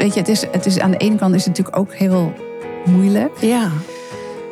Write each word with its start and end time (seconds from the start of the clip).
weet 0.00 0.14
je, 0.14 0.20
het 0.20 0.28
is, 0.28 0.46
het 0.50 0.66
is 0.66 0.78
aan 0.78 0.90
de 0.90 0.96
ene 0.96 1.16
kant 1.16 1.34
is 1.34 1.44
het 1.44 1.48
natuurlijk 1.58 1.76
ook 1.76 1.94
heel 1.94 2.32
moeilijk. 2.84 3.32
Ja, 3.40 3.68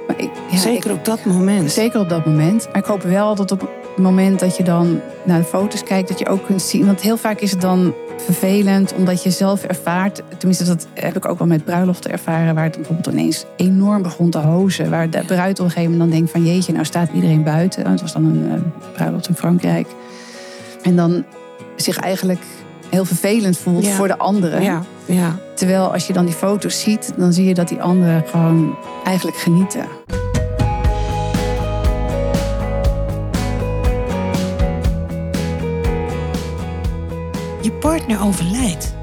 Maar 0.07 0.21
ik, 0.21 0.31
ja, 0.51 0.57
zeker 0.57 0.91
ik- 0.91 0.97
op 0.97 1.05
dat 1.05 1.25
moment. 1.25 1.71
Zeker 1.71 2.01
op 2.01 2.09
dat 2.09 2.27
moment. 2.27 2.67
Maar 2.67 2.77
ik 2.83 2.85
hoop 2.85 3.03
wel 3.03 3.35
dat 3.35 3.51
op 3.51 3.61
het 3.61 3.71
moment 3.97 4.41
dat 4.41 4.57
je 4.57 4.63
dan 4.63 5.01
naar 5.25 5.39
de 5.39 5.45
foto's 5.45 5.83
kijkt, 5.83 6.09
dat 6.09 6.19
je 6.19 6.29
ook 6.29 6.45
kunt 6.47 6.63
zien. 6.63 6.87
Want 6.87 7.01
heel 7.01 7.17
vaak 7.17 7.41
is 7.41 7.51
het 7.51 7.61
dan 7.61 7.95
vervelend, 8.17 8.95
omdat 8.95 9.23
je 9.23 9.31
zelf 9.31 9.65
ervaart. 9.65 10.23
Tenminste, 10.39 10.65
dat 10.65 10.87
heb 10.95 11.17
ik 11.17 11.29
ook 11.29 11.39
wel 11.39 11.47
met 11.47 11.65
bruiloften 11.65 12.11
ervaren, 12.11 12.55
waar 12.55 12.65
het 12.65 12.77
bijvoorbeeld 12.77 13.15
ineens 13.15 13.45
enorm 13.57 14.03
begon 14.03 14.31
te 14.31 14.39
hozen. 14.39 14.91
Waar 14.91 15.11
de 15.11 15.23
bruid 15.27 15.59
op 15.59 15.65
een 15.65 15.71
gegeven 15.71 15.91
moment 15.91 16.11
dan 16.11 16.19
denkt 16.19 16.31
van 16.33 16.45
jeetje, 16.47 16.73
nou 16.73 16.85
staat 16.85 17.09
iedereen 17.15 17.43
buiten. 17.43 17.91
Het 17.91 18.01
was 18.01 18.13
dan 18.13 18.25
een 18.25 18.51
eh, 18.53 18.93
bruiloft 18.93 19.29
in 19.29 19.35
Frankrijk. 19.35 19.87
En 20.83 20.97
dan 20.97 21.25
zich 21.77 21.99
eigenlijk 21.99 22.41
heel 22.91 23.05
vervelend 23.05 23.59
voelt 23.59 23.85
Ja. 23.85 23.95
voor 23.95 24.09
de 24.09 24.19
anderen. 24.19 24.63
Ja, 24.63 24.83
ja. 25.05 25.37
Terwijl 25.55 25.93
als 25.93 26.07
je 26.07 26.13
dan 26.13 26.25
die 26.25 26.35
foto's 26.35 26.81
ziet, 26.81 27.13
dan 27.17 27.33
zie 27.33 27.45
je 27.45 27.55
dat 27.55 27.69
die 27.69 27.83
anderen 27.83 28.25
gewoon 28.27 28.77
eigenlijk 29.05 29.37
genieten. 29.37 29.87
Je 37.63 37.73
partner 37.81 38.23
overlijdt. 38.23 38.95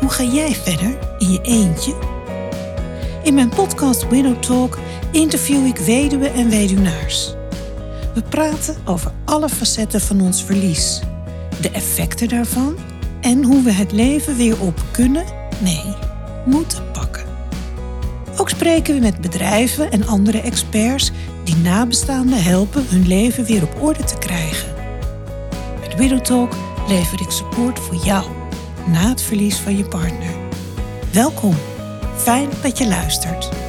Hoe 0.00 0.08
ga 0.10 0.22
jij 0.22 0.54
verder 0.54 0.98
in 1.18 1.30
je 1.32 1.40
eentje? 1.42 1.94
In 3.22 3.34
mijn 3.34 3.48
podcast 3.48 4.08
Widow 4.08 4.36
Talk 4.42 4.78
interview 5.12 5.66
ik 5.66 5.76
weduwen 5.76 6.32
en 6.32 6.48
weduwnaars. 6.48 7.34
We 8.14 8.22
praten 8.22 8.76
over 8.84 9.12
alle 9.24 9.48
facetten 9.48 10.00
van 10.00 10.20
ons 10.20 10.44
verlies, 10.44 11.00
de 11.60 11.70
effecten 11.70 12.28
daarvan 12.28 12.76
en 13.26 13.44
hoe 13.44 13.62
we 13.62 13.72
het 13.72 13.92
leven 13.92 14.36
weer 14.36 14.60
op 14.60 14.84
kunnen, 14.90 15.24
nee, 15.62 15.94
moeten 16.44 16.90
pakken. 16.92 17.24
Ook 18.36 18.48
spreken 18.48 18.94
we 18.94 19.00
met 19.00 19.20
bedrijven 19.20 19.90
en 19.90 20.06
andere 20.06 20.40
experts 20.40 21.10
die 21.44 21.56
nabestaanden 21.56 22.42
helpen 22.42 22.86
hun 22.88 23.06
leven 23.06 23.44
weer 23.44 23.62
op 23.62 23.82
orde 23.82 24.04
te 24.04 24.18
krijgen. 24.18 24.74
Met 25.80 25.94
Widow 25.94 26.20
Talk 26.20 26.52
lever 26.88 27.20
ik 27.20 27.30
support 27.30 27.78
voor 27.78 28.04
jou 28.04 28.24
na 28.86 29.08
het 29.08 29.22
verlies 29.22 29.56
van 29.56 29.76
je 29.76 29.84
partner. 29.84 30.34
Welkom. 31.12 31.54
Fijn 32.16 32.48
dat 32.62 32.78
je 32.78 32.86
luistert. 32.86 33.65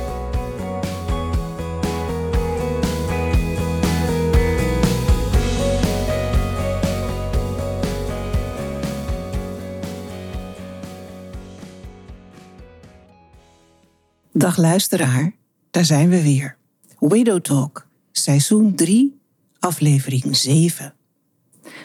Dag 14.48 14.58
luisteraar, 14.58 15.32
daar 15.72 15.86
zijn 15.86 16.10
we 16.10 16.22
weer. 16.22 16.58
Widow 17.00 17.42
Talk, 17.42 17.88
seizoen 18.12 18.76
3, 18.76 19.20
aflevering 19.60 20.38
7. 20.38 20.94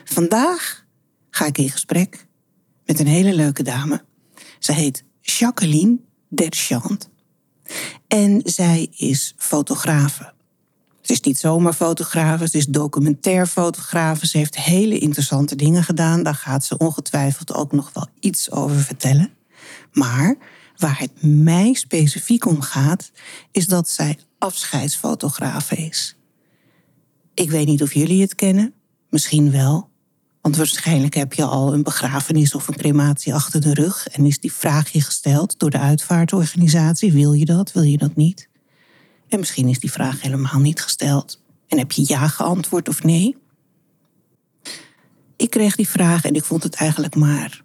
Vandaag 0.04 0.84
ga 1.30 1.46
ik 1.46 1.58
in 1.58 1.70
gesprek 1.70 2.26
met 2.86 3.00
een 3.00 3.06
hele 3.06 3.34
leuke 3.34 3.62
dame. 3.62 4.04
Zij 4.58 4.74
heet 4.74 5.04
Jacqueline 5.20 5.98
Derchant. 6.28 7.10
En 8.06 8.40
zij 8.44 8.88
is 8.96 9.34
fotografe. 9.36 10.32
Ze 11.00 11.12
is 11.12 11.20
niet 11.20 11.38
zomaar 11.38 11.74
fotografe, 11.74 12.48
ze 12.48 12.56
is 12.56 12.66
documentair 12.66 13.46
fotografe. 13.46 14.26
Ze 14.26 14.38
heeft 14.38 14.56
hele 14.56 14.98
interessante 14.98 15.56
dingen 15.56 15.84
gedaan. 15.84 16.22
Daar 16.22 16.34
gaat 16.34 16.64
ze 16.64 16.76
ongetwijfeld 16.76 17.54
ook 17.54 17.72
nog 17.72 17.90
wel 17.92 18.06
iets 18.20 18.50
over 18.50 18.76
vertellen. 18.76 19.30
Maar 19.92 20.36
waar 20.82 20.98
het 20.98 21.22
mij 21.22 21.72
specifiek 21.72 22.46
om 22.46 22.60
gaat, 22.60 23.10
is 23.50 23.66
dat 23.66 23.88
zij 23.88 24.18
afscheidsfotografe 24.38 25.76
is. 25.76 26.16
Ik 27.34 27.50
weet 27.50 27.66
niet 27.66 27.82
of 27.82 27.94
jullie 27.94 28.20
het 28.20 28.34
kennen, 28.34 28.72
misschien 29.10 29.50
wel. 29.50 29.90
Want 30.40 30.56
waarschijnlijk 30.56 31.14
heb 31.14 31.32
je 31.32 31.44
al 31.44 31.74
een 31.74 31.82
begrafenis 31.82 32.54
of 32.54 32.68
een 32.68 32.76
crematie 32.76 33.34
achter 33.34 33.60
de 33.60 33.74
rug 33.74 34.08
en 34.08 34.26
is 34.26 34.38
die 34.38 34.52
vraag 34.52 34.88
je 34.88 35.00
gesteld 35.00 35.58
door 35.58 35.70
de 35.70 35.78
uitvaartorganisatie: 35.78 37.12
wil 37.12 37.32
je 37.32 37.44
dat, 37.44 37.72
wil 37.72 37.82
je 37.82 37.98
dat 37.98 38.16
niet? 38.16 38.48
En 39.28 39.38
misschien 39.38 39.68
is 39.68 39.80
die 39.80 39.92
vraag 39.92 40.20
helemaal 40.20 40.60
niet 40.60 40.82
gesteld 40.82 41.42
en 41.68 41.78
heb 41.78 41.92
je 41.92 42.04
ja 42.06 42.28
geantwoord 42.28 42.88
of 42.88 43.02
nee? 43.02 43.36
Ik 45.36 45.50
kreeg 45.50 45.76
die 45.76 45.88
vraag 45.88 46.24
en 46.24 46.34
ik 46.34 46.44
vond 46.44 46.62
het 46.62 46.74
eigenlijk 46.74 47.14
maar 47.14 47.62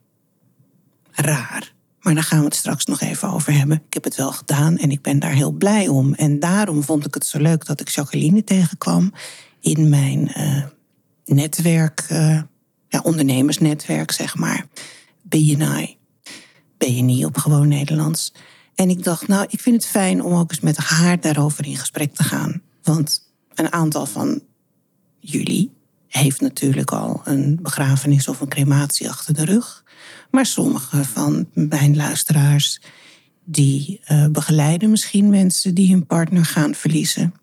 raar. 1.12 1.76
Maar 2.08 2.16
daar 2.16 2.26
gaan 2.26 2.40
we 2.40 2.46
het 2.46 2.56
straks 2.56 2.86
nog 2.86 3.02
even 3.02 3.30
over 3.30 3.54
hebben. 3.54 3.82
Ik 3.88 3.94
heb 3.94 4.04
het 4.04 4.16
wel 4.16 4.32
gedaan 4.32 4.78
en 4.78 4.92
ik 4.92 5.02
ben 5.02 5.20
daar 5.20 5.32
heel 5.32 5.52
blij 5.52 5.88
om. 5.88 6.14
En 6.14 6.40
daarom 6.40 6.84
vond 6.84 7.06
ik 7.06 7.14
het 7.14 7.26
zo 7.26 7.40
leuk 7.40 7.66
dat 7.66 7.80
ik 7.80 7.90
Jacqueline 7.90 8.44
tegenkwam 8.44 9.14
in 9.60 9.90
mijn 9.90 10.34
eh, 10.34 10.64
netwerk, 11.26 12.06
eh, 12.10 12.42
ja, 12.88 13.00
ondernemersnetwerk, 13.04 14.12
zeg 14.12 14.36
maar. 14.36 14.66
BNI. 15.22 15.98
BNI 16.78 17.26
op 17.26 17.38
gewoon 17.38 17.68
Nederlands. 17.68 18.34
En 18.76 18.90
ik 18.90 19.04
dacht, 19.04 19.28
nou, 19.28 19.46
ik 19.50 19.60
vind 19.60 19.76
het 19.76 19.92
fijn 19.92 20.24
om 20.24 20.34
ook 20.34 20.52
eens 20.52 20.60
met 20.60 20.78
haar 20.78 21.20
daarover 21.20 21.66
in 21.66 21.78
gesprek 21.78 22.16
te 22.16 22.24
gaan. 22.24 22.62
Want 22.84 23.32
een 23.54 23.72
aantal 23.72 24.06
van 24.06 24.42
jullie 25.20 25.74
heeft 26.08 26.42
natuurlijk 26.42 26.92
al 26.92 27.22
een 27.24 27.60
begrafenis 27.62 28.28
of 28.28 28.42
een 28.42 28.50
crematie 28.50 29.10
achter 29.10 29.34
de 29.34 29.46
rug. 29.46 29.84
Maar 30.32 30.46
sommige 30.46 31.04
van 31.04 31.50
mijn 31.54 31.96
luisteraars, 31.96 32.82
die 33.44 34.00
eh, 34.04 34.28
begeleiden 34.28 34.90
misschien 34.90 35.30
mensen 35.30 35.76
die 35.76 35.92
hun 35.92 36.06
partner 36.06 36.46
gaan 36.46 36.76
verliezen. 36.76 37.34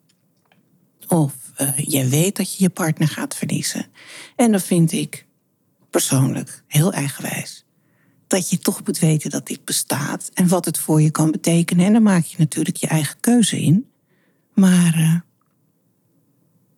Of 1.08 1.34
eh, 1.54 1.68
jij 1.76 2.08
weet 2.08 2.36
dat 2.36 2.56
je 2.56 2.62
je 2.62 2.70
partner 2.70 3.08
gaat 3.08 3.36
verliezen. 3.36 3.86
En 4.36 4.50
dan 4.50 4.60
vind 4.60 4.92
ik 4.92 5.26
persoonlijk 5.90 6.62
heel 6.66 6.92
eigenwijs 6.92 7.64
dat 8.26 8.50
je 8.50 8.58
toch 8.58 8.80
moet 8.84 8.98
weten 8.98 9.30
dat 9.30 9.46
dit 9.46 9.64
bestaat 9.64 10.30
en 10.34 10.48
wat 10.48 10.64
het 10.64 10.78
voor 10.78 11.02
je 11.02 11.10
kan 11.10 11.30
betekenen. 11.30 11.86
En 11.86 11.92
dan 11.92 12.02
maak 12.02 12.24
je 12.24 12.36
natuurlijk 12.38 12.76
je 12.76 12.86
eigen 12.86 13.16
keuze 13.20 13.60
in. 13.60 13.86
Maar 14.54 14.94
eh, 14.94 15.14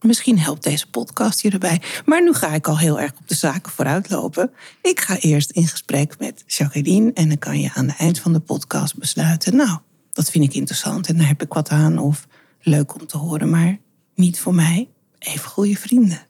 misschien 0.06 0.38
helpt 0.38 0.62
deze 0.62 0.90
podcast 0.90 1.40
je 1.40 1.50
erbij. 1.50 1.82
Maar 2.04 2.22
nu 2.22 2.32
ga 2.32 2.54
ik 2.54 2.68
al 2.68 2.78
heel 2.78 3.00
erg 3.00 3.12
op 3.12 3.28
de 3.28 3.34
zaken 3.34 3.72
vooruitlopen. 3.72 4.50
Ik 4.82 5.00
ga 5.00 5.16
eerst 5.18 5.50
in 5.50 5.66
gesprek 5.66 6.18
met 6.18 6.44
Jacqueline 6.46 7.12
en 7.12 7.28
dan 7.28 7.38
kan 7.38 7.60
je 7.60 7.70
aan 7.74 7.88
het 7.88 7.96
eind 7.98 8.18
van 8.18 8.32
de 8.32 8.40
podcast 8.40 8.98
besluiten. 8.98 9.56
Nou, 9.56 9.78
dat 10.12 10.30
vind 10.30 10.44
ik 10.44 10.54
interessant 10.54 11.08
en 11.08 11.16
daar 11.16 11.28
heb 11.28 11.42
ik 11.42 11.52
wat 11.52 11.68
aan 11.68 11.98
of 11.98 12.26
leuk 12.60 12.94
om 13.00 13.06
te 13.06 13.16
horen, 13.16 13.50
maar 13.50 13.78
niet 14.14 14.40
voor 14.40 14.54
mij. 14.54 14.88
Even 15.18 15.48
goede 15.48 15.76
vrienden. 15.76 16.26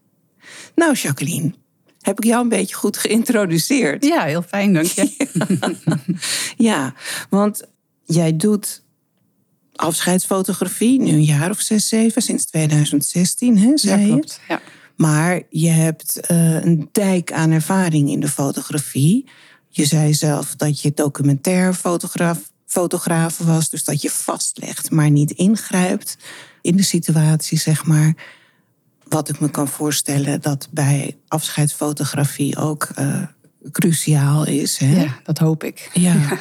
Nou, 0.75 0.94
Jacqueline, 0.94 1.54
heb 2.00 2.19
ik 2.19 2.25
jou 2.25 2.43
een 2.43 2.48
beetje 2.48 2.75
goed 2.75 2.97
geïntroduceerd? 2.97 4.04
Ja, 4.04 4.25
heel 4.25 4.43
fijn, 4.43 4.72
dank 4.72 4.87
je. 4.87 5.26
Ja, 6.56 6.94
want 7.31 7.62
jij 8.04 8.37
doet 8.37 8.82
afscheidsfotografie 9.76 11.00
nu 11.00 11.10
een 11.10 11.25
jaar 11.25 11.50
of 11.50 11.60
zes, 11.60 11.88
zeven, 11.88 12.22
sinds 12.22 12.44
2016, 12.44 13.59
hè, 13.59 13.76
zei 13.76 14.00
je? 14.00 14.09
klopt. 14.09 14.41
Ja. 14.48 14.60
Maar 14.97 15.42
je 15.50 15.69
hebt 15.69 16.20
eh, 16.20 16.64
een 16.64 16.88
dijk 16.92 17.32
aan 17.32 17.50
ervaring 17.50 18.10
in 18.10 18.20
de 18.20 18.28
fotografie. 18.28 19.28
Je 19.69 19.84
zei 19.84 20.14
zelf 20.14 20.54
dat 20.54 20.81
je 20.81 20.92
documentair 20.94 21.75
fotograaf, 21.75 22.38
fotograaf 22.66 23.38
was, 23.38 23.70
dus 23.70 23.84
dat 23.84 24.03
je 24.03 24.10
vastlegt, 24.10 24.91
maar 24.91 25.10
niet 25.10 25.31
ingrijpt 25.31 26.16
in 26.62 26.76
de 26.76 26.82
situatie, 26.82 27.58
zeg 27.58 27.84
maar. 27.84 28.14
Wat 29.08 29.28
ik 29.28 29.41
me 29.41 29.50
kan 29.50 29.69
voorstellen 29.69 30.41
dat 30.41 30.69
bij 30.70 31.16
afscheidsfotografie 31.28 32.56
ook 32.56 32.88
eh, 32.94 33.22
cruciaal 33.70 34.47
is. 34.47 34.78
Hè? 34.78 35.00
ja, 35.00 35.20
dat 35.22 35.38
hoop 35.38 35.64
ik. 35.64 35.91
Ja. 35.93 36.17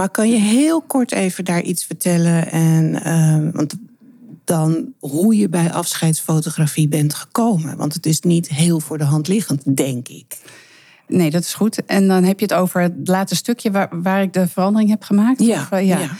Maar 0.00 0.10
kan 0.10 0.30
je 0.30 0.38
heel 0.38 0.82
kort 0.82 1.12
even 1.12 1.44
daar 1.44 1.62
iets 1.62 1.84
vertellen? 1.84 2.50
En, 2.50 3.02
eh, 3.02 3.52
want 3.52 3.74
dan 4.44 4.92
hoe 4.98 5.36
je 5.36 5.48
bij 5.48 5.72
afscheidsfotografie 5.72 6.88
bent 6.88 7.14
gekomen. 7.14 7.76
Want 7.76 7.94
het 7.94 8.06
is 8.06 8.20
niet 8.20 8.48
heel 8.48 8.80
voor 8.80 8.98
de 8.98 9.04
hand 9.04 9.28
liggend, 9.28 9.76
denk 9.76 10.08
ik. 10.08 10.38
Nee, 11.06 11.30
dat 11.30 11.42
is 11.42 11.54
goed. 11.54 11.84
En 11.84 12.08
dan 12.08 12.24
heb 12.24 12.38
je 12.38 12.44
het 12.44 12.54
over 12.54 12.80
het 12.80 12.92
laatste 13.04 13.36
stukje 13.36 13.70
waar, 13.70 14.02
waar 14.02 14.22
ik 14.22 14.32
de 14.32 14.48
verandering 14.48 14.90
heb 14.90 15.02
gemaakt. 15.02 15.40
Ja, 15.42 15.60
Of, 15.60 15.70
eh, 15.70 15.86
ja. 15.86 15.98
ja. 15.98 16.10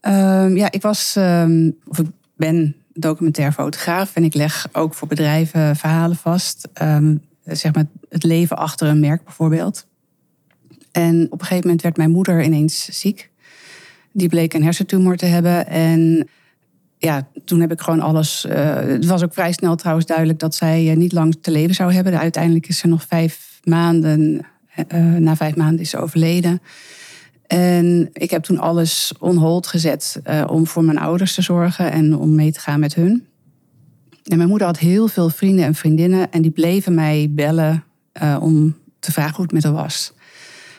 Ehm, 0.00 0.56
ja, 0.56 0.70
ik 0.70 0.82
was, 0.82 1.16
ehm, 1.16 1.70
of 1.86 1.98
ik 1.98 2.06
ben 2.36 2.76
documentair 2.92 3.52
fotograaf 3.52 4.14
en 4.14 4.24
ik 4.24 4.34
leg 4.34 4.68
ook 4.72 4.94
voor 4.94 5.08
bedrijven 5.08 5.76
verhalen 5.76 6.16
vast. 6.16 6.68
Ehm, 6.72 7.16
zeg 7.44 7.74
maar 7.74 7.86
het 8.08 8.22
leven 8.22 8.56
achter 8.56 8.88
een 8.88 9.00
merk 9.00 9.24
bijvoorbeeld. 9.24 9.86
En 10.92 11.26
op 11.30 11.40
een 11.40 11.46
gegeven 11.46 11.64
moment 11.64 11.82
werd 11.82 11.96
mijn 11.96 12.10
moeder 12.10 12.42
ineens 12.42 12.84
ziek. 12.84 13.30
Die 14.12 14.28
bleek 14.28 14.54
een 14.54 14.62
hersentumor 14.64 15.16
te 15.16 15.26
hebben. 15.26 15.66
En 15.66 16.28
ja, 17.02 17.28
toen 17.44 17.60
heb 17.60 17.72
ik 17.72 17.80
gewoon 17.80 18.00
alles. 18.00 18.46
eh, 18.46 18.74
het 18.74 19.06
was 19.06 19.22
ook 19.22 19.32
vrij 19.32 19.52
snel 19.52 19.76
trouwens 19.76 20.06
duidelijk 20.06 20.38
dat 20.38 20.54
zij 20.54 20.90
eh, 20.90 20.96
niet 20.96 21.12
lang 21.12 21.36
te 21.40 21.50
leven 21.50 21.74
zou 21.74 21.92
hebben. 21.92 22.18
Uiteindelijk 22.18 22.68
is 22.68 22.78
ze 22.78 22.86
nog 22.86 23.04
vijf 23.08 23.60
maanden. 23.64 24.40
eh, 24.88 25.00
na 25.00 25.36
vijf 25.36 25.56
maanden 25.56 25.80
is 25.80 25.90
ze 25.90 25.98
overleden. 25.98 26.62
En 27.46 28.08
ik 28.12 28.30
heb 28.30 28.42
toen 28.42 28.58
alles 28.58 29.12
on 29.18 29.36
hold 29.36 29.66
gezet 29.66 30.20
om 30.46 30.66
voor 30.66 30.84
mijn 30.84 30.98
ouders 30.98 31.34
te 31.34 31.42
zorgen 31.42 31.92
en 31.92 32.16
om 32.16 32.34
mee 32.34 32.52
te 32.52 32.60
gaan 32.60 32.80
met 32.80 32.94
hun. 32.94 33.26
En 34.24 34.36
mijn 34.36 34.48
moeder 34.48 34.66
had 34.66 34.78
heel 34.78 35.08
veel 35.08 35.28
vrienden 35.28 35.64
en 35.64 35.74
vriendinnen 35.74 36.32
en 36.32 36.42
die 36.42 36.50
bleven 36.50 36.94
mij 36.94 37.28
bellen 37.30 37.84
om 38.40 38.76
te 38.98 39.12
vragen 39.12 39.34
hoe 39.34 39.44
het 39.44 39.52
met 39.52 39.62
haar 39.62 39.72
was. 39.72 40.12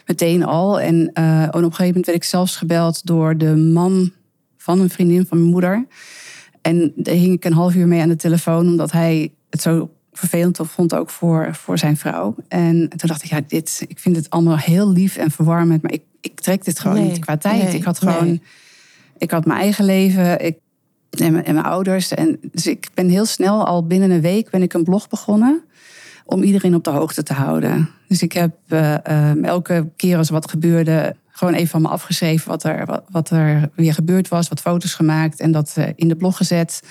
Meteen 0.06 0.46
al. 0.46 0.80
En, 0.80 0.96
uh, 0.96 1.42
en 1.42 1.48
op 1.48 1.54
een 1.54 1.64
gegeven 1.64 1.86
moment 1.86 2.06
werd 2.06 2.18
ik 2.18 2.24
zelfs 2.24 2.56
gebeld 2.56 3.06
door 3.06 3.38
de 3.38 3.56
man 3.56 4.12
van 4.58 4.80
een 4.80 4.90
vriendin 4.90 5.26
van 5.26 5.38
mijn 5.38 5.50
moeder. 5.50 5.86
En 6.62 6.94
daar 6.96 7.16
hing 7.16 7.34
ik 7.34 7.46
een 7.46 7.54
half 7.54 7.76
uur 7.76 7.88
mee 7.88 8.02
aan 8.02 8.10
de 8.10 8.16
telefoon, 8.16 8.68
omdat 8.68 8.92
hij 8.92 9.32
het 9.50 9.62
zo 9.62 9.90
vervelend 10.14 10.60
vond 10.62 10.96
ook 10.96 11.10
voor, 11.10 11.56
voor 11.56 11.78
zijn 11.78 11.98
vrouw. 11.98 12.36
En 12.48 12.90
toen 12.90 13.10
dacht 13.10 13.24
ik, 13.24 13.30
ja, 13.30 13.42
dit, 13.48 13.86
ik 13.88 14.00
vind 14.00 14.16
het 14.16 14.30
allemaal 14.30 14.58
heel 14.58 14.92
lief 14.92 15.18
en 15.18 15.32
verwarmend, 15.32 15.82
maar 15.82 15.92
ik, 15.92 16.04
ik 16.22 16.40
trek 16.40 16.66
dit 16.66 16.80
gewoon 16.80 17.04
niet 17.04 17.20
qua 17.20 17.38
tijd. 17.38 17.74
ik 17.74 17.84
had 17.84 18.00
gewoon, 18.00 18.42
ik 19.18 19.32
had 19.32 19.46
mijn 19.46 19.60
eigen 19.60 19.86
leven 19.86 20.46
ik, 20.46 20.58
en, 21.10 21.32
mijn, 21.32 21.46
en 21.46 21.54
mijn 21.54 21.66
ouders. 21.66 22.14
En, 22.14 22.40
dus 22.52 22.68
ik 22.68 22.90
ben 22.94 23.10
heel 23.10 23.26
snel, 23.26 23.66
al 23.66 23.88
binnen 23.88 24.12
een 24.12 24.22
week, 24.22 24.50
ben 24.50 24.62
ik 24.62 24.74
een 24.74 24.84
blog 24.84 25.10
begonnen 25.10 25.64
om 26.26 26.44
iedereen 26.44 26.76
op 26.76 26.84
de 26.84 26.90
hoogte 26.90 27.24
te 27.24 27.34
houden. 27.34 27.90
Dus 28.14 28.22
ik 28.22 28.32
heb 28.32 28.56
uh, 28.68 29.44
elke 29.44 29.90
keer 29.96 30.18
als 30.18 30.30
wat 30.30 30.50
gebeurde, 30.50 31.16
gewoon 31.32 31.54
even 31.54 31.68
van 31.68 31.82
me 31.82 31.88
afgeschreven 31.88 32.50
wat 32.50 32.64
er, 32.64 32.86
wat, 32.86 33.04
wat 33.10 33.30
er 33.30 33.70
weer 33.76 33.94
gebeurd 33.94 34.28
was, 34.28 34.48
wat 34.48 34.62
foto's 34.62 34.94
gemaakt 34.94 35.40
en 35.40 35.52
dat 35.52 35.76
uh, 35.78 35.86
in 35.96 36.08
de 36.08 36.16
blog 36.16 36.38
gezet. 36.38 36.84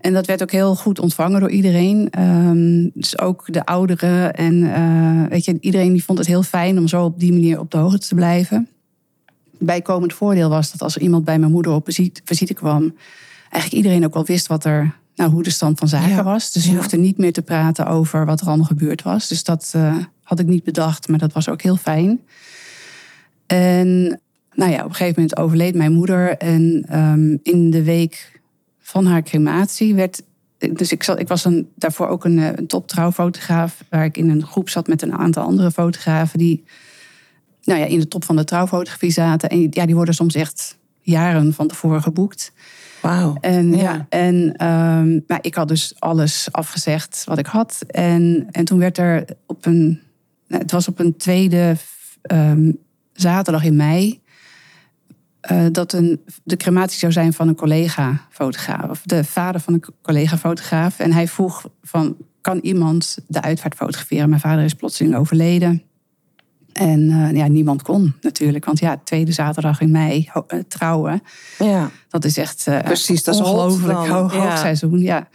En 0.00 0.12
dat 0.12 0.26
werd 0.26 0.42
ook 0.42 0.50
heel 0.50 0.74
goed 0.74 0.98
ontvangen 0.98 1.40
door 1.40 1.50
iedereen. 1.50 2.20
Um, 2.20 2.90
dus 2.94 3.18
ook 3.18 3.52
de 3.52 3.64
ouderen. 3.64 4.34
En 4.34 4.54
uh, 4.54 5.28
weet 5.28 5.44
je, 5.44 5.56
iedereen 5.60 5.92
die 5.92 6.04
vond 6.04 6.18
het 6.18 6.26
heel 6.26 6.42
fijn 6.42 6.78
om 6.78 6.88
zo 6.88 7.04
op 7.04 7.20
die 7.20 7.32
manier 7.32 7.58
op 7.58 7.70
de 7.70 7.78
hoogte 7.78 8.08
te 8.08 8.14
blijven. 8.14 8.68
Bijkomend 9.58 10.12
voordeel 10.12 10.48
was 10.48 10.70
dat 10.70 10.82
als 10.82 10.94
er 10.96 11.02
iemand 11.02 11.24
bij 11.24 11.38
mijn 11.38 11.52
moeder 11.52 11.72
op 11.72 11.88
visite 12.24 12.54
kwam, 12.54 12.94
eigenlijk 13.50 13.72
iedereen 13.72 14.04
ook 14.04 14.14
wel 14.14 14.24
wist 14.24 14.46
wat 14.46 14.64
er, 14.64 14.94
nou, 15.14 15.30
hoe 15.30 15.42
de 15.42 15.50
stand 15.50 15.78
van 15.78 15.88
zaken 15.88 16.24
was. 16.24 16.52
Dus 16.52 16.64
je 16.64 16.70
ja. 16.70 16.76
hoefde 16.76 16.96
niet 16.96 17.18
meer 17.18 17.32
te 17.32 17.42
praten 17.42 17.86
over 17.86 18.26
wat 18.26 18.40
er 18.40 18.46
allemaal 18.46 18.66
gebeurd 18.66 19.02
was. 19.02 19.28
Dus 19.28 19.44
dat 19.44 19.72
uh, 19.76 19.96
had 20.26 20.38
ik 20.38 20.46
niet 20.46 20.64
bedacht, 20.64 21.08
maar 21.08 21.18
dat 21.18 21.32
was 21.32 21.48
ook 21.48 21.62
heel 21.62 21.76
fijn. 21.76 22.20
En 23.46 24.20
nou 24.54 24.70
ja, 24.70 24.78
op 24.78 24.88
een 24.88 24.94
gegeven 24.94 25.14
moment 25.14 25.38
overleed 25.38 25.74
mijn 25.74 25.92
moeder. 25.92 26.36
En 26.36 26.86
um, 26.98 27.40
in 27.42 27.70
de 27.70 27.82
week 27.82 28.40
van 28.80 29.06
haar 29.06 29.22
crematie 29.22 29.94
werd. 29.94 30.22
Dus 30.72 30.92
ik, 30.92 31.02
zat, 31.02 31.20
ik 31.20 31.28
was 31.28 31.44
een, 31.44 31.68
daarvoor 31.74 32.08
ook 32.08 32.24
een, 32.24 32.38
een 32.38 32.66
toptrouwfotograaf. 32.66 33.84
Waar 33.90 34.04
ik 34.04 34.16
in 34.16 34.30
een 34.30 34.46
groep 34.46 34.68
zat 34.68 34.86
met 34.86 35.02
een 35.02 35.12
aantal 35.12 35.44
andere 35.44 35.70
fotografen. 35.70 36.38
die 36.38 36.64
nou 37.62 37.80
ja, 37.80 37.86
in 37.86 37.98
de 37.98 38.08
top 38.08 38.24
van 38.24 38.36
de 38.36 38.44
trouwfotografie 38.44 39.10
zaten. 39.10 39.48
En 39.48 39.66
ja, 39.70 39.86
die 39.86 39.94
worden 39.94 40.14
soms 40.14 40.34
echt 40.34 40.76
jaren 41.00 41.54
van 41.54 41.66
tevoren 41.68 42.02
geboekt. 42.02 42.52
Wauw. 43.02 43.36
En, 43.40 43.76
ja. 43.76 43.82
ja 43.82 44.06
en 44.08 44.66
um, 44.66 45.24
maar 45.26 45.38
ik 45.40 45.54
had 45.54 45.68
dus 45.68 45.94
alles 45.98 46.48
afgezegd 46.50 47.22
wat 47.24 47.38
ik 47.38 47.46
had. 47.46 47.82
En, 47.86 48.46
en 48.50 48.64
toen 48.64 48.78
werd 48.78 48.98
er 48.98 49.24
op 49.46 49.66
een. 49.66 50.00
Het 50.48 50.70
was 50.70 50.88
op 50.88 50.98
een 50.98 51.16
tweede 51.16 51.76
um, 52.32 52.78
zaterdag 53.12 53.64
in 53.64 53.76
mei. 53.76 54.20
Uh, 55.50 55.66
dat 55.72 55.92
een, 55.92 56.20
de 56.42 56.56
crematie 56.56 56.98
zou 56.98 57.12
zijn 57.12 57.32
van 57.32 57.48
een 57.48 57.54
collega-fotograaf. 57.54 58.90
Of 58.90 59.02
de 59.04 59.24
vader 59.24 59.60
van 59.60 59.74
een 59.74 59.84
collega-fotograaf. 60.02 60.98
En 60.98 61.12
hij 61.12 61.28
vroeg 61.28 61.68
van, 61.82 62.16
kan 62.40 62.58
iemand 62.58 63.18
de 63.26 63.42
uitvaart 63.42 63.74
fotograferen? 63.74 64.28
Mijn 64.28 64.40
vader 64.40 64.64
is 64.64 64.74
plotseling 64.74 65.16
overleden. 65.16 65.82
En 66.72 67.00
uh, 67.00 67.32
ja, 67.32 67.46
niemand 67.46 67.82
kon 67.82 68.14
natuurlijk. 68.20 68.64
Want 68.64 68.78
ja, 68.78 69.00
tweede 69.04 69.32
zaterdag 69.32 69.80
in 69.80 69.90
mei 69.90 70.30
uh, 70.34 70.60
trouwen. 70.68 71.22
Ja. 71.58 71.90
Dat 72.08 72.24
is 72.24 72.36
echt 72.36 72.64
Precies, 72.84 73.24
dat 73.24 73.34
is 73.34 73.40
ongelooflijk 73.40 73.98
hoog, 73.98 74.34
ja. 74.34 74.38
hoogseizoen. 74.38 74.98
Ja. 74.98 75.28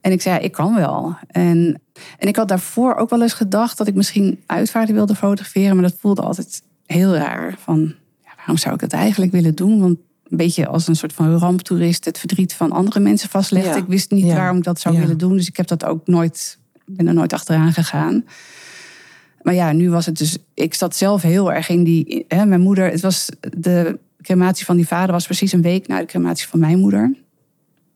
En 0.00 0.12
ik 0.12 0.22
zei, 0.22 0.34
ja, 0.34 0.40
ik 0.40 0.52
kan 0.52 0.74
wel. 0.74 1.16
En, 1.26 1.80
en 2.18 2.28
ik 2.28 2.36
had 2.36 2.48
daarvoor 2.48 2.94
ook 2.94 3.10
wel 3.10 3.22
eens 3.22 3.32
gedacht 3.32 3.78
dat 3.78 3.86
ik 3.86 3.94
misschien 3.94 4.42
uitvaarten 4.46 4.94
wilde 4.94 5.14
fotograferen. 5.14 5.74
Maar 5.74 5.90
dat 5.90 5.98
voelde 6.00 6.22
altijd 6.22 6.62
heel 6.86 7.14
raar. 7.14 7.54
Van, 7.58 7.94
waarom 8.36 8.56
zou 8.56 8.74
ik 8.74 8.80
dat 8.80 8.92
eigenlijk 8.92 9.32
willen 9.32 9.54
doen? 9.54 9.80
Want 9.80 9.98
een 10.28 10.36
beetje 10.36 10.66
als 10.66 10.88
een 10.88 10.96
soort 10.96 11.12
van 11.12 11.36
ramptoerist 11.38 12.04
het 12.04 12.18
verdriet 12.18 12.54
van 12.54 12.72
andere 12.72 13.00
mensen 13.00 13.28
vastlegt. 13.28 13.66
Ja. 13.66 13.76
Ik 13.76 13.86
wist 13.86 14.10
niet 14.10 14.24
Ja. 14.26 14.34
waarom 14.34 14.56
ik 14.56 14.64
dat 14.64 14.80
zou 14.80 14.94
Ja. 14.94 15.00
willen 15.00 15.18
doen. 15.18 15.36
Dus 15.36 15.48
ik 15.48 15.56
heb 15.56 15.66
dat 15.66 15.84
ook 15.84 16.06
nooit, 16.06 16.58
ben 16.86 17.08
er 17.08 17.14
nooit 17.14 17.32
achteraan 17.32 17.72
gegaan. 17.72 18.24
Maar 19.42 19.54
ja, 19.54 19.72
nu 19.72 19.90
was 19.90 20.06
het 20.06 20.18
dus. 20.18 20.38
Ik 20.54 20.74
zat 20.74 20.96
zelf 20.96 21.22
heel 21.22 21.52
erg 21.52 21.68
in 21.68 21.84
die. 21.84 22.24
Hè, 22.28 22.46
mijn 22.46 22.60
moeder, 22.60 22.90
het 22.90 23.00
was 23.00 23.28
de 23.56 23.98
crematie 24.22 24.64
van 24.64 24.76
die 24.76 24.86
vader 24.86 25.12
was 25.12 25.24
precies 25.24 25.52
een 25.52 25.62
week 25.62 25.86
na 25.88 25.98
de 25.98 26.06
crematie 26.06 26.48
van 26.48 26.58
mijn 26.60 26.78
moeder. 26.78 27.14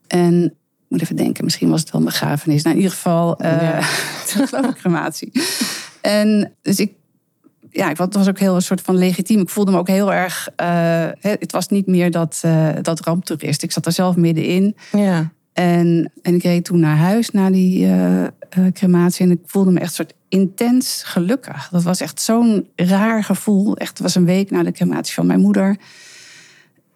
En 0.07 0.55
moet 0.95 1.03
even 1.03 1.17
denken, 1.25 1.45
misschien 1.45 1.71
was 1.71 1.81
het 1.81 1.91
wel 1.91 2.01
een 2.01 2.07
begrafenis. 2.07 2.63
Nou, 2.63 2.77
in 2.77 2.83
ieder 2.83 2.97
geval, 2.97 3.39
eh 3.39 3.51
Ja. 3.63 3.81
geloof 4.47 4.67
ik 4.67 4.75
crematie. 4.77 5.33
En 6.01 6.53
dus 6.63 6.79
ik, 6.81 6.93
ja, 7.71 7.91
ik- 7.91 7.99
het 7.99 8.15
was 8.15 8.29
ook 8.29 8.39
heel 8.39 8.55
een 8.55 8.63
soort 8.63 8.81
van 8.81 8.97
legitiem. 8.97 9.41
Ik 9.41 9.49
voelde 9.49 9.71
me 9.71 9.79
ook 9.79 9.89
heel 9.89 10.13
erg. 10.13 10.49
eh, 10.57 11.07
het 11.21 11.53
was 11.53 11.69
niet 11.69 11.87
meer 11.87 12.11
dat, 12.11 12.39
eh, 12.43 12.69
dat 12.83 13.01
ramptoerist. 13.01 13.63
Ik 13.63 13.73
zat 13.73 13.87
er 13.87 13.93
zelf 13.93 14.17
middenin. 14.17 14.77
Ja. 14.93 15.33
En, 15.53 16.13
en 16.23 16.35
ik 16.35 16.43
reed 16.43 16.65
toen 16.65 16.81
naar 16.81 16.97
huis 16.97 17.31
na 17.31 17.51
die 17.51 17.87
eh, 17.87 18.25
crematie. 18.73 19.25
En 19.25 19.31
ik 19.31 19.39
voelde 19.47 19.71
me 19.71 19.81
echt 19.81 19.95
soort 19.95 20.13
intens 20.29 21.03
gelukkig. 21.05 21.69
Dat 21.71 21.83
was 21.83 22.01
echt 22.01 22.21
zo'n 22.21 22.69
raar 22.77 23.25
gevoel. 23.25 23.77
Echt, 23.77 23.89
het 23.91 23.99
was 24.01 24.15
een 24.15 24.25
week 24.25 24.51
na 24.51 24.63
de 24.63 24.73
crematie 24.73 25.15
van 25.15 25.27
mijn 25.27 25.41
moeder. 25.41 25.77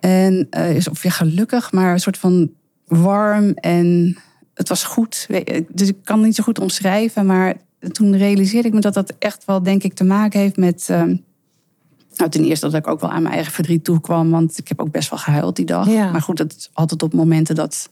En 0.01 0.49
is 0.51 0.89
of 0.89 1.03
ja, 1.03 1.11
gelukkig, 1.11 1.73
maar 1.73 1.93
een 1.93 2.01
soort 2.01 2.19
van 2.19 2.51
warm 2.89 3.53
en 3.53 4.19
het 4.55 4.69
was 4.69 4.85
goed. 4.85 5.27
Dus 5.69 5.89
ik 5.89 5.97
kan 6.05 6.17
het 6.17 6.27
niet 6.27 6.35
zo 6.35 6.43
goed 6.43 6.59
omschrijven, 6.59 7.27
maar 7.27 7.55
toen 7.93 8.17
realiseerde 8.17 8.69
ik 8.69 8.75
me 8.75 8.81
dat 8.81 8.95
dat 8.95 9.15
echt 9.19 9.45
wel, 9.45 9.63
denk 9.63 9.83
ik, 9.83 9.95
te 9.95 10.05
maken 10.05 10.41
heeft 10.41 10.57
met. 10.57 10.87
ehm, 10.91 11.17
nou, 12.17 12.31
ten 12.31 12.45
eerste 12.45 12.67
dat 12.71 12.75
ik 12.75 12.87
ook 12.87 13.01
wel 13.01 13.11
aan 13.11 13.23
mijn 13.23 13.35
eigen 13.35 13.53
verdriet 13.53 13.85
toekwam, 13.85 14.31
want 14.31 14.59
ik 14.59 14.69
heb 14.69 14.81
ook 14.81 14.91
best 14.91 15.11
wel 15.11 15.19
gehuild 15.19 15.57
die 15.57 15.65
dag. 15.67 15.89
Ja. 15.89 16.11
Maar 16.11 16.23
goed, 16.23 16.37
dat 16.37 16.55
is 16.57 16.71
altijd 16.73 17.03
op 17.03 17.13
momenten 17.13 17.55
dat 17.55 17.91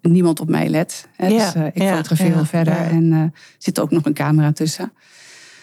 niemand 0.00 0.40
op 0.40 0.48
mij 0.48 0.68
let. 0.68 1.08
Hè. 1.16 1.26
Ja, 1.26 1.44
Dus, 1.44 1.54
eh, 1.54 1.66
ik 1.66 1.82
ja, 1.82 1.90
fotografeer 1.90 2.34
wel 2.34 2.44
verder 2.44 2.76
en 2.76 3.12
er 3.12 3.30
zit 3.58 3.80
ook 3.80 3.90
nog 3.90 4.04
een 4.04 4.14
camera 4.14 4.52
tussen. 4.52 4.92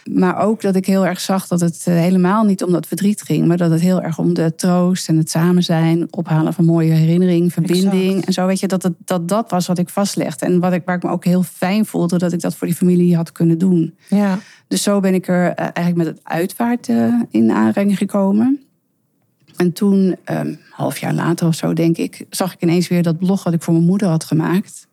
Maar 0.04 0.38
ook 0.38 0.62
dat 0.62 0.76
ik 0.76 0.86
heel 0.86 1.06
erg 1.06 1.20
zag 1.20 1.48
dat 1.48 1.60
het 1.60 1.84
eh, 1.86 1.94
helemaal 1.94 2.44
niet 2.44 2.64
om 2.64 2.72
dat 2.72 2.88
verdriet 2.88 3.22
ging, 3.22 3.48
maar 3.48 3.58
dat 3.58 3.72
het 3.72 3.82
heel 3.82 4.02
erg 4.02 4.18
om 4.18 4.34
de 4.34 4.56
troost 4.56 5.08
en 5.08 5.18
het 5.18 5.30
samen 5.30 5.64
zijn, 5.64 6.08
ophalen 6.14 6.54
van 6.54 6.66
mooie 6.66 6.92
herinnering, 6.92 7.54
verbinding 7.54 8.08
Exact. 8.08 8.26
en 8.26 8.34
zo. 8.34 8.46
Weet 8.46 8.60
je, 8.60 8.68
dat, 8.68 8.84
het, 8.84 8.94
dat 9.06 9.28
dat 9.28 9.52
was 9.52 9.68
wat 9.68 9.78
ik 9.78 9.90
vastlegde. 9.90 10.46
En 10.46 10.60
wat 10.60 10.74
ik, 10.74 10.82
waar 10.86 10.96
ik 10.96 11.04
me 11.04 11.10
ook 11.10 11.26
heel 11.26 11.44
fijn 11.44 11.86
voelde 11.86 12.18
dat 12.18 12.34
ik 12.34 12.42
dat 12.42 12.56
voor 12.56 12.68
die 12.68 12.76
familie 12.76 13.16
had 13.16 13.32
kunnen 13.32 13.58
doen. 13.58 13.96
Ja. 14.08 14.40
Dus 14.68 14.84
zo 14.84 15.00
ben 15.00 15.14
ik 15.14 15.28
er 15.28 15.54
eh, 15.54 15.68
eigenlijk 15.74 15.96
met 15.96 16.06
het 16.08 16.20
uitvaart 16.24 16.90
eh, 16.90 17.14
in 17.30 17.52
aanraking 17.52 17.98
gekomen. 17.98 18.64
En 19.56 19.74
toen, 19.74 20.16
een 20.26 20.60
half 20.72 20.98
jaar 20.98 21.14
later 21.14 21.48
of 21.48 21.56
zo, 21.56 21.74
denk 21.74 21.98
ik, 21.98 22.26
zag 22.30 22.54
ik 22.54 22.62
ineens 22.62 22.88
weer 22.88 23.04
dat 23.04 23.18
blog 23.18 23.44
wat 23.44 23.54
ik 23.54 23.64
voor 23.64 23.74
mijn 23.74 23.86
moeder 23.86 24.08
had 24.08 24.24
gemaakt. 24.24 24.88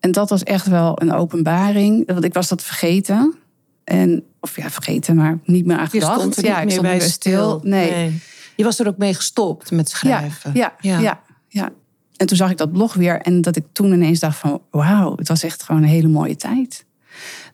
En 0.00 0.12
dat 0.12 0.30
was 0.30 0.42
echt 0.42 0.66
wel 0.66 1.02
een 1.02 1.12
openbaring. 1.12 2.06
Want 2.06 2.24
ik 2.24 2.34
was 2.34 2.48
dat 2.48 2.62
vergeten. 2.62 3.34
En, 3.84 4.24
of 4.40 4.56
ja, 4.56 4.70
vergeten, 4.70 5.16
maar 5.16 5.38
niet 5.44 5.66
meer 5.66 5.76
aan 5.76 5.82
Je 5.82 5.90
gedacht. 5.90 6.20
stond 6.20 6.36
er 6.36 6.44
ja, 6.44 6.58
ik 6.58 6.64
meer 6.64 6.72
stond 6.72 6.88
bij 6.88 7.00
stil. 7.00 7.60
Nee. 7.62 8.20
Je 8.56 8.64
was 8.64 8.78
er 8.78 8.86
ook 8.86 8.96
mee 8.96 9.14
gestopt 9.14 9.70
met 9.70 9.88
schrijven. 9.88 10.50
ja, 10.54 10.74
Ja. 10.80 10.98
ja. 10.98 11.22
Ja, 11.48 11.72
En 12.16 12.26
toen 12.26 12.36
zag 12.36 12.50
ik 12.50 12.56
dat 12.56 12.72
blog 12.72 12.94
weer. 12.94 13.20
En 13.20 13.40
dat 13.40 13.56
ik 13.56 13.64
toen 13.72 13.92
ineens 13.92 14.18
dacht 14.18 14.38
van... 14.38 14.62
Wauw, 14.70 15.16
het 15.16 15.28
was 15.28 15.42
echt 15.42 15.62
gewoon 15.62 15.82
een 15.82 15.88
hele 15.88 16.08
mooie 16.08 16.36
tijd. 16.36 16.84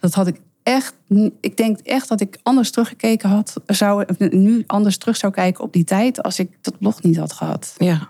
Dat 0.00 0.14
had 0.14 0.26
ik 0.26 0.40
echt... 0.62 0.94
Ik 1.40 1.56
denk 1.56 1.78
echt 1.78 2.08
dat 2.08 2.20
ik 2.20 2.38
anders 2.42 2.70
teruggekeken 2.70 3.28
had. 3.28 3.60
Zou, 3.66 4.04
nu 4.18 4.64
anders 4.66 4.98
terug 4.98 5.16
zou 5.16 5.32
kijken 5.32 5.64
op 5.64 5.72
die 5.72 5.84
tijd... 5.84 6.22
als 6.22 6.38
ik 6.38 6.58
dat 6.60 6.78
blog 6.78 7.02
niet 7.02 7.16
had 7.16 7.32
gehad. 7.32 7.74
Ja. 7.78 8.08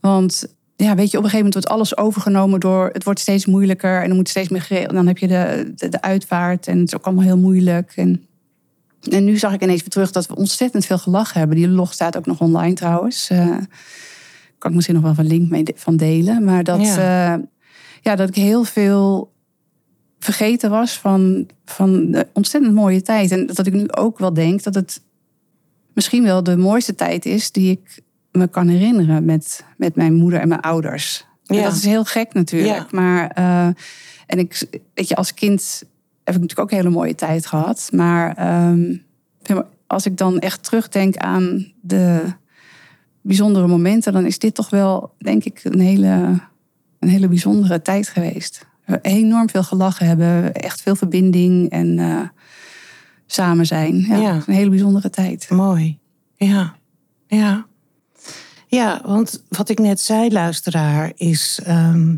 Want 0.00 0.54
ja, 0.76 0.94
weet 0.94 1.10
je, 1.10 1.18
op 1.18 1.24
een 1.24 1.30
gegeven 1.30 1.36
moment 1.36 1.54
wordt 1.54 1.68
alles 1.68 1.96
overgenomen 1.96 2.60
door... 2.60 2.90
Het 2.92 3.04
wordt 3.04 3.20
steeds 3.20 3.46
moeilijker 3.46 4.02
en 4.02 4.08
er 4.10 4.14
moet 4.16 4.28
steeds 4.28 4.48
meer 4.48 4.62
geregeld. 4.62 4.92
Dan 4.94 5.06
heb 5.06 5.18
je 5.18 5.28
de, 5.28 5.72
de, 5.76 5.88
de 5.88 6.00
uitvaart 6.02 6.66
en 6.66 6.78
het 6.78 6.86
is 6.88 6.94
ook 6.94 7.04
allemaal 7.04 7.24
heel 7.24 7.38
moeilijk. 7.38 7.92
En, 7.96 8.26
en 9.10 9.24
nu 9.24 9.38
zag 9.38 9.52
ik 9.52 9.62
ineens 9.62 9.80
weer 9.80 9.88
terug 9.88 10.10
dat 10.12 10.26
we 10.26 10.34
ontzettend 10.36 10.86
veel 10.86 10.98
gelachen 10.98 11.38
hebben. 11.38 11.56
Die 11.56 11.68
log 11.68 11.92
staat 11.92 12.16
ook 12.16 12.26
nog 12.26 12.40
online 12.40 12.74
trouwens. 12.74 13.30
Eh, 13.30 13.56
kan 14.58 14.70
ik 14.70 14.74
misschien 14.76 14.94
nog 15.00 15.04
wel 15.04 15.24
een 15.24 15.30
link 15.30 15.50
mee 15.50 15.62
de- 15.62 15.72
van 15.76 15.96
delen. 15.96 16.44
Maar 16.44 16.64
dat, 16.64 16.80
Ja. 16.80 16.96
ja. 16.96 17.40
ja, 18.02 18.16
dat 18.16 18.28
ik 18.28 18.34
heel 18.34 18.64
veel 18.64 19.32
vergeten 20.18 20.70
was 20.70 20.98
van, 20.98 21.46
van 21.64 22.10
de 22.10 22.26
ontzettend 22.32 22.74
mooie 22.74 23.02
tijd. 23.02 23.30
En 23.30 23.46
dat 23.46 23.66
ik 23.66 23.72
nu 23.72 23.90
ook 23.90 24.18
wel 24.18 24.32
denk 24.32 24.62
dat 24.62 24.74
het 24.74 25.02
misschien 25.94 26.22
wel 26.22 26.42
de 26.42 26.56
mooiste 26.56 26.94
tijd 26.94 27.26
is 27.26 27.50
die 27.52 27.70
ik 27.70 28.00
me 28.32 28.48
kan 28.48 28.68
herinneren 28.68 29.24
met, 29.24 29.64
met 29.76 29.96
mijn 29.96 30.14
moeder 30.14 30.40
en 30.40 30.48
mijn 30.48 30.60
ouders. 30.60 31.26
Ja. 31.42 31.62
Dat 31.62 31.72
is 31.72 31.84
heel 31.84 32.04
gek 32.04 32.32
natuurlijk. 32.32 32.76
Ja. 32.76 32.86
Maar 32.90 33.30
eh, 33.30 33.66
en 34.26 34.38
ik, 34.38 34.66
weet 34.94 35.08
je, 35.08 35.16
als 35.16 35.34
kind 35.34 35.82
heb 36.24 36.34
ik 36.34 36.40
natuurlijk 36.40 36.60
ook 36.60 36.70
een 36.70 36.84
hele 36.84 36.96
mooie 36.96 37.14
tijd 37.14 37.46
gehad. 37.46 37.88
Maar 37.92 38.36
ehm, 38.36 38.96
als 39.86 40.06
ik 40.06 40.16
dan 40.16 40.38
echt 40.38 40.62
terugdenk 40.62 41.16
aan 41.16 41.72
de 41.80 42.22
bijzondere 43.20 43.66
momenten, 43.66 44.12
dan 44.12 44.26
is 44.26 44.38
dit 44.38 44.54
toch 44.54 44.70
wel, 44.70 45.14
denk 45.18 45.44
ik, 45.44 45.60
een 45.64 45.80
hele, 45.80 46.40
een 46.98 47.08
hele 47.08 47.28
bijzondere 47.28 47.82
tijd 47.82 48.08
geweest. 48.08 48.66
We 48.84 48.98
enorm 49.02 49.50
veel 49.50 49.62
gelachen 49.62 50.06
hebben, 50.06 50.54
echt 50.54 50.82
veel 50.82 50.96
verbinding 50.96 51.70
en 51.70 51.98
uh, 51.98 52.20
samen 53.26 53.66
zijn. 53.66 53.98
Ja, 53.98 54.16
Ja. 54.16 54.42
Een 54.46 54.54
hele 54.54 54.70
bijzondere 54.70 55.10
tijd. 55.10 55.50
Mooi. 55.50 55.98
Ja. 56.36 56.74
Ja. 57.26 57.66
Ja, 58.74 59.00
want 59.04 59.42
wat 59.48 59.68
ik 59.68 59.78
net 59.78 60.00
zei, 60.00 60.30
luisteraar, 60.30 61.12
is 61.16 61.60
ehm, 61.64 62.16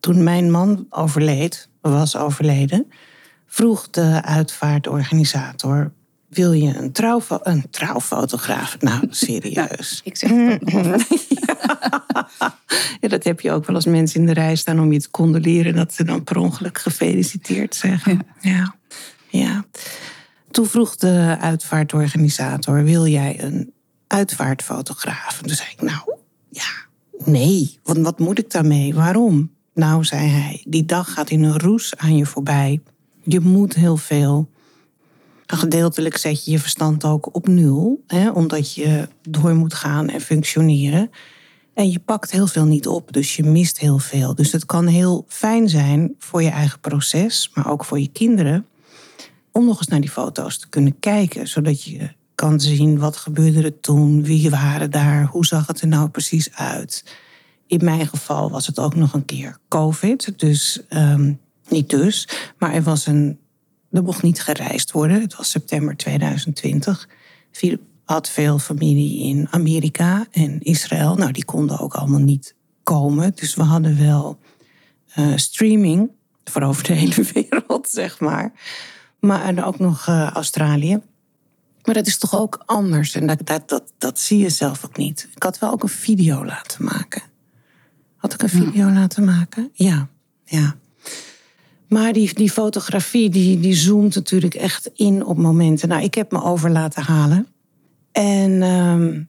toen 0.00 0.22
mijn 0.22 0.50
man 0.50 0.86
overleed, 0.90 1.68
was 1.80 2.16
overleden, 2.16 2.86
vroeg 3.46 3.90
de 3.90 4.22
uitvaartorganisator: 4.22 5.92
wil 6.28 6.52
je 6.52 6.76
een, 6.76 6.92
trouwfo 6.92 7.38
een 7.42 7.70
trouwfotograaf? 7.70 8.76
Nou, 8.80 9.06
serieus. 9.10 10.00
Ik 10.04 10.16
zeg 10.16 10.30
nog. 10.30 10.58
ja, 13.00 13.08
dat 13.08 13.24
heb 13.24 13.40
je 13.40 13.52
ook 13.52 13.66
wel 13.66 13.76
als 13.76 13.86
mensen 13.86 14.20
in 14.20 14.26
de 14.26 14.32
rij 14.32 14.56
staan 14.56 14.80
om 14.80 14.92
je 14.92 15.00
te 15.00 15.10
condoleren, 15.10 15.74
dat 15.74 15.94
ze 15.94 16.04
dan 16.04 16.24
per 16.24 16.36
ongeluk 16.36 16.78
gefeliciteerd 16.78 17.74
zeggen. 17.74 18.26
Ja. 18.40 18.74
ja. 19.28 19.64
Toen 20.50 20.66
vroeg 20.66 20.96
de 20.96 21.36
uitvaartorganisator: 21.40 22.84
wil 22.84 23.06
jij 23.06 23.42
een 23.42 23.72
uitvaartfotograaf? 24.12 25.38
En 25.40 25.46
toen 25.46 25.56
zei 25.56 25.68
ik: 25.70 25.82
Nou, 25.82 26.16
ja, 26.48 26.70
nee. 27.24 27.78
Want 27.82 27.98
wat 27.98 28.18
moet 28.18 28.38
ik 28.38 28.50
daarmee? 28.50 28.94
Waarom? 28.94 29.50
Nou, 29.74 30.04
zei 30.04 30.28
hij, 30.28 30.64
die 30.68 30.84
dag 30.84 31.12
gaat 31.12 31.30
in 31.30 31.42
een 31.42 31.58
roes 31.58 31.96
aan 31.96 32.16
je 32.16 32.26
voorbij. 32.26 32.80
Je 33.22 33.40
moet 33.40 33.74
heel 33.74 33.96
veel. 33.96 34.50
Gedeeltelijk 35.46 36.16
zet 36.16 36.44
je 36.44 36.50
je 36.50 36.58
verstand 36.58 37.04
ook 37.04 37.34
op 37.34 37.48
nul, 37.48 38.04
hè, 38.06 38.30
omdat 38.30 38.74
je 38.74 39.08
door 39.22 39.54
moet 39.54 39.74
gaan 39.74 40.08
en 40.08 40.20
functioneren. 40.20 41.10
En 41.74 41.90
je 41.90 41.98
pakt 41.98 42.30
heel 42.30 42.46
veel 42.46 42.64
niet 42.64 42.86
op, 42.86 43.12
dus 43.12 43.36
je 43.36 43.42
mist 43.42 43.78
heel 43.78 43.98
veel. 43.98 44.34
Dus 44.34 44.52
het 44.52 44.66
kan 44.66 44.86
heel 44.86 45.24
fijn 45.28 45.68
zijn 45.68 46.14
voor 46.18 46.42
je 46.42 46.50
eigen 46.50 46.80
proces, 46.80 47.50
maar 47.54 47.70
ook 47.70 47.84
voor 47.84 48.00
je 48.00 48.08
kinderen, 48.08 48.66
om 49.52 49.64
nog 49.64 49.78
eens 49.78 49.88
naar 49.88 50.00
die 50.00 50.10
foto's 50.10 50.58
te 50.58 50.68
kunnen 50.68 50.98
kijken, 50.98 51.48
zodat 51.48 51.82
je 51.82 52.10
kan 52.42 52.60
zien 52.60 52.98
wat 52.98 53.16
gebeurde 53.16 53.62
er 53.62 53.80
toen, 53.80 54.24
wie 54.24 54.50
waren 54.50 54.90
daar, 54.90 55.24
hoe 55.24 55.46
zag 55.46 55.66
het 55.66 55.80
er 55.80 55.88
nou 55.88 56.08
precies 56.08 56.54
uit. 56.54 57.04
In 57.66 57.84
mijn 57.84 58.06
geval 58.06 58.50
was 58.50 58.66
het 58.66 58.78
ook 58.78 58.94
nog 58.94 59.12
een 59.12 59.24
keer 59.24 59.58
COVID, 59.68 60.38
dus 60.38 60.80
um, 60.90 61.40
niet 61.68 61.90
dus, 61.90 62.28
maar 62.58 62.72
er 62.72 62.82
was 62.82 63.06
een, 63.06 63.38
er 63.90 64.02
mocht 64.02 64.22
niet 64.22 64.42
gereisd 64.42 64.92
worden. 64.92 65.20
Het 65.20 65.36
was 65.36 65.50
september 65.50 65.96
2020. 65.96 67.08
Philip 67.50 67.80
had 68.04 68.28
veel 68.28 68.58
familie 68.58 69.22
in 69.22 69.46
Amerika 69.50 70.26
en 70.30 70.60
Israël. 70.60 71.14
Nou, 71.14 71.32
die 71.32 71.44
konden 71.44 71.78
ook 71.78 71.94
allemaal 71.94 72.20
niet 72.20 72.54
komen. 72.82 73.32
Dus 73.34 73.54
we 73.54 73.62
hadden 73.62 73.98
wel 73.98 74.38
uh, 75.18 75.36
streaming 75.36 76.10
voor 76.44 76.62
over 76.62 76.84
de 76.84 76.92
hele 76.92 77.24
wereld, 77.34 77.88
zeg 77.88 78.20
maar. 78.20 78.52
Maar 79.20 79.44
en 79.44 79.64
ook 79.64 79.78
nog 79.78 80.06
uh, 80.06 80.30
Australië. 80.30 81.00
Maar 81.84 81.94
dat 81.94 82.06
is 82.06 82.18
toch 82.18 82.38
ook 82.38 82.62
anders. 82.66 83.14
En 83.14 83.26
dat, 83.26 83.46
dat, 83.46 83.68
dat, 83.68 83.92
dat 83.98 84.18
zie 84.18 84.38
je 84.38 84.48
zelf 84.48 84.84
ook 84.84 84.96
niet. 84.96 85.28
Ik 85.34 85.42
had 85.42 85.58
wel 85.58 85.70
ook 85.70 85.82
een 85.82 85.88
video 85.88 86.44
laten 86.44 86.84
maken. 86.84 87.22
Had 88.16 88.32
ik 88.32 88.42
een 88.42 88.48
video 88.48 88.86
ja. 88.86 88.92
laten 88.92 89.24
maken? 89.24 89.70
Ja, 89.72 90.08
ja. 90.44 90.76
Maar 91.88 92.12
die, 92.12 92.34
die 92.34 92.50
fotografie, 92.50 93.30
die, 93.30 93.60
die 93.60 93.74
zoomt 93.74 94.14
natuurlijk 94.14 94.54
echt 94.54 94.90
in 94.94 95.24
op 95.24 95.36
momenten. 95.36 95.88
Nou, 95.88 96.02
ik 96.02 96.14
heb 96.14 96.32
me 96.32 96.42
over 96.42 96.70
laten 96.70 97.02
halen. 97.02 97.46
En 98.12 98.62
um, 98.62 99.28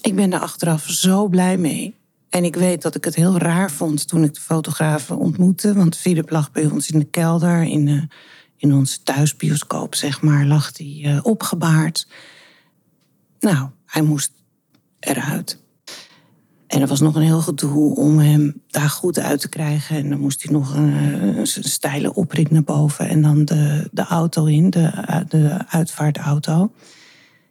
ik 0.00 0.14
ben 0.14 0.30
daar 0.30 0.40
achteraf 0.40 0.88
zo 0.88 1.28
blij 1.28 1.56
mee. 1.58 1.94
En 2.28 2.44
ik 2.44 2.56
weet 2.56 2.82
dat 2.82 2.94
ik 2.94 3.04
het 3.04 3.14
heel 3.14 3.38
raar 3.38 3.70
vond 3.70 4.08
toen 4.08 4.24
ik 4.24 4.34
de 4.34 4.40
fotografen 4.40 5.18
ontmoette. 5.18 5.74
Want 5.74 5.96
Philip 5.96 6.30
lag 6.30 6.52
bij 6.52 6.66
ons 6.66 6.90
in 6.90 6.98
de 6.98 7.04
kelder, 7.04 7.62
in, 7.62 7.86
uh, 7.86 8.02
in 8.56 8.74
onze 8.74 9.02
thuisbioscoop, 9.02 9.94
zeg 9.94 10.22
maar, 10.22 10.44
lag 10.46 10.70
hij 10.76 11.00
uh, 11.02 11.18
opgebaard. 11.22 12.06
Nou, 13.40 13.68
hij 13.86 14.02
moest 14.02 14.32
eruit. 15.00 15.62
En 16.66 16.80
er 16.80 16.86
was 16.86 17.00
nog 17.00 17.14
een 17.14 17.22
heel 17.22 17.40
gedoe 17.40 17.96
om 17.96 18.18
hem 18.18 18.62
daar 18.68 18.88
goed 18.88 19.18
uit 19.18 19.40
te 19.40 19.48
krijgen. 19.48 19.96
En 19.96 20.08
dan 20.08 20.20
moest 20.20 20.42
hij 20.42 20.52
nog 20.52 20.74
een, 20.74 20.92
een 21.38 21.46
steile 21.46 22.14
oprit 22.14 22.50
naar 22.50 22.64
boven. 22.64 23.08
En 23.08 23.22
dan 23.22 23.44
de, 23.44 23.88
de 23.92 24.04
auto 24.04 24.44
in, 24.44 24.70
de, 24.70 24.90
de 25.28 25.58
uitvaartauto. 25.68 26.72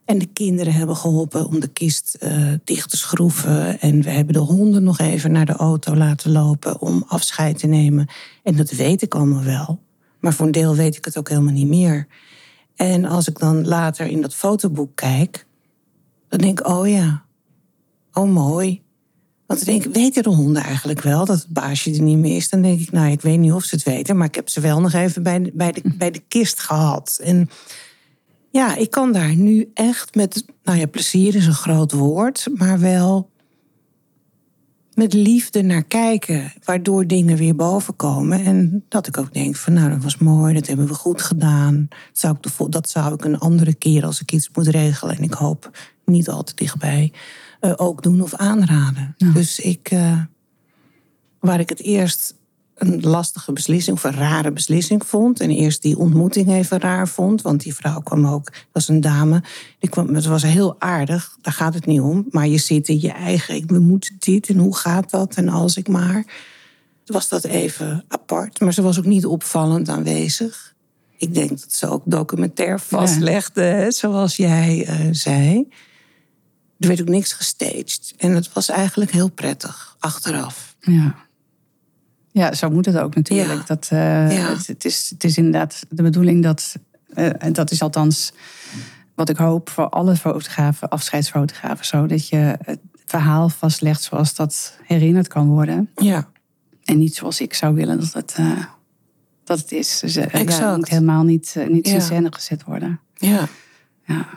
En 0.05 0.17
de 0.17 0.25
kinderen 0.25 0.73
hebben 0.73 0.95
geholpen 0.95 1.47
om 1.47 1.59
de 1.59 1.67
kist 1.67 2.25
dicht 2.63 2.89
te 2.89 2.97
schroeven. 2.97 3.79
En 3.79 4.01
we 4.01 4.09
hebben 4.09 4.33
de 4.33 4.39
honden 4.39 4.83
nog 4.83 4.99
even 4.99 5.31
naar 5.31 5.45
de 5.45 5.55
auto 5.55 5.95
laten 5.95 6.31
lopen 6.31 6.81
om 6.81 7.03
afscheid 7.07 7.59
te 7.59 7.67
nemen. 7.67 8.07
En 8.43 8.55
dat 8.55 8.71
weet 8.71 9.01
ik 9.01 9.15
allemaal 9.15 9.43
wel. 9.43 9.81
Maar 10.23 10.33
voor 10.33 10.45
een 10.45 10.51
deel 10.51 10.75
weet 10.75 10.95
ik 10.95 11.05
het 11.05 11.17
ook 11.17 11.29
helemaal 11.29 11.53
niet 11.53 11.67
meer. 11.67 12.07
En 12.75 13.05
als 13.05 13.27
ik 13.27 13.39
dan 13.39 13.67
later 13.67 14.05
in 14.05 14.21
dat 14.21 14.35
fotoboek 14.35 14.95
kijk, 14.95 15.45
dan 16.29 16.39
denk 16.39 16.59
ik, 16.59 16.67
oh 16.67 16.87
ja, 16.87 17.23
oh 18.13 18.29
mooi. 18.29 18.81
Want 19.45 19.65
dan 19.65 19.73
denk 19.73 19.85
ik, 19.85 19.93
weten 19.93 20.23
de 20.23 20.29
honden 20.29 20.63
eigenlijk 20.63 21.01
wel 21.01 21.25
dat 21.25 21.37
het 21.37 21.47
baasje 21.47 21.91
er 21.91 22.01
niet 22.01 22.17
meer 22.17 22.35
is? 22.35 22.49
Dan 22.49 22.61
denk 22.61 22.79
ik, 22.79 22.91
nou, 22.91 23.11
ik 23.11 23.21
weet 23.21 23.39
niet 23.39 23.51
of 23.51 23.63
ze 23.63 23.75
het 23.75 23.83
weten, 23.83 24.17
maar 24.17 24.27
ik 24.27 24.35
heb 24.35 24.49
ze 24.49 24.59
wel 24.59 24.81
nog 24.81 24.93
even 24.93 25.23
bij 25.23 25.39
de, 25.39 25.51
bij 25.53 25.71
de, 25.71 25.81
bij 25.97 26.11
de 26.11 26.23
kist 26.27 26.59
gehad. 26.59 27.19
En 27.23 27.49
ja, 28.51 28.75
ik 28.75 28.89
kan 28.89 29.11
daar 29.11 29.35
nu 29.35 29.71
echt 29.73 30.15
met, 30.15 30.45
nou 30.63 30.79
ja, 30.79 30.85
plezier 30.85 31.35
is 31.35 31.45
een 31.45 31.53
groot 31.53 31.91
woord, 31.91 32.47
maar 32.53 32.79
wel 32.79 33.29
met 34.95 35.13
liefde 35.13 35.61
naar 35.61 35.83
kijken, 35.83 36.53
waardoor 36.63 37.07
dingen 37.07 37.37
weer 37.37 37.55
boven 37.55 37.95
komen. 37.95 38.45
En 38.45 38.85
dat 38.89 39.07
ik 39.07 39.17
ook 39.17 39.33
denk 39.33 39.55
van, 39.55 39.73
nou, 39.73 39.89
dat 39.89 40.03
was 40.03 40.17
mooi, 40.17 40.53
dat 40.53 40.67
hebben 40.67 40.87
we 40.87 40.93
goed 40.93 41.21
gedaan. 41.21 41.87
Dat 41.89 42.19
zou 42.19 42.35
ik, 42.35 42.41
de, 42.41 42.69
dat 42.69 42.89
zou 42.89 43.13
ik 43.13 43.25
een 43.25 43.39
andere 43.39 43.73
keer 43.73 44.05
als 44.05 44.21
ik 44.21 44.31
iets 44.31 44.49
moet 44.53 44.67
regelen. 44.67 45.15
En 45.17 45.23
ik 45.23 45.33
hoop 45.33 45.77
niet 46.05 46.29
al 46.29 46.43
te 46.43 46.55
dichtbij 46.55 47.11
uh, 47.61 47.73
ook 47.75 48.03
doen 48.03 48.21
of 48.21 48.33
aanraden. 48.33 49.13
Ja. 49.17 49.31
Dus 49.31 49.59
ik, 49.59 49.91
uh, 49.91 50.19
waar 51.39 51.59
ik 51.59 51.69
het 51.69 51.81
eerst 51.81 52.35
een 52.75 53.01
lastige 53.01 53.53
beslissing 53.53 53.97
of 53.97 54.03
een 54.03 54.15
rare 54.15 54.51
beslissing 54.51 55.05
vond. 55.05 55.39
En 55.39 55.49
eerst 55.49 55.81
die 55.81 55.97
ontmoeting 55.97 56.49
even 56.49 56.79
raar 56.79 57.07
vond. 57.07 57.41
Want 57.41 57.61
die 57.61 57.75
vrouw 57.75 57.99
kwam 57.99 58.27
ook, 58.27 58.45
dat 58.45 58.65
was 58.71 58.87
een 58.87 59.01
dame. 59.01 59.43
Die 59.79 59.89
kwam, 59.89 60.15
het 60.15 60.25
was 60.25 60.43
heel 60.43 60.75
aardig, 60.79 61.37
daar 61.41 61.53
gaat 61.53 61.73
het 61.73 61.85
niet 61.85 62.01
om. 62.01 62.25
Maar 62.29 62.47
je 62.47 62.57
zit 62.57 62.87
in 62.87 63.01
je 63.01 63.11
eigen, 63.11 63.55
ik, 63.55 63.69
we 63.69 63.79
moeten 63.79 64.15
dit 64.19 64.49
en 64.49 64.57
hoe 64.57 64.75
gaat 64.75 65.09
dat 65.09 65.35
en 65.35 65.49
als 65.49 65.77
ik 65.77 65.87
maar. 65.87 66.25
Was 67.05 67.29
dat 67.29 67.43
even 67.43 68.05
apart. 68.07 68.59
Maar 68.59 68.73
ze 68.73 68.81
was 68.81 68.97
ook 68.97 69.05
niet 69.05 69.25
opvallend 69.25 69.89
aanwezig. 69.89 70.73
Ik 71.17 71.33
denk 71.33 71.49
dat 71.49 71.73
ze 71.73 71.89
ook 71.89 72.01
documentair 72.05 72.79
vastlegde, 72.79 73.63
ja. 73.63 73.91
zoals 73.91 74.35
jij 74.35 74.87
uh, 74.89 75.07
zei. 75.11 75.67
Er 76.79 76.87
werd 76.87 77.01
ook 77.01 77.07
niks 77.07 77.33
gestaged. 77.33 78.13
En 78.17 78.31
het 78.31 78.53
was 78.53 78.69
eigenlijk 78.69 79.11
heel 79.11 79.29
prettig, 79.29 79.95
achteraf. 79.99 80.75
Ja. 80.79 81.15
Ja, 82.33 82.53
zo 82.53 82.69
moet 82.69 82.85
het 82.85 82.97
ook 82.97 83.15
natuurlijk. 83.15 83.59
Ja. 83.59 83.65
Dat, 83.65 83.89
uh, 83.93 83.99
ja. 84.37 84.49
het, 84.49 84.67
het, 84.67 84.85
is, 84.85 85.09
het 85.09 85.23
is 85.23 85.37
inderdaad 85.37 85.85
de 85.89 86.03
bedoeling 86.03 86.43
dat, 86.43 86.75
uh, 87.15 87.43
en 87.43 87.53
dat 87.53 87.71
is 87.71 87.81
althans 87.81 88.33
wat 89.15 89.29
ik 89.29 89.37
hoop 89.37 89.69
voor 89.69 89.89
alle 89.89 90.15
fotografen, 90.15 90.89
afscheidsfotografen, 90.89 91.85
zo 91.85 92.05
dat 92.05 92.27
je 92.27 92.57
het 92.63 92.79
verhaal 93.05 93.49
vastlegt 93.49 94.01
zoals 94.01 94.35
dat 94.35 94.77
herinnerd 94.83 95.27
kan 95.27 95.47
worden. 95.47 95.89
Ja. 95.95 96.29
En 96.83 96.97
niet 96.97 97.15
zoals 97.15 97.41
ik 97.41 97.53
zou 97.53 97.75
willen 97.75 97.99
dat 97.99 98.13
het, 98.13 98.35
uh, 98.39 98.65
dat 99.43 99.59
het 99.59 99.71
is. 99.71 99.99
Dus 99.99 100.13
ja, 100.13 100.21
het 100.21 100.75
moet 100.77 100.89
helemaal 100.89 101.23
niet, 101.23 101.55
niet 101.67 101.87
in 101.87 102.01
scène 102.01 102.33
gezet 102.33 102.63
worden. 102.63 102.99
Ja. 103.15 103.47
ja. 104.05 104.27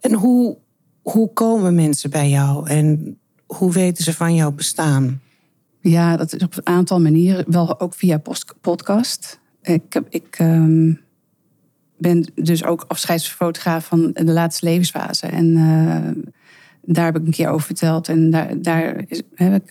En 0.00 0.12
hoe, 0.12 0.56
hoe 1.02 1.32
komen 1.32 1.74
mensen 1.74 2.10
bij 2.10 2.28
jou 2.28 2.68
en 2.68 3.18
hoe 3.46 3.72
weten 3.72 4.04
ze 4.04 4.14
van 4.14 4.34
jouw 4.34 4.52
bestaan? 4.52 5.20
Ja, 5.80 6.16
dat 6.16 6.34
is 6.34 6.42
op 6.42 6.56
een 6.56 6.66
aantal 6.66 7.00
manieren. 7.00 7.44
Wel 7.48 7.80
ook 7.80 7.94
via 7.94 8.22
podcast. 8.60 9.40
Ik, 9.62 10.00
ik 10.08 10.38
um, 10.38 11.00
ben 11.98 12.32
dus 12.34 12.64
ook 12.64 12.84
afscheidsfotograaf 12.88 13.86
van 13.86 14.10
de 14.12 14.32
laatste 14.32 14.66
levensfase. 14.66 15.26
En 15.26 15.46
uh, 15.46 16.24
daar 16.82 17.04
heb 17.04 17.16
ik 17.16 17.26
een 17.26 17.32
keer 17.32 17.48
over 17.48 17.66
verteld. 17.66 18.08
En 18.08 18.30
daar, 18.30 18.62
daar 18.62 19.04
is, 19.06 19.22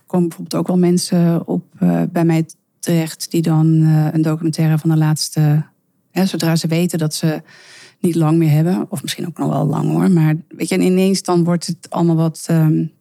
komen 0.05 0.27
bijvoorbeeld 0.27 0.55
ook 0.55 0.67
wel 0.67 0.77
mensen 0.77 1.47
op 1.47 1.63
uh, 1.79 2.01
bij 2.11 2.25
mij 2.25 2.45
terecht... 2.79 3.31
die 3.31 3.41
dan 3.41 3.67
uh, 3.81 4.07
een 4.11 4.21
documentaire 4.21 4.77
van 4.77 4.89
de 4.89 4.97
laatste... 4.97 5.63
Zodra 6.11 6.55
ze 6.55 6.67
weten 6.67 6.99
dat 6.99 7.13
ze 7.13 7.41
niet 7.99 8.15
lang 8.15 8.37
meer 8.37 8.49
hebben... 8.51 8.85
of 8.89 9.01
misschien 9.01 9.27
ook 9.27 9.37
nog 9.37 9.49
wel 9.49 9.65
lang 9.65 9.89
hoor... 9.89 10.11
maar 10.11 10.35
weet 10.47 10.69
je, 10.69 10.75
en 10.75 10.81
ineens 10.81 11.23
dan 11.23 11.43
wordt 11.43 11.67
het 11.67 11.89
allemaal 11.89 12.15
wat... 12.15 12.47
Um, 12.51 12.91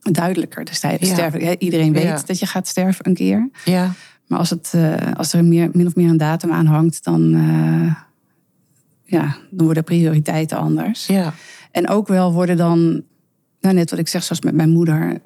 duidelijker. 0.00 0.64
De 0.64 0.74
sterven. 0.74 1.40
Ja. 1.40 1.58
Iedereen 1.58 1.92
weet 1.92 2.02
ja. 2.02 2.22
dat 2.26 2.38
je 2.38 2.46
gaat 2.46 2.68
sterven 2.68 3.06
een 3.06 3.14
keer. 3.14 3.50
Ja. 3.64 3.92
Maar 4.26 4.38
als, 4.38 4.50
het, 4.50 4.72
uh, 4.74 4.94
als 5.16 5.32
er 5.32 5.44
meer, 5.44 5.70
min 5.72 5.86
of 5.86 5.94
meer 5.94 6.08
een 6.08 6.16
datum 6.16 6.52
aan 6.52 6.66
hangt, 6.66 7.04
dan, 7.04 7.34
uh, 7.34 7.94
ja, 9.04 9.36
dan 9.50 9.64
worden 9.64 9.84
prioriteiten 9.84 10.58
anders. 10.58 11.06
Ja. 11.06 11.34
En 11.70 11.88
ook 11.88 12.08
wel 12.08 12.32
worden 12.32 12.56
dan, 12.56 13.02
nou 13.60 13.74
net 13.74 13.90
wat 13.90 13.98
ik 13.98 14.08
zeg, 14.08 14.22
zoals 14.22 14.42
met 14.42 14.54
mijn 14.54 14.70
moeder, 14.70 15.20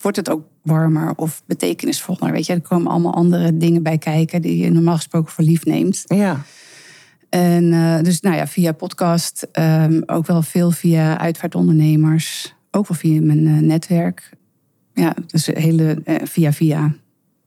wordt 0.00 0.16
het 0.16 0.30
ook 0.30 0.44
warmer 0.62 1.12
of 1.16 1.42
betekenisvoller. 1.46 2.32
Weet 2.32 2.46
je, 2.46 2.52
er 2.52 2.60
komen 2.60 2.90
allemaal 2.90 3.14
andere 3.14 3.56
dingen 3.56 3.82
bij 3.82 3.98
kijken 3.98 4.42
die 4.42 4.56
je 4.56 4.70
normaal 4.70 4.96
gesproken 4.96 5.32
voor 5.32 5.44
lief 5.44 5.64
neemt. 5.64 6.02
Ja. 6.06 6.40
En 7.28 7.64
uh, 7.64 8.00
dus 8.00 8.20
nou 8.20 8.36
ja, 8.36 8.46
via 8.46 8.72
podcast, 8.72 9.48
um, 9.52 10.02
ook 10.06 10.26
wel 10.26 10.42
veel 10.42 10.70
via 10.70 11.18
uitvaartondernemers, 11.18 12.54
ook 12.72 12.88
wel 12.88 12.98
via 12.98 13.20
mijn 13.20 13.46
uh, 13.46 13.58
netwerk. 13.58 14.30
Ja, 14.94 15.14
dus 15.26 15.46
hele 15.46 16.02
uh, 16.04 16.16
via 16.24 16.52
via. 16.52 16.94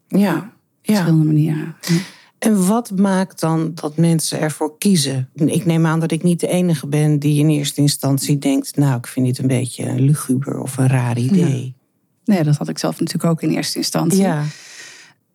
Ja. 0.08 0.54
Verschillende 0.82 1.26
manieren. 1.26 1.76
Ja. 1.82 1.96
En 2.40 2.68
wat 2.68 2.92
maakt 2.92 3.40
dan 3.40 3.72
dat 3.74 3.98
mensen 3.98 4.40
ervoor 4.40 4.78
kiezen? 4.78 5.30
Ik 5.34 5.66
neem 5.66 5.86
aan 5.86 6.00
dat 6.00 6.12
ik 6.12 6.24
niet 6.24 6.40
de 6.40 6.48
enige 6.48 6.88
ben 6.88 7.20
die 7.20 7.40
in 7.40 7.50
eerste 7.50 7.82
instantie 7.82 8.38
denkt: 8.38 8.76
Nou, 8.76 8.98
ik 8.98 9.08
vind 9.08 9.26
dit 9.26 9.38
een 9.38 9.48
beetje 9.48 9.86
een 9.86 10.02
luguber 10.02 10.60
of 10.60 10.78
een 10.78 10.88
raar 10.88 11.18
idee. 11.18 11.66
Ja. 11.66 12.34
Nee, 12.34 12.44
dat 12.44 12.56
had 12.56 12.70
ik 12.70 12.78
zelf 12.78 13.00
natuurlijk 13.00 13.32
ook 13.32 13.42
in 13.42 13.50
eerste 13.50 13.78
instantie. 13.78 14.22
Ja. 14.22 14.44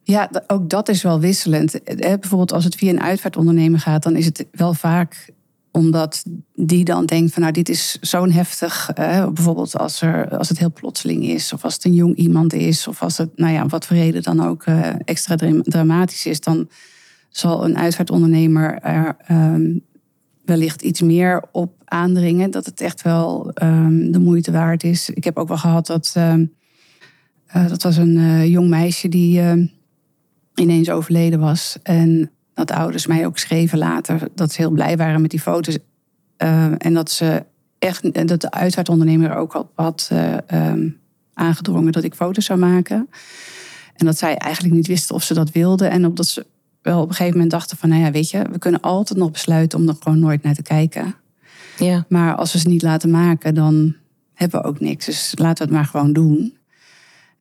Ja, 0.02 0.30
ook 0.46 0.70
dat 0.70 0.88
is 0.88 1.02
wel 1.02 1.20
wisselend. 1.20 1.80
Bijvoorbeeld 1.84 2.52
als 2.52 2.64
het 2.64 2.74
via 2.74 2.90
een 2.90 3.00
uitvaartondernemer 3.00 3.80
gaat, 3.80 4.02
dan 4.02 4.16
is 4.16 4.24
het 4.24 4.46
wel 4.52 4.74
vaak 4.74 5.32
omdat 5.72 6.24
die 6.54 6.84
dan 6.84 7.06
denkt 7.06 7.32
van 7.32 7.42
nou 7.42 7.54
dit 7.54 7.68
is 7.68 7.98
zo'n 8.00 8.30
heftig. 8.30 8.90
Eh, 8.90 9.28
bijvoorbeeld 9.28 9.78
als, 9.78 10.02
er, 10.02 10.38
als 10.38 10.48
het 10.48 10.58
heel 10.58 10.72
plotseling 10.72 11.24
is, 11.24 11.52
of 11.52 11.64
als 11.64 11.74
het 11.74 11.84
een 11.84 11.94
jong 11.94 12.16
iemand 12.16 12.52
is, 12.52 12.88
of 12.88 13.02
als 13.02 13.18
het, 13.18 13.36
nou 13.36 13.52
ja, 13.52 13.66
wat 13.66 13.86
voor 13.86 13.96
reden 13.96 14.22
dan 14.22 14.44
ook 14.44 14.66
uh, 14.66 14.88
extra 15.04 15.36
dramatisch 15.62 16.26
is, 16.26 16.40
dan 16.40 16.68
zal 17.28 17.64
een 17.64 17.78
uitvaartondernemer 17.78 18.78
er 18.78 19.16
um, 19.30 19.84
wellicht 20.44 20.82
iets 20.82 21.00
meer 21.00 21.44
op 21.52 21.72
aandringen. 21.84 22.50
Dat 22.50 22.66
het 22.66 22.80
echt 22.80 23.02
wel 23.02 23.50
um, 23.62 24.12
de 24.12 24.18
moeite 24.18 24.52
waard 24.52 24.84
is. 24.84 25.10
Ik 25.10 25.24
heb 25.24 25.36
ook 25.36 25.48
wel 25.48 25.58
gehad 25.58 25.86
dat. 25.86 26.14
Um, 26.16 26.52
uh, 27.56 27.68
dat 27.68 27.82
was 27.82 27.96
een 27.96 28.48
jong 28.48 28.68
meisje 28.68 29.08
die 29.08 29.42
ineens 30.54 30.90
overleden 30.90 31.40
was. 31.40 31.78
En 31.82 32.30
dat 32.66 32.76
de 32.76 32.82
ouders 32.82 33.06
mij 33.06 33.26
ook 33.26 33.38
schreven 33.38 33.78
later 33.78 34.28
dat 34.34 34.52
ze 34.52 34.60
heel 34.60 34.70
blij 34.70 34.96
waren 34.96 35.20
met 35.20 35.30
die 35.30 35.40
foto's. 35.40 35.78
Uh, 36.38 36.72
en 36.78 36.94
dat 36.94 37.10
ze 37.10 37.44
echt, 37.78 38.28
dat 38.28 38.40
de 38.40 38.50
uitvaartondernemer 38.50 39.34
ook 39.34 39.52
al 39.52 39.70
had 39.74 40.10
uh, 40.12 40.36
um, 40.54 40.98
aangedrongen 41.34 41.92
dat 41.92 42.04
ik 42.04 42.14
foto's 42.14 42.44
zou 42.44 42.58
maken. 42.58 43.08
En 43.94 44.06
dat 44.06 44.18
zij 44.18 44.36
eigenlijk 44.36 44.74
niet 44.74 44.86
wisten 44.86 45.14
of 45.14 45.22
ze 45.22 45.34
dat 45.34 45.50
wilden. 45.50 45.90
En 45.90 46.06
omdat 46.06 46.26
ze 46.26 46.46
wel 46.82 47.00
op 47.00 47.08
een 47.08 47.14
gegeven 47.14 47.32
moment 47.32 47.50
dachten 47.50 47.76
van, 47.76 47.88
nou 47.88 48.02
ja, 48.02 48.10
weet 48.10 48.30
je, 48.30 48.42
we 48.50 48.58
kunnen 48.58 48.80
altijd 48.80 49.18
nog 49.18 49.30
besluiten 49.30 49.78
om 49.78 49.88
er 49.88 49.94
gewoon 50.00 50.18
nooit 50.18 50.42
naar 50.42 50.54
te 50.54 50.62
kijken. 50.62 51.14
Ja. 51.78 52.04
Maar 52.08 52.34
als 52.34 52.52
we 52.52 52.58
ze 52.58 52.68
niet 52.68 52.82
laten 52.82 53.10
maken, 53.10 53.54
dan 53.54 53.94
hebben 54.34 54.60
we 54.60 54.66
ook 54.66 54.80
niks. 54.80 55.06
Dus 55.06 55.32
laten 55.34 55.56
we 55.56 55.72
het 55.72 55.72
maar 55.72 55.90
gewoon 55.90 56.12
doen. 56.12 56.56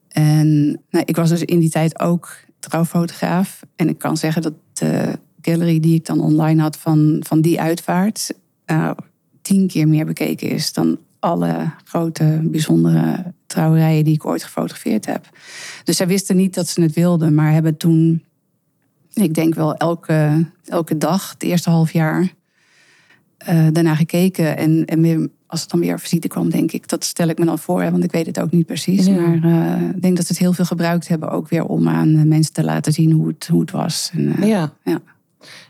En 0.07 0.59
nou, 0.89 1.05
ik 1.05 1.15
was 1.15 1.29
dus 1.29 1.43
in 1.43 1.59
die 1.59 1.69
tijd 1.69 1.99
ook 1.99 2.47
trouwfotograaf. 2.59 3.59
En 3.75 3.89
ik 3.89 3.97
kan 3.97 4.17
zeggen 4.17 4.41
dat 4.41 4.53
de 4.79 5.19
gallery 5.41 5.79
die 5.79 5.95
ik 5.95 6.05
dan 6.05 6.21
online 6.21 6.61
had 6.61 6.77
van, 6.77 7.23
van 7.27 7.41
die 7.41 7.61
uitvaart... 7.61 8.33
Uh, 8.71 8.91
tien 9.41 9.67
keer 9.67 9.87
meer 9.87 10.05
bekeken 10.05 10.49
is 10.49 10.73
dan 10.73 10.97
alle 11.19 11.71
grote, 11.83 12.39
bijzondere 12.43 13.33
trouwerijen 13.45 14.03
die 14.03 14.13
ik 14.13 14.25
ooit 14.25 14.43
gefotografeerd 14.43 15.05
heb. 15.05 15.29
Dus 15.83 15.97
zij 15.97 16.07
wisten 16.07 16.35
niet 16.37 16.53
dat 16.53 16.67
ze 16.67 16.81
het 16.81 16.93
wilden, 16.93 17.33
maar 17.33 17.51
hebben 17.51 17.77
toen, 17.77 18.23
ik 19.13 19.33
denk 19.33 19.55
wel 19.55 19.75
elke, 19.75 20.45
elke 20.65 20.97
dag, 20.97 21.31
het 21.31 21.43
eerste 21.43 21.69
half 21.69 21.91
jaar, 21.91 22.33
uh, 23.49 23.67
daarna 23.71 23.95
gekeken. 23.95 24.57
En, 24.57 24.85
en 24.85 25.31
als 25.51 25.61
het 25.61 25.69
dan 25.69 25.79
weer 25.79 25.99
visite 25.99 26.27
kwam, 26.27 26.49
denk 26.49 26.71
ik, 26.71 26.87
dat 26.87 27.03
stel 27.03 27.27
ik 27.27 27.37
me 27.39 27.45
dan 27.45 27.59
voor, 27.59 27.81
hè, 27.81 27.91
want 27.91 28.03
ik 28.03 28.11
weet 28.11 28.25
het 28.25 28.39
ook 28.39 28.51
niet 28.51 28.65
precies. 28.65 29.05
Ja. 29.05 29.19
Maar 29.19 29.45
uh, 29.45 29.89
ik 29.89 30.01
denk 30.01 30.15
dat 30.15 30.25
ze 30.25 30.31
het 30.31 30.41
heel 30.41 30.53
veel 30.53 30.65
gebruikt 30.65 31.07
hebben, 31.07 31.29
ook 31.29 31.49
weer 31.49 31.65
om 31.65 31.87
aan 31.87 32.27
mensen 32.27 32.53
te 32.53 32.63
laten 32.63 32.93
zien 32.93 33.11
hoe 33.11 33.27
het, 33.27 33.47
hoe 33.47 33.61
het 33.61 33.71
was. 33.71 34.11
En, 34.13 34.35
uh, 34.39 34.47
ja. 34.47 34.73
ja. 34.83 35.01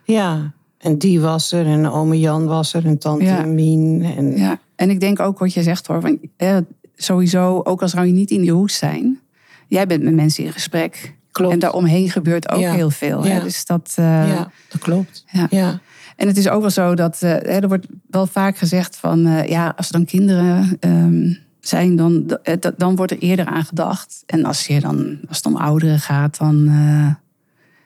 Ja, 0.03 0.51
en 0.77 0.97
die 0.97 1.19
was 1.19 1.51
er, 1.51 1.65
en 1.65 1.89
ome 1.89 2.19
Jan 2.19 2.45
was 2.45 2.73
er, 2.73 2.85
en 2.85 2.97
tante 2.97 3.23
Ja. 3.25 3.45
Mien. 3.45 4.01
En... 4.17 4.37
Ja, 4.37 4.59
en 4.75 4.89
ik 4.89 4.99
denk 4.99 5.19
ook 5.19 5.39
wat 5.39 5.53
je 5.53 5.63
zegt 5.63 5.87
hoor. 5.87 6.01
Want, 6.01 6.17
eh, 6.37 6.57
sowieso, 6.95 7.61
ook 7.63 7.81
al 7.81 7.87
zou 7.87 8.05
je 8.05 8.13
niet 8.13 8.31
in 8.31 8.41
die 8.41 8.51
hoes 8.51 8.77
zijn, 8.77 9.19
jij 9.67 9.87
bent 9.87 10.03
met 10.03 10.13
mensen 10.13 10.43
in 10.43 10.51
gesprek. 10.51 11.17
Klopt. 11.31 11.53
En 11.53 11.59
daaromheen 11.59 12.09
gebeurt 12.09 12.51
ook 12.51 12.59
Ja. 12.59 12.73
heel 12.73 12.89
veel. 12.89 13.23
Hè? 13.23 13.41
Dus 13.43 13.65
dat. 13.65 13.93
eh, 13.95 14.05
ja, 14.05 14.51
dat 14.69 14.81
klopt. 14.81 15.25
ja. 15.49 15.79
En 16.19 16.27
het 16.27 16.37
is 16.37 16.49
ook 16.49 16.61
wel 16.61 16.69
zo 16.69 16.95
dat 16.95 17.21
eh, 17.21 17.55
er 17.55 17.67
wordt 17.67 17.87
wel 18.09 18.27
vaak 18.27 18.57
gezegd 18.57 18.97
van 18.97 19.25
eh, 19.25 19.47
ja, 19.47 19.73
als 19.77 19.87
er 19.87 19.93
dan 19.93 20.05
kinderen 20.05 20.77
ehm, 20.79 21.33
zijn, 21.59 21.95
dan, 21.95 22.37
eh, 22.43 22.53
dan 22.77 22.95
wordt 22.95 23.11
er 23.11 23.17
eerder 23.17 23.45
aan 23.45 23.65
gedacht. 23.65 24.23
En 24.25 24.45
als, 24.45 24.67
je 24.67 24.79
dan, 24.79 25.17
als 25.27 25.37
het 25.37 25.45
om 25.45 25.55
ouderen 25.55 25.99
gaat, 25.99 26.37
dan 26.37 26.63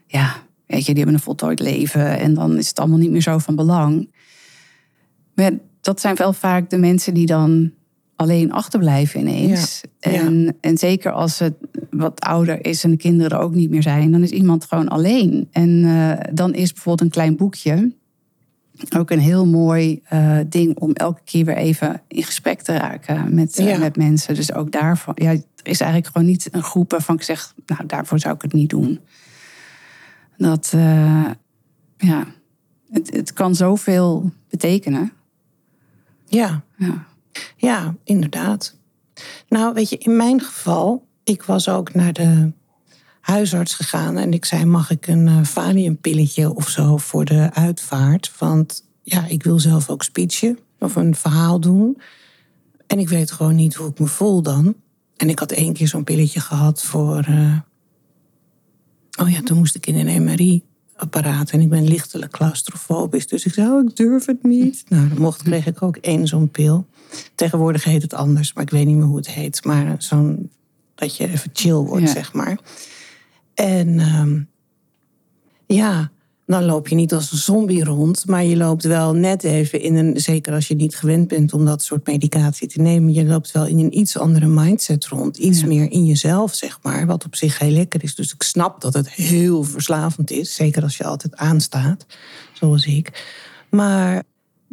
ja, 0.07 0.35
weet 0.65 0.85
je, 0.85 0.93
die 0.93 0.95
hebben 0.95 1.13
een 1.13 1.19
voltooid 1.19 1.59
leven 1.59 2.19
en 2.19 2.33
dan 2.33 2.57
is 2.57 2.67
het 2.67 2.79
allemaal 2.79 2.97
niet 2.97 3.11
meer 3.11 3.21
zo 3.21 3.37
van 3.37 3.55
belang. 3.55 4.11
Maar 5.35 5.51
ja, 5.51 5.57
dat 5.81 6.01
zijn 6.01 6.15
wel 6.15 6.33
vaak 6.33 6.69
de 6.69 6.77
mensen 6.77 7.13
die 7.13 7.25
dan 7.25 7.71
alleen 8.15 8.51
achterblijven 8.51 9.19
ineens. 9.19 9.81
Ja, 9.99 10.11
ja. 10.11 10.19
En, 10.19 10.57
en 10.61 10.77
zeker 10.77 11.11
als 11.11 11.39
het 11.39 11.53
wat 11.89 12.19
ouder 12.19 12.65
is 12.65 12.83
en 12.83 12.91
de 12.91 12.97
kinderen 12.97 13.31
er 13.31 13.43
ook 13.43 13.53
niet 13.53 13.69
meer 13.69 13.83
zijn, 13.83 14.11
dan 14.11 14.23
is 14.23 14.31
iemand 14.31 14.65
gewoon 14.65 14.87
alleen. 14.87 15.47
En 15.51 15.81
dan 16.33 16.53
is 16.53 16.73
bijvoorbeeld 16.73 17.01
een 17.01 17.15
klein 17.15 17.35
boekje 17.35 17.91
ook 18.97 19.09
een 19.09 19.19
heel 19.19 19.45
mooi 19.45 20.01
eh, 20.03 20.39
ding 20.47 20.79
om 20.79 20.93
elke 20.93 21.21
keer 21.23 21.45
weer 21.45 21.55
even 21.57 22.01
in 22.07 22.23
gesprek 22.23 22.61
te 22.61 22.77
raken 22.77 23.35
met, 23.35 23.57
eh, 23.57 23.79
met 23.79 23.95
mensen. 23.95 24.35
Dus 24.35 24.53
ook 24.53 24.71
daarvan, 24.71 25.13
ja, 25.17 25.29
er 25.31 25.41
is 25.63 25.79
eigenlijk 25.79 26.13
gewoon 26.13 26.27
niet 26.27 26.47
een 26.51 26.63
groep 26.63 26.91
waarvan 26.91 27.15
ik 27.15 27.21
zeg, 27.21 27.53
nou 27.65 27.85
daarvoor 27.85 28.19
zou 28.19 28.35
ik 28.35 28.41
het 28.41 28.53
niet 28.53 28.69
doen. 28.69 28.99
Dat, 30.37 30.71
eh, 30.75 31.31
ja, 31.97 32.25
het, 32.91 33.15
het 33.15 33.33
kan 33.33 33.55
zoveel 33.55 34.31
betekenen. 34.49 35.11
ja. 36.27 36.63
Ja. 36.77 37.05
Ja, 37.55 37.95
inderdaad. 38.03 38.75
Nou, 39.49 39.73
weet 39.73 39.89
je, 39.89 39.97
in 39.97 40.15
mijn 40.15 40.41
geval, 40.41 41.07
ik 41.23 41.43
was 41.43 41.69
ook 41.69 41.93
naar 41.93 42.13
de 42.13 42.51
huisarts 43.23 43.73
gegaan 43.73 44.17
en 44.17 44.33
ik 44.33 44.45
zei: 44.45 44.65
mag 44.65 44.89
ik 44.91 45.07
een 45.07 45.27
uh, 45.27 45.43
valiumpilletje 45.43 46.53
of 46.55 46.69
zo 46.69 46.97
voor 46.97 47.25
de 47.25 47.49
uitvaart? 47.53 48.31
Want 48.39 48.85
ja, 49.03 49.25
ik 49.27 49.43
wil 49.43 49.59
zelf 49.59 49.89
ook 49.89 50.03
speechen 50.03 50.57
of 50.79 50.95
een 50.95 51.15
verhaal 51.15 51.59
doen. 51.59 52.01
En 52.87 52.99
ik 52.99 53.09
weet 53.09 53.31
gewoon 53.31 53.55
niet 53.55 53.73
hoe 53.75 53.89
ik 53.89 53.99
me 53.99 54.07
voel 54.07 54.41
dan. 54.41 54.75
En 55.17 55.29
ik 55.29 55.39
had 55.39 55.51
één 55.51 55.73
keer 55.73 55.87
zo'n 55.87 56.03
pilletje 56.03 56.39
gehad 56.39 56.83
voor. 56.83 57.19
eh, 57.27 57.57
Oh 59.19 59.29
ja, 59.29 59.41
toen 59.41 59.57
moest 59.57 59.75
ik 59.75 59.87
in 59.87 60.07
een 60.07 60.23
MRI-apparaat 60.23 61.49
en 61.51 61.61
ik 61.61 61.69
ben 61.69 61.83
lichtelijk 61.87 62.31
claustrofobisch. 62.31 63.27
Dus 63.27 63.45
ik 63.45 63.53
zei: 63.53 63.69
oh, 63.71 63.83
ik 63.89 63.95
durf 63.95 64.25
het 64.25 64.43
niet. 64.43 64.83
Nou, 64.87 65.07
dan 65.07 65.17
mocht, 65.21 65.41
kreeg 65.43 65.65
ik 65.65 65.81
ook 65.81 65.95
één 65.97 66.27
zo'n 66.27 66.49
pil. 66.49 66.85
Tegenwoordig 67.35 67.83
heet 67.83 68.01
het 68.01 68.13
anders, 68.13 68.53
maar 68.53 68.63
ik 68.63 68.69
weet 68.69 68.85
niet 68.85 68.95
meer 68.95 69.05
hoe 69.05 69.17
het 69.17 69.29
heet. 69.29 69.63
Maar 69.65 69.95
zo'n 69.97 70.51
dat 70.95 71.15
je 71.17 71.27
even 71.27 71.49
chill 71.53 71.73
wordt, 71.73 72.05
Ja. 72.05 72.11
zeg 72.13 72.33
maar. 72.33 72.59
En 73.53 73.99
ehm, 73.99 74.41
ja, 75.65 76.11
dan 76.45 76.63
loop 76.65 76.87
je 76.87 76.95
niet 76.95 77.13
als 77.13 77.31
een 77.31 77.37
zombie 77.37 77.83
rond, 77.83 78.25
maar 78.27 78.43
je 78.43 78.57
loopt 78.57 78.83
wel 78.83 79.13
net 79.13 79.43
even 79.43 79.81
in 79.81 79.95
een, 79.95 80.19
zeker 80.19 80.53
als 80.53 80.67
je 80.67 80.75
niet 80.75 80.95
gewend 80.95 81.27
bent 81.27 81.53
om 81.53 81.65
dat 81.65 81.83
soort 81.83 82.07
medicatie 82.07 82.67
te 82.67 82.81
nemen, 82.81 83.13
je 83.13 83.25
loopt 83.25 83.51
wel 83.51 83.65
in 83.65 83.79
een 83.79 83.97
iets 83.97 84.17
andere 84.17 84.47
mindset 84.47 85.05
rond. 85.05 85.37
Iets 85.37 85.59
Ja. 85.61 85.67
meer 85.67 85.91
in 85.91 86.05
jezelf, 86.05 86.53
zeg 86.53 86.79
maar, 86.81 87.05
wat 87.05 87.25
op 87.25 87.35
zich 87.35 87.59
heel 87.59 87.71
lekker 87.71 88.03
is. 88.03 88.15
Dus 88.15 88.33
ik 88.33 88.43
snap 88.43 88.81
dat 88.81 88.93
het 88.93 89.11
heel 89.11 89.63
verslavend 89.63 90.31
is, 90.31 90.55
zeker 90.55 90.83
als 90.83 90.97
je 90.97 91.03
altijd 91.03 91.35
aanstaat, 91.35 92.05
zoals 92.53 92.85
ik. 92.85 93.25
Maar 93.69 94.23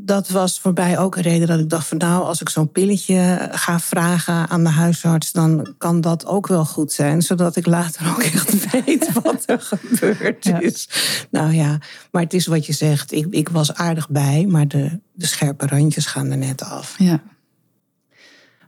dat 0.04 0.28
was 0.28 0.60
voor 0.60 0.72
mij 0.72 0.98
ook 0.98 1.16
een 1.16 1.22
reden 1.22 1.48
dat 1.48 1.58
ik 1.58 1.68
dacht 1.68 1.86
van 1.86 1.96
nou, 1.96 2.24
als 2.24 2.40
ik 2.40 2.48
zo'n 2.48 2.72
pilletje 2.72 3.48
ga 3.50 3.80
vragen 3.80 4.48
aan 4.48 4.64
de 4.64 4.70
huisarts, 4.70 5.32
dan 5.32 5.74
kan 5.78 6.00
dat 6.00 6.26
ook 6.26 6.46
wel 6.46 6.64
goed 6.64 6.92
zijn, 6.92 7.22
zodat 7.22 7.56
ik 7.56 7.66
later 7.66 8.08
ook 8.10 8.22
echt 8.22 8.70
weet 8.72 9.12
wat 9.22 9.42
er 9.46 9.60
gebeurd 9.60 10.44
Ja. 10.44 10.60
is. 10.60 10.88
Nou 11.30 11.52
ja, 11.52 11.78
maar 12.10 12.22
het 12.22 12.34
is 12.34 12.46
wat 12.46 12.66
je 12.66 12.72
zegt. 12.72 13.12
Ik, 13.12 13.26
ik 13.30 13.48
was 13.48 13.74
aardig 13.74 14.08
bij, 14.08 14.46
maar 14.48 14.68
de, 14.68 15.00
de 15.12 15.26
scherpe 15.26 15.66
randjes 15.66 16.06
gaan 16.06 16.30
er 16.30 16.38
net 16.38 16.62
af. 16.62 16.94
Ja. 16.98 17.22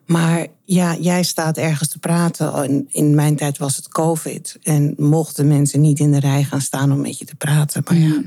Maar 0.06 0.46
ja, 0.64 0.96
jij 0.96 1.22
staat 1.22 1.56
ergens 1.56 1.88
te 1.88 1.98
praten. 1.98 2.64
In, 2.64 2.86
in 2.90 3.14
mijn 3.14 3.36
tijd 3.36 3.58
was 3.58 3.76
het 3.76 3.88
COVID. 3.88 4.58
En 4.62 4.94
mochten 4.96 5.48
mensen 5.48 5.80
niet 5.80 5.98
in 5.98 6.10
de 6.12 6.20
rij 6.20 6.44
gaan 6.44 6.60
staan 6.60 6.92
om 6.92 7.00
met 7.00 7.18
je 7.18 7.24
te 7.24 7.34
praten. 7.34 7.82
Maar 7.88 7.96
ja, 7.96 8.22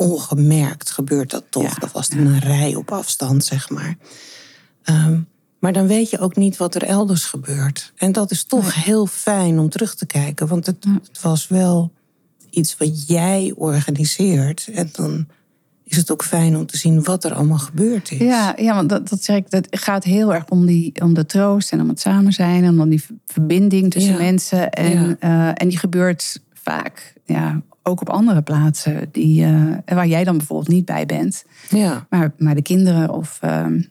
ongemerkt 0.00 0.90
gebeurt 0.90 1.30
dat 1.30 1.44
toch. 1.50 1.62
Ja, 1.62 1.74
dat 1.78 1.92
was 1.92 2.08
dan 2.08 2.26
een 2.26 2.38
rij 2.38 2.74
op 2.74 2.92
afstand, 2.92 3.44
zeg 3.44 3.70
maar. 3.70 3.96
Ehm, 4.82 5.20
maar 5.58 5.72
dan 5.72 5.86
weet 5.86 6.10
je 6.10 6.18
ook 6.18 6.36
niet 6.36 6.56
wat 6.56 6.74
er 6.74 6.82
elders 6.82 7.24
gebeurt. 7.24 7.92
En 7.96 8.12
dat 8.12 8.30
is 8.30 8.44
toch 8.44 8.84
heel 8.84 9.06
fijn 9.06 9.58
om 9.58 9.68
terug 9.68 9.94
te 9.94 10.06
kijken. 10.06 10.46
Want 10.46 10.66
het, 10.66 10.84
het 11.02 11.20
was 11.20 11.48
wel 11.48 11.92
iets 12.50 12.76
wat 12.76 13.08
jij 13.08 13.52
organiseert. 13.56 14.68
En 14.72 14.88
dan 14.92 15.26
is 15.84 15.96
het 15.96 16.10
ook 16.10 16.24
fijn 16.24 16.56
om 16.56 16.66
te 16.66 16.76
zien 16.76 17.02
wat 17.02 17.24
er 17.24 17.34
allemaal 17.34 17.58
gebeurd 17.58 18.10
is. 18.10 18.18
Ja, 18.18 18.54
ja 18.56 18.74
want 18.74 18.88
dat, 18.88 19.08
dat 19.08 19.24
zeg 19.24 19.36
ik, 19.36 19.50
dat 19.50 19.66
gaat 19.70 20.04
heel 20.04 20.34
erg 20.34 20.48
om, 20.48 20.66
die, 20.66 20.92
om 21.02 21.14
de 21.14 21.26
troost 21.26 21.72
en 21.72 21.80
om 21.80 21.88
het 21.88 22.00
samen 22.00 22.32
zijn 22.32 22.64
en 22.64 22.80
om 22.80 22.88
die 22.88 23.04
verbinding 23.26 23.90
tussen 23.90 24.16
mensen. 24.16 24.70
En, 24.70 25.16
eh, 25.20 25.48
en 25.48 25.68
die 25.68 25.78
gebeurt 25.78 26.42
vaak 26.52 27.14
ja, 27.24 27.62
ook 27.90 28.00
op 28.00 28.08
andere 28.10 28.42
plaatsen 28.42 29.08
die, 29.12 29.44
eh, 29.44 29.94
waar 29.94 30.06
jij 30.06 30.24
dan 30.24 30.36
bijvoorbeeld 30.36 30.68
niet 30.68 30.84
bij 30.84 31.06
bent. 31.06 31.44
Ja, 31.68 32.06
Maar, 32.10 32.32
maar 32.38 32.54
de 32.54 32.62
kinderen 32.62 33.10
of, 33.10 33.38
ehm, 33.40 33.82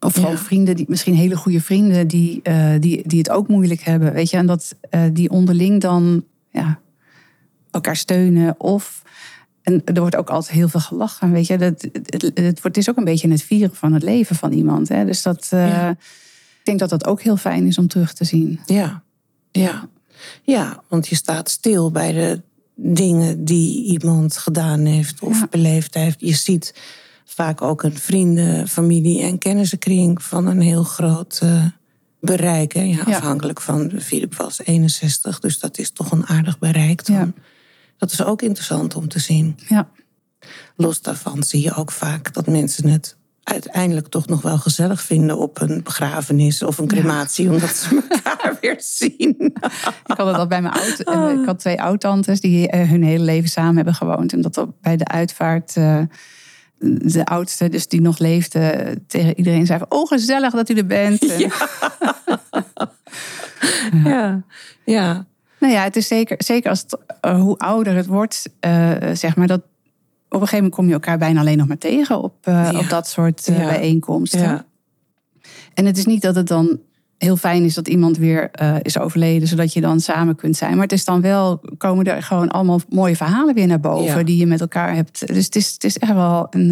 of 0.00 0.20
Ja. 0.20 0.36
vrienden, 0.36 0.76
die, 0.76 0.84
misschien 0.88 1.14
hele 1.14 1.36
goede 1.36 1.60
vrienden, 1.60 2.08
die, 2.08 2.40
eh, 2.42 2.70
die, 2.80 3.02
die 3.08 3.18
het 3.18 3.30
ook 3.30 3.48
moeilijk 3.48 3.80
hebben. 3.80 4.12
Weet 4.12 4.30
je, 4.30 4.36
en 4.36 4.46
dat 4.46 4.74
eh, 4.90 5.02
die 5.12 5.30
onderling 5.30 5.80
dan 5.80 6.24
ja, 6.50 6.78
elkaar 7.70 7.96
steunen. 7.96 8.60
Of, 8.60 9.02
en 9.62 9.82
er 9.84 10.00
wordt 10.00 10.16
ook 10.16 10.30
altijd 10.30 10.54
heel 10.54 10.68
veel 10.68 10.80
gelachen. 10.80 11.32
Weet 11.32 11.46
je, 11.46 11.58
dat, 11.58 11.88
het, 11.92 12.22
het, 12.22 12.32
wordt- 12.34 12.62
het 12.62 12.76
is 12.76 12.90
ook 12.90 12.96
een 12.96 13.04
beetje 13.04 13.30
het 13.30 13.42
vieren 13.42 13.74
van 13.74 13.92
het 13.92 14.02
leven 14.02 14.36
van 14.36 14.52
iemand. 14.52 14.88
Hè? 14.88 15.04
Dus 15.04 15.22
dat, 15.22 15.46
Ja. 15.50 15.90
ik 15.90 16.64
denk 16.64 16.78
dat 16.78 16.90
dat 16.90 17.06
ook 17.06 17.22
heel 17.22 17.36
fijn 17.36 17.66
is 17.66 17.78
om 17.78 17.88
terug 17.88 18.12
te 18.12 18.24
zien. 18.24 18.60
ja, 18.66 19.02
ja. 19.50 19.88
Ja, 20.42 20.82
want 20.88 21.08
je 21.08 21.14
staat 21.14 21.50
stil 21.50 21.90
bij 21.90 22.12
de 22.12 22.42
dingen 22.80 23.44
die 23.44 23.84
iemand 23.84 24.36
gedaan 24.36 24.84
heeft 24.84 25.20
of 25.20 25.38
Ja. 25.40 25.46
beleefd 25.50 25.94
heeft. 25.94 26.20
Je 26.20 26.34
ziet 26.34 26.74
vaak 27.24 27.62
ook 27.62 27.82
een 27.82 27.96
vrienden, 27.98 28.68
familie 28.68 29.22
en 29.22 29.38
kennissenkring 29.38 30.22
van 30.22 30.46
een 30.46 30.60
heel 30.60 30.82
groot 30.84 31.38
eh, 31.42 31.64
bereik. 32.20 32.72
Hè? 32.72 32.80
Ja, 32.82 33.02
afhankelijk 33.02 33.60
van, 33.60 33.92
Philip 34.00 34.34
was 34.34 34.60
61, 34.64 35.38
dus 35.40 35.58
dat 35.58 35.78
is 35.78 35.90
toch 35.90 36.10
een 36.10 36.26
aardig 36.26 36.58
bereik 36.58 37.06
dan. 37.06 37.34
Dat 37.96 38.12
is 38.12 38.22
ook 38.22 38.42
interessant 38.42 38.94
om 38.96 39.08
te 39.08 39.18
zien. 39.18 39.56
Ja, 39.68 39.88
Los 40.76 41.00
daarvan 41.00 41.42
zie 41.42 41.62
je 41.62 41.74
ook 41.74 41.90
vaak 41.92 42.32
dat 42.34 42.46
mensen 42.46 42.88
het 42.88 43.16
uiteindelijk 43.48 44.08
toch 44.08 44.26
nog 44.26 44.42
wel 44.42 44.58
gezellig 44.58 45.02
vinden 45.02 45.38
op 45.38 45.60
een 45.60 45.82
begrafenis 45.82 46.62
of 46.62 46.78
een 46.78 46.86
crematie, 46.86 47.50
omdat 47.50 47.70
ze 47.70 48.02
elkaar 48.24 48.56
weer 48.60 48.76
zien. 48.78 49.36
ik 49.38 50.16
had 50.16 50.26
het 50.26 50.36
al 50.36 50.46
bij 50.46 50.62
mijn 50.62 50.74
oud. 50.74 51.04
Ah. 51.04 51.40
Ik 51.40 51.46
had 51.46 51.58
twee 51.58 51.82
oud-tantes 51.82 52.40
die 52.40 52.68
eh, 52.68 52.88
hun 52.88 53.02
hele 53.02 53.24
leven 53.24 53.48
samen 53.48 53.76
hebben 53.76 53.94
gewoond. 53.94 54.32
En 54.32 54.40
dat 54.40 54.56
op- 54.56 54.74
bij 54.80 54.96
de 54.96 55.06
uitvaart. 55.06 55.76
eh, 55.76 56.00
de 57.00 57.24
oudste, 57.24 57.68
dus 57.68 57.88
die 57.88 58.00
nog 58.00 58.18
leefde, 58.18 58.94
tegen 59.06 59.36
iedereen 59.38 59.66
zei: 59.66 59.78
van, 59.78 59.98
Oh, 59.98 60.06
gezellig 60.08 60.52
dat 60.52 60.68
u 60.68 60.74
er 60.74 60.86
bent. 60.86 61.26
En- 61.32 61.50
Ja, 64.04 64.42
ja, 64.84 65.26
Nou 65.60 65.72
ja, 65.72 65.82
het 65.82 65.96
is 65.96 66.06
zeker, 66.06 66.36
zeker 66.44 66.70
als 66.70 66.80
het, 66.80 66.96
eh, 67.20 67.40
hoe 67.40 67.58
ouder 67.58 67.94
het 67.96 68.06
wordt, 68.06 68.48
eh, 68.60 68.92
zeg 69.12 69.36
maar 69.36 69.46
dat. 69.46 69.60
Op 70.28 70.34
een 70.34 70.38
gegeven 70.48 70.56
moment 70.56 70.74
kom 70.74 70.86
je 70.86 70.92
elkaar 70.92 71.18
bijna 71.18 71.40
alleen 71.40 71.58
nog 71.58 71.66
maar 71.66 71.78
tegen 71.78 72.22
op, 72.22 72.34
eh, 72.42 72.68
Ja. 72.72 72.78
op 72.78 72.88
dat 72.88 73.08
soort 73.08 73.46
eh, 73.46 73.58
Ja. 73.58 73.64
bijeenkomsten. 73.68 74.40
ja. 74.40 74.64
En 75.74 75.86
het 75.86 75.96
is 75.98 76.06
niet 76.06 76.22
dat 76.22 76.34
het 76.34 76.46
dan 76.46 76.78
heel 77.18 77.36
fijn 77.36 77.64
is 77.64 77.74
dat 77.74 77.88
iemand 77.88 78.16
weer 78.16 78.50
eh, 78.50 78.76
is 78.82 78.98
overleden, 78.98 79.48
zodat 79.48 79.72
je 79.72 79.80
dan 79.80 80.00
samen 80.00 80.36
kunt 80.36 80.56
zijn. 80.56 80.72
Maar 80.72 80.82
het 80.82 80.92
is 80.92 81.04
dan 81.04 81.20
wel, 81.20 81.60
komen 81.78 82.04
er 82.04 82.22
gewoon 82.22 82.48
allemaal 82.48 82.80
mooie 82.88 83.16
verhalen 83.16 83.54
weer 83.54 83.66
naar 83.66 83.80
boven 83.80 84.26
die 84.26 84.36
je 84.36 84.46
met 84.46 84.60
elkaar 84.60 84.94
hebt. 84.94 85.26
Dus 85.26 85.44
het 85.44 85.56
is, 85.56 85.72
het 85.72 85.84
is 85.84 85.98
echt 85.98 86.12
wel 86.12 86.46
een. 86.50 86.70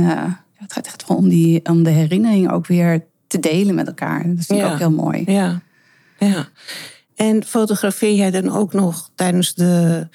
het 0.54 0.72
gaat 0.72 0.86
echt 0.86 1.08
wel 1.08 1.16
om, 1.16 1.28
die, 1.28 1.64
om 1.64 1.82
de 1.82 1.90
herinnering 1.90 2.50
ook 2.50 2.66
weer 2.66 3.04
te 3.26 3.40
delen 3.40 3.74
met 3.74 3.86
elkaar. 3.86 4.22
Dat 4.34 4.44
vind 4.46 4.58
ik 4.60 4.66
Ja. 4.66 4.72
ook 4.72 4.78
heel 4.78 4.90
mooi. 4.90 5.22
Ja, 5.26 5.60
ja. 6.18 6.48
En 7.14 7.44
fotografeer 7.44 8.14
jij 8.14 8.30
dan 8.30 8.50
ook 8.50 8.72
nog 8.72 9.10
tijdens 9.14 9.54
de 9.54 10.08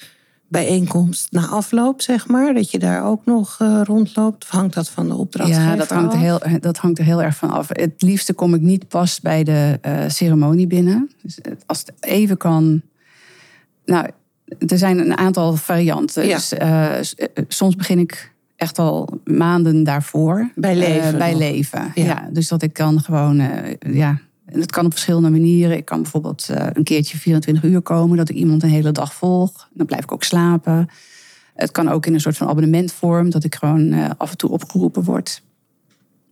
bijeenkomst 0.52 1.32
na 1.32 1.46
afloop, 1.46 2.00
zeg 2.00 2.28
maar? 2.28 2.54
Dat 2.54 2.70
je 2.70 2.78
daar 2.78 3.04
ook 3.04 3.24
nog 3.24 3.56
eh, 3.58 3.80
rondloopt? 3.84 4.44
Of 4.44 4.50
hangt 4.50 4.74
dat 4.74 4.88
van 4.88 5.08
de 5.08 5.14
opdrachtgever 5.14 5.70
Ja, 5.70 5.76
dat 5.76 5.88
hangt, 5.88 6.12
er 6.12 6.18
af? 6.18 6.24
heel, 6.24 6.60
dat 6.60 6.76
hangt 6.76 6.98
er 6.98 7.04
heel 7.04 7.22
erg 7.22 7.36
van 7.36 7.50
af. 7.50 7.68
Het 7.68 8.02
liefste 8.02 8.32
kom 8.32 8.54
ik 8.54 8.60
niet 8.60 8.88
pas 8.88 9.20
bij 9.20 9.44
de 9.44 9.78
eh, 9.80 10.08
ceremonie 10.08 10.66
binnen. 10.66 11.10
Dus 11.22 11.40
eh, 11.40 11.52
als 11.66 11.78
het 11.78 11.92
even 12.00 12.36
kan. 12.36 12.82
Nou, 13.84 14.08
er 14.66 14.78
zijn 14.78 14.98
een 14.98 15.16
aantal 15.16 15.56
varianten. 15.56 16.26
Ja. 16.26 16.36
Dus, 16.96 17.14
soms 17.48 17.76
begin 17.76 17.98
ik 17.98 18.32
echt 18.56 18.78
al 18.78 19.20
maanden 19.24 19.84
daarvoor. 19.84 20.50
Bij 20.54 20.76
leven 20.76 21.18
bij 21.18 21.30
nog. 21.30 21.38
leven. 21.38 21.92
Ja. 21.94 22.04
Ja. 22.04 22.28
dus 22.32 22.48
dat 22.48 22.62
ik 22.62 22.72
kan 22.72 23.00
gewoon. 23.00 23.42
ja, 23.78 24.20
en 24.52 24.60
het 24.60 24.70
kan 24.70 24.84
op 24.84 24.92
verschillende 24.92 25.30
manieren. 25.30 25.76
Ik 25.76 25.84
kan 25.84 26.02
bijvoorbeeld 26.02 26.48
eh, 26.48 26.66
een 26.72 26.84
keertje 26.84 27.18
24 27.18 27.64
uur 27.64 27.80
komen, 27.80 28.16
dat 28.16 28.28
ik 28.28 28.36
iemand 28.36 28.62
een 28.62 28.68
hele 28.68 28.92
dag 28.92 29.14
volg. 29.14 29.68
Dan 29.72 29.86
blijf 29.86 30.02
ik 30.02 30.12
ook 30.12 30.24
slapen. 30.24 30.88
Het 31.54 31.70
kan 31.70 31.88
ook 31.88 32.06
in 32.06 32.14
een 32.14 32.20
soort 32.20 32.36
van 32.36 32.48
abonnementvorm, 32.48 33.30
dat 33.30 33.44
ik 33.44 33.54
gewoon 33.54 33.92
eh, 33.92 34.10
af 34.16 34.30
en 34.30 34.36
toe 34.36 34.50
opgeroepen 34.50 35.02
word. 35.04 35.42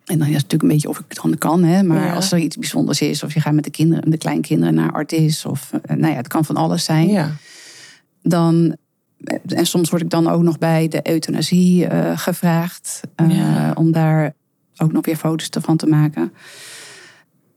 En 0.05 0.19
dan 0.19 0.29
is 0.29 0.35
het 0.35 0.43
natuurlijk 0.43 0.63
een 0.63 0.69
beetje 0.69 0.89
of 0.89 0.99
ik 0.99 1.05
het 1.09 1.19
dan 1.23 1.39
kan, 1.39 1.63
hè. 1.63 1.83
Maar 1.83 2.05
Ja. 2.07 2.15
als 2.15 2.33
er 2.33 2.39
iets 2.39 2.57
bijzonders 2.57 3.01
is, 3.01 3.23
of 3.23 3.35
je 3.35 3.41
gaat 3.41 3.53
met 3.55 3.65
de 3.65 3.71
kinderen, 3.71 4.11
de 4.11 4.19
kleinkinderen 4.19 4.75
naar 4.75 4.93
Artis, 4.93 5.45
of 5.45 5.71
eh, 5.83 5.97
nou 5.97 6.11
ja, 6.13 6.17
het 6.17 6.29
kan 6.29 6.45
van 6.45 6.57
alles 6.57 6.85
zijn. 6.85 7.09
Ja, 7.09 7.31
Dan, 8.23 8.77
en 9.47 9.67
soms 9.67 9.91
word 9.91 10.03
ik 10.03 10.11
dan 10.11 10.29
ook 10.29 10.43
nog 10.43 10.59
bij 10.59 10.89
de 10.89 11.09
euthanasie 11.11 11.87
gevraagd, 12.15 13.01
Ja. 13.29 13.73
om 13.75 13.93
daar 13.93 14.35
ook 14.77 14.93
nog 14.93 15.05
weer 15.07 15.17
foto's 15.17 15.49
van 15.61 15.77
te 15.77 15.87
maken. 15.87 16.33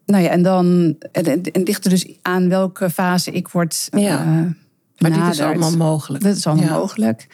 Nou 0.06 0.24
ja, 0.24 0.30
en 0.30 0.42
dan 0.42 0.96
en, 1.12 1.42
ligt 1.54 1.84
er 1.84 1.90
dus 1.90 2.08
aan 2.22 2.50
welke 2.50 2.90
fase 2.90 3.32
ik 3.32 3.48
word 3.48 3.88
Ja. 3.92 4.20
eh, 4.20 4.52
maar 4.98 5.12
dit 5.12 5.34
is 5.34 5.40
allemaal 5.42 5.78
mogelijk. 5.78 6.24
Dat 6.24 6.36
is 6.36 6.48
allemaal 6.48 6.66
Ja. 6.66 6.78
mogelijk. 6.78 7.28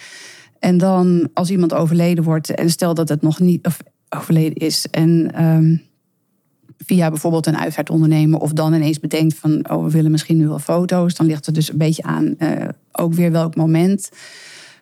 En 0.60 0.78
dan 0.78 1.30
als 1.34 1.50
iemand 1.50 1.74
overleden 1.74 2.24
wordt 2.24 2.50
en 2.50 2.70
stel 2.70 2.94
dat 2.94 3.10
het 3.10 3.22
nog 3.22 3.40
niet 3.40 3.66
of 3.66 3.78
overleden 4.10 4.54
is 4.68 4.88
en 4.92 5.32
ehm, 5.34 5.76
via 6.78 7.10
bijvoorbeeld 7.10 7.46
een 7.46 7.58
uitvaartondernemer 7.58 8.40
of 8.40 8.54
dan 8.54 8.74
ineens 8.74 9.00
bedenkt 9.00 9.36
van 9.36 9.70
oh 9.70 9.84
we 9.84 9.90
willen 9.92 10.12
misschien 10.12 10.38
nu 10.38 10.48
wel 10.48 10.60
foto's, 10.60 11.16
dan 11.16 11.26
ligt 11.26 11.46
het 11.46 11.56
dus 11.56 11.72
een 11.72 11.78
beetje 11.78 12.04
aan 12.04 12.38
eh, 12.38 12.68
ook 12.92 13.14
weer 13.14 13.32
welk 13.32 13.56
moment. 13.56 14.10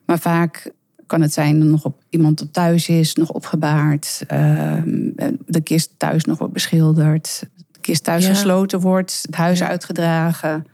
Maar 0.05 0.19
vaak 0.19 0.71
kan 1.05 1.21
het 1.21 1.33
zijn 1.33 1.59
dat 1.59 1.67
nog 1.67 1.85
op 1.85 2.03
iemand 2.09 2.37
dat 2.39 2.53
thuis 2.53 2.89
is, 2.89 3.13
nog 3.15 3.29
opgebaard, 3.29 4.23
ehm, 4.27 5.09
de 5.45 5.61
kist 5.63 5.91
thuis 5.97 6.25
nog 6.25 6.37
wordt 6.37 6.53
beschilderd, 6.53 7.43
de 7.55 7.56
kist 7.87 8.03
thuis 8.03 8.23
Ja. 8.25 8.29
gesloten 8.29 8.79
wordt, 8.79 9.19
het 9.21 9.35
huis 9.35 9.59
Ja. 9.59 9.67
uitgedragen. 9.67 10.65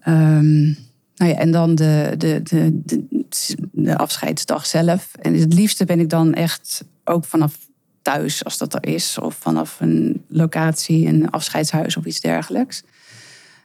Ehm, 0.00 0.62
nou 1.16 1.30
ja, 1.30 1.34
en 1.34 1.50
dan 1.50 1.74
de, 1.74 2.14
de, 2.16 2.40
de, 2.42 2.80
de, 2.84 3.26
de 3.72 3.96
afscheidsdag 3.96 4.66
zelf. 4.66 5.08
En 5.20 5.34
het 5.34 5.54
liefste 5.54 5.84
ben 5.84 6.00
ik 6.00 6.08
dan 6.08 6.34
echt 6.34 6.84
ook 7.04 7.24
vanaf 7.24 7.56
thuis, 8.02 8.44
als 8.44 8.58
dat 8.58 8.74
er 8.74 8.86
is. 8.86 9.18
Of 9.18 9.34
vanaf 9.34 9.80
een 9.80 10.24
locatie, 10.28 11.06
een 11.06 11.30
afscheidshuis 11.30 11.96
of 11.96 12.04
iets 12.04 12.20
dergelijks. 12.20 12.82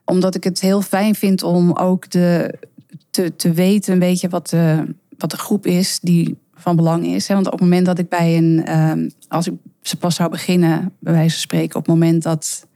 Omdat 0.05 0.35
ik 0.35 0.43
het 0.43 0.59
heel 0.59 0.81
fijn 0.81 1.15
vind 1.15 1.43
om 1.43 1.71
ook 1.71 2.09
de, 2.09 2.53
te, 3.11 3.35
te 3.35 3.51
weten 3.51 3.93
een 3.93 3.99
beetje 3.99 4.29
wat 4.29 4.49
de, 4.49 4.95
wat 5.17 5.31
de 5.31 5.37
groep 5.37 5.65
is 5.65 5.99
die 5.99 6.37
van 6.63 6.75
belang 6.75 7.05
is. 7.05 7.27
hè. 7.27 7.33
Want 7.33 7.45
op 7.45 7.51
het 7.51 7.61
moment 7.61 7.85
dat 7.85 7.99
ik 7.99 8.09
bij 8.09 8.37
een... 8.37 8.65
ehm, 8.65 9.09
als 9.27 9.47
ik 9.47 9.53
ze 9.81 9.97
pas 9.97 10.15
zou 10.15 10.29
beginnen, 10.29 10.91
bij 10.99 11.13
wijze 11.13 11.29
van 11.31 11.39
spreken... 11.39 11.75
op 11.79 11.85
het 11.85 11.95
moment 11.95 12.23
dat 12.23 12.67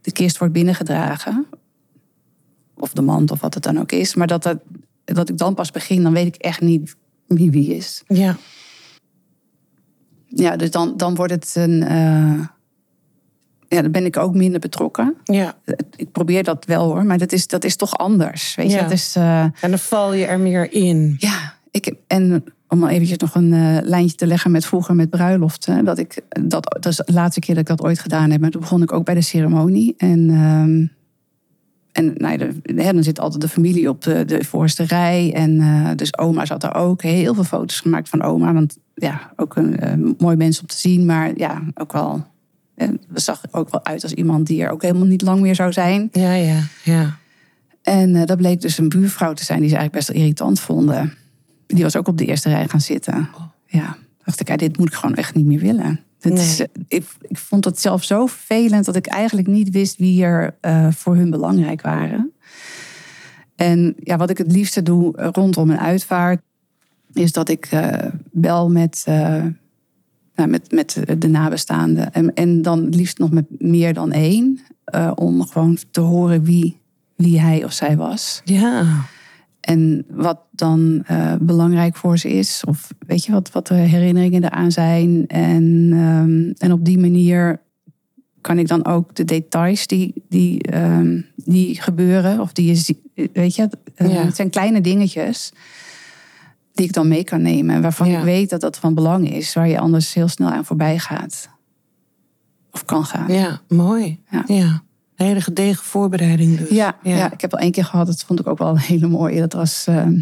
de 0.00 0.12
kist 0.12 0.38
wordt 0.38 0.54
binnengedragen 0.54 1.46
of 2.74 2.92
de 2.92 3.02
mand 3.02 3.30
of 3.30 3.40
wat 3.40 3.54
het 3.54 3.62
dan 3.62 3.78
ook 3.78 3.92
is. 3.92 4.14
Maar 4.14 4.26
dat, 4.26 4.42
dat, 4.42 4.58
dat 5.04 5.28
ik 5.28 5.38
dan 5.38 5.54
pas 5.54 5.70
begin, 5.70 6.02
dan 6.02 6.12
weet 6.12 6.26
ik 6.26 6.36
echt 6.36 6.60
niet 6.60 6.96
wie 7.26 7.50
wie 7.50 7.74
is. 7.76 8.02
Ja, 8.06 8.36
Ja, 10.26 10.56
dus 10.56 10.70
dan, 10.70 10.96
dan 10.96 11.14
wordt 11.14 11.32
het 11.32 11.52
een. 11.56 11.82
eh, 11.82 12.40
ja, 13.68 13.82
dan 13.82 13.90
ben 13.90 14.04
ik 14.04 14.16
ook 14.16 14.34
minder 14.34 14.60
betrokken. 14.60 15.14
ja. 15.24 15.56
Ik 15.96 16.12
probeer 16.12 16.44
dat 16.44 16.64
wel 16.64 16.84
hoor, 16.84 17.04
maar 17.04 17.18
dat 17.18 17.32
is, 17.32 17.46
dat 17.46 17.64
is 17.64 17.76
toch 17.76 17.98
anders. 17.98 18.54
Weet 18.54 18.70
je, 18.70 18.76
Ja. 18.76 18.90
is. 18.90 19.16
eh, 19.16 19.40
En 19.42 19.52
dan 19.60 19.78
val 19.78 20.12
je 20.12 20.24
er 20.26 20.38
meer 20.40 20.72
in. 20.72 21.14
ja, 21.18 21.54
ik, 21.70 21.94
en 22.06 22.44
om 22.68 22.78
maar 22.78 22.90
eventjes 22.90 23.18
nog 23.18 23.34
een 23.34 23.52
eh, 23.52 23.76
lijntje 23.82 24.16
te 24.16 24.26
leggen 24.26 24.50
met 24.50 24.66
vroeger 24.66 24.94
met 24.94 25.10
bruiloften. 25.10 25.84
Dat, 25.84 25.98
ik, 25.98 26.20
dat, 26.42 26.76
dat 26.80 26.86
is 26.86 26.96
de 26.96 27.12
laatste 27.12 27.40
keer 27.40 27.54
dat 27.54 27.70
ik 27.70 27.76
dat 27.76 27.86
ooit 27.86 27.98
gedaan 27.98 28.30
heb. 28.30 28.40
Maar 28.40 28.50
toen 28.50 28.60
begon 28.60 28.82
ik 28.82 28.92
ook 28.92 29.04
bij 29.04 29.14
de 29.14 29.20
ceremonie. 29.20 29.94
En, 29.96 30.30
ehm, 30.30 30.86
en 31.92 32.12
nou, 32.16 32.38
ja, 32.38 32.46
de, 32.62 32.92
dan 32.92 33.02
zit 33.02 33.20
altijd 33.20 33.42
de 33.42 33.48
familie 33.48 33.88
op 33.88 34.02
de, 34.02 34.24
de 34.24 34.44
voorste 34.44 34.84
rij. 34.84 35.32
En 35.34 35.60
eh, 35.60 35.90
dus 35.96 36.18
oma 36.18 36.44
zat 36.46 36.60
daar 36.60 36.74
ook. 36.74 37.02
Heel 37.02 37.34
veel 37.34 37.44
foto's 37.44 37.80
gemaakt 37.80 38.08
van 38.08 38.22
oma. 38.22 38.52
Want 38.52 38.78
ja, 38.94 39.32
ook 39.36 39.56
een 39.56 39.78
eh, 39.78 39.94
mooi 40.18 40.36
mens 40.36 40.60
om 40.60 40.66
te 40.66 40.76
zien. 40.76 41.06
Maar 41.06 41.32
ja, 41.36 41.62
ook 41.74 41.92
wel... 41.92 42.26
eh, 42.74 42.88
we 43.08 43.20
zag 43.20 43.42
ook 43.50 43.70
wel 43.70 43.84
uit 43.84 44.02
als 44.02 44.12
iemand 44.12 44.46
die 44.46 44.62
er 44.62 44.70
ook 44.70 44.82
helemaal 44.82 45.06
niet 45.06 45.22
lang 45.22 45.40
meer 45.40 45.54
zou 45.54 45.72
zijn. 45.72 46.08
Ja, 46.12 46.32
ja, 46.32 46.60
ja. 46.84 47.16
En 47.82 48.26
dat 48.26 48.36
bleek 48.36 48.60
dus 48.60 48.78
een 48.78 48.88
buurvrouw 48.88 49.32
te 49.32 49.44
zijn 49.44 49.60
die 49.60 49.68
ze 49.68 49.76
eigenlijk 49.76 50.06
best 50.06 50.16
wel 50.16 50.26
irritant 50.26 50.60
vonden. 50.60 51.12
Die 51.74 51.82
was 51.82 51.96
ook 51.96 52.08
op 52.08 52.18
de 52.18 52.24
eerste 52.24 52.48
rij 52.48 52.68
gaan 52.68 52.80
zitten. 52.80 53.28
Ja, 53.66 53.96
dacht 54.24 54.40
ik, 54.40 54.48
ja, 54.48 54.56
dit 54.56 54.78
moet 54.78 54.88
ik 54.88 54.94
gewoon 54.94 55.14
echt 55.14 55.34
niet 55.34 55.46
meer 55.46 55.60
willen. 55.60 56.00
Nee. 56.20 56.32
is, 56.32 56.60
eh, 56.60 56.66
ik, 56.88 57.06
ik 57.20 57.38
vond 57.38 57.64
het 57.64 57.80
zelf 57.80 58.04
zo 58.04 58.26
vervelend 58.26 58.84
dat 58.84 58.96
ik 58.96 59.06
eigenlijk 59.06 59.48
niet 59.48 59.70
wist 59.70 59.96
wie 59.96 60.24
er 60.24 60.56
eh, 60.60 60.90
voor 60.90 61.16
hun 61.16 61.30
belangrijk 61.30 61.82
waren. 61.82 62.32
En 63.56 63.94
ja, 63.98 64.16
wat 64.16 64.30
ik 64.30 64.38
het 64.38 64.52
liefste 64.52 64.82
doe 64.82 65.16
eh, 65.16 65.28
rondom 65.32 65.70
een 65.70 65.78
uitvaart, 65.78 66.40
is 67.12 67.32
dat 67.32 67.48
ik 67.48 67.66
eh, 67.66 68.12
bel 68.30 68.70
met, 68.70 69.02
nou, 69.06 70.48
met, 70.48 70.72
met 70.72 71.02
de 71.18 71.28
nabestaanden. 71.28 72.12
En, 72.12 72.34
en 72.34 72.62
dan 72.62 72.88
liefst 72.88 73.18
nog 73.18 73.30
met 73.30 73.44
meer 73.48 73.94
dan 73.94 74.12
één. 74.12 74.60
om 75.14 75.46
gewoon 75.46 75.78
te 75.90 76.00
horen 76.00 76.42
wie, 76.42 76.80
wie 77.16 77.40
hij 77.40 77.64
of 77.64 77.72
zij 77.72 77.96
was. 77.96 78.40
Ja. 78.44 79.06
En 79.68 80.04
wat 80.10 80.38
dan 80.50 81.02
eh, 81.06 81.34
belangrijk 81.40 81.96
voor 81.96 82.18
ze 82.18 82.28
is. 82.30 82.62
Of 82.66 82.88
weet 83.06 83.24
je 83.24 83.32
wat, 83.32 83.50
wat 83.52 83.66
de 83.66 83.74
herinneringen 83.74 84.44
eraan 84.44 84.72
zijn. 84.72 85.26
En, 85.26 85.88
ehm, 85.92 86.52
en 86.58 86.72
op 86.72 86.84
die 86.84 86.98
manier 86.98 87.60
kan 88.40 88.58
ik 88.58 88.68
dan 88.68 88.84
ook 88.86 89.14
de 89.14 89.24
details 89.24 89.86
die, 89.86 90.14
die, 90.28 90.62
ehm, 90.62 91.20
die 91.36 91.80
gebeuren. 91.82 92.40
Of 92.40 92.52
die 92.52 92.66
je 92.74 92.96
weet 93.32 93.54
je, 93.54 93.68
eh, 93.94 94.12
Ja. 94.12 94.24
het 94.24 94.36
zijn 94.36 94.50
kleine 94.50 94.80
dingetjes. 94.80 95.52
Die 96.72 96.86
ik 96.86 96.92
dan 96.92 97.08
mee 97.08 97.24
kan 97.24 97.42
nemen. 97.42 97.74
en 97.74 97.82
Waarvan 97.82 98.08
Ja. 98.10 98.18
ik 98.18 98.24
weet 98.24 98.50
dat 98.50 98.60
dat 98.60 98.78
van 98.78 98.94
belang 98.94 99.30
is. 99.32 99.54
Waar 99.54 99.68
je 99.68 99.78
anders 99.78 100.14
heel 100.14 100.28
snel 100.28 100.50
aan 100.50 100.64
voorbij 100.64 100.98
gaat. 100.98 101.48
Of 102.72 102.84
kan 102.84 103.04
gaan. 103.04 103.32
Ja, 103.32 103.60
mooi. 103.68 104.20
Ja. 104.30 104.44
Ja. 104.46 104.82
Een 105.18 105.26
hele 105.26 105.40
gedegen 105.40 105.84
voorbereiding 105.84 106.58
dus. 106.58 106.68
Ja, 106.68 106.96
ja. 107.02 107.32
ik 107.32 107.40
heb 107.40 107.52
al 107.52 107.58
één 107.58 107.70
keer 107.70 107.84
gehad. 107.84 108.06
Dat 108.06 108.24
vond 108.24 108.40
ik 108.40 108.46
ook 108.46 108.58
wel 108.58 108.68
een 108.68 108.78
hele 108.78 109.06
mooie. 109.06 109.40
Dat 109.40 109.52
was, 109.52 109.86
ehm, 109.86 110.20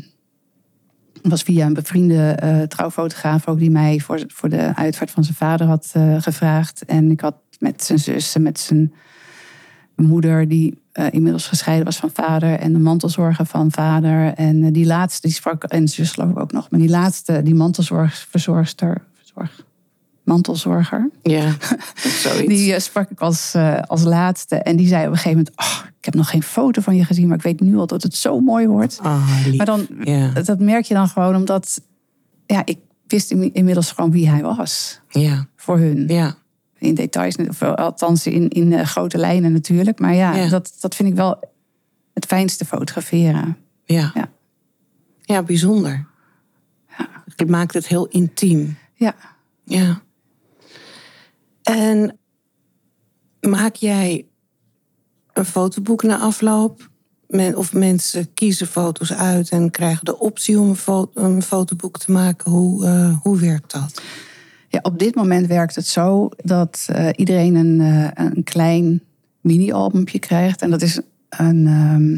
was 1.23 1.43
via 1.43 1.67
een 1.67 1.75
bevriende 1.75 2.31
eh, 2.31 2.63
trouwfotograaf 2.63 3.49
ook 3.49 3.59
die 3.59 3.71
mij 3.71 4.01
voor, 4.01 4.25
voor 4.27 4.49
de 4.49 4.75
uitvaart 4.75 5.11
van 5.11 5.25
zijn 5.25 5.37
vader 5.37 5.67
had 5.67 5.91
eh, 5.93 6.23
gevraagd. 6.23 6.85
En 6.85 7.11
ik 7.11 7.21
had 7.21 7.37
met 7.59 7.85
zijn 7.85 7.99
zus 7.99 8.35
en 8.35 8.43
met 8.43 8.59
zijn 8.59 8.95
moeder, 9.97 10.49
die 10.49 10.83
eh, 10.93 11.07
inmiddels 11.11 11.47
gescheiden 11.47 11.85
was 11.85 11.97
van 11.97 12.11
vader, 12.13 12.59
en 12.59 12.73
de 12.73 12.79
mantelzorger 12.79 13.47
van 13.47 13.71
vader. 13.71 14.35
En 14.35 14.73
die 14.73 14.87
laatste, 14.87 15.27
die 15.27 15.37
sprak, 15.37 15.65
en 15.65 15.89
zus 15.89 16.11
geloof 16.11 16.31
ik 16.31 16.39
ook 16.39 16.53
nog, 16.53 16.71
maar 16.71 16.81
die 16.81 16.89
laatste, 16.89 17.43
die 17.43 17.55
mantelzorgverzorgster, 17.55 19.05
verzorg, 19.15 19.65
mantelzorger, 20.27 21.11
Ja, 21.23 21.57
zoiets. 22.23 22.47
die 22.49 22.75
eh, 22.75 22.81
sprak 22.81 23.11
ik 23.11 23.21
als, 23.21 23.55
eh, 23.55 23.81
als 23.81 24.03
laatste. 24.03 24.57
En 24.57 24.77
die 24.77 24.87
zei 24.89 25.07
op 25.07 25.11
een 25.13 25.17
gegeven 25.19 25.37
moment: 25.39 25.59
oh, 25.59 25.89
Ik 25.99 26.05
heb 26.05 26.15
nog 26.15 26.31
geen 26.31 26.43
foto 26.43 26.81
van 26.83 26.97
je 26.97 27.05
gezien, 27.05 27.27
maar 27.29 27.37
ik 27.37 27.43
weet 27.43 27.61
nu 27.61 27.77
al 27.77 27.87
dat 27.87 28.03
het 28.03 28.15
zo 28.15 28.41
mooi 28.41 28.67
wordt. 28.67 28.99
Ah. 29.03 29.47
Maar 29.57 29.67
dan, 29.67 29.87
Ja. 30.01 30.29
dat 30.31 30.59
merk 30.61 30.85
je 30.85 30.95
dan 30.95 31.09
gewoon 31.09 31.37
omdat 31.37 31.81
ja, 32.47 32.63
ik 32.65 32.79
wist 33.07 33.31
in- 33.31 33.55
inmiddels 33.55 33.93
gewoon 33.93 34.11
wie 34.11 34.29
hij 34.31 34.43
was 34.43 35.01
Ja, 35.09 35.47
voor 35.57 35.79
hun. 35.79 36.05
ja. 36.09 36.35
In 36.79 36.95
details, 36.95 37.37
of 37.37 37.63
althans 37.63 38.27
in, 38.27 38.49
in 38.49 38.73
eh, 38.73 38.87
grote 38.87 39.19
lijnen 39.19 39.53
natuurlijk. 39.53 39.99
Maar 39.99 40.15
ja, 40.15 40.35
Ja. 40.35 40.49
Dat, 40.49 40.77
dat 40.81 40.95
vind 40.95 41.09
ik 41.09 41.15
wel 41.15 41.41
het 42.15 42.27
fijnste 42.27 42.65
fotograferen. 42.65 43.57
Ja. 43.85 44.11
Ja. 44.15 44.29
Ja, 45.21 45.43
bijzonder. 45.43 46.07
Het 47.37 47.49
maakt 47.49 47.75
het 47.75 47.87
heel 47.87 48.07
intiem. 48.07 48.77
Ja. 48.95 49.15
Ja. 49.65 50.01
En 51.67 52.19
maak 53.41 53.75
jij 53.75 54.27
een 55.33 55.45
fotoboek 55.45 56.03
na 56.03 56.19
afloop? 56.19 56.91
Men, 57.29 57.57
of 57.57 57.73
mensen 57.73 58.35
kiezen 58.35 58.67
foto's 58.67 59.13
uit 59.13 59.49
en 59.49 59.71
krijgen 59.71 60.05
de 60.05 60.19
optie 60.19 60.61
om 60.61 60.69
een, 60.69 60.77
fo- 60.77 61.11
een 61.15 61.43
fotoboek 61.43 61.99
te 61.99 62.13
maken? 62.13 62.51
Hoe, 62.51 62.87
eh, 62.87 63.17
hoe 63.23 63.39
werkt 63.39 63.73
dat? 63.73 64.03
Ja, 64.69 64.79
op 64.83 64.99
dit 64.99 65.15
moment 65.15 65.47
werkt 65.47 65.75
het 65.75 65.87
zo 65.87 66.29
dat 66.37 66.87
eh, 66.89 67.09
iedereen 67.17 67.55
een, 67.55 67.81
eh, 67.81 68.27
een 68.27 68.45
klein 68.45 69.03
mini-albumpje 69.41 70.19
krijgt. 70.19 70.63
En 70.63 70.71
dat 70.71 70.83
is 70.83 71.01
een, 71.29 71.67
ehm, 71.67 72.15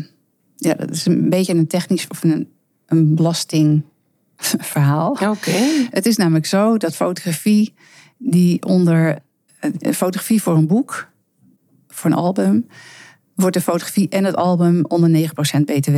ja, 0.57 0.75
dat 0.75 0.91
is 0.91 1.07
een 1.07 1.31
beetje 1.31 1.55
een 1.55 1.67
technisch 1.67 2.07
of 2.09 2.25
een, 2.25 2.49
een 2.87 3.15
belastingverhaal. 3.15 5.11
Oké. 5.37 5.87
Het 5.91 6.07
is 6.07 6.17
namelijk 6.17 6.47
zo 6.47 6.77
dat 6.77 6.97
fotografie 6.97 7.75
die 8.19 8.65
onder 8.65 9.27
fotografie 9.92 10.42
voor 10.42 10.57
een 10.57 10.66
boek, 10.66 11.09
voor 11.88 12.11
een 12.11 12.16
album, 12.16 12.66
wordt 13.35 13.57
de 13.57 13.62
fotografie 13.62 14.09
en 14.09 14.25
het 14.25 14.37
album 14.37 14.85
onder 14.85 15.11
9% 15.11 15.64
BTW 15.64 15.97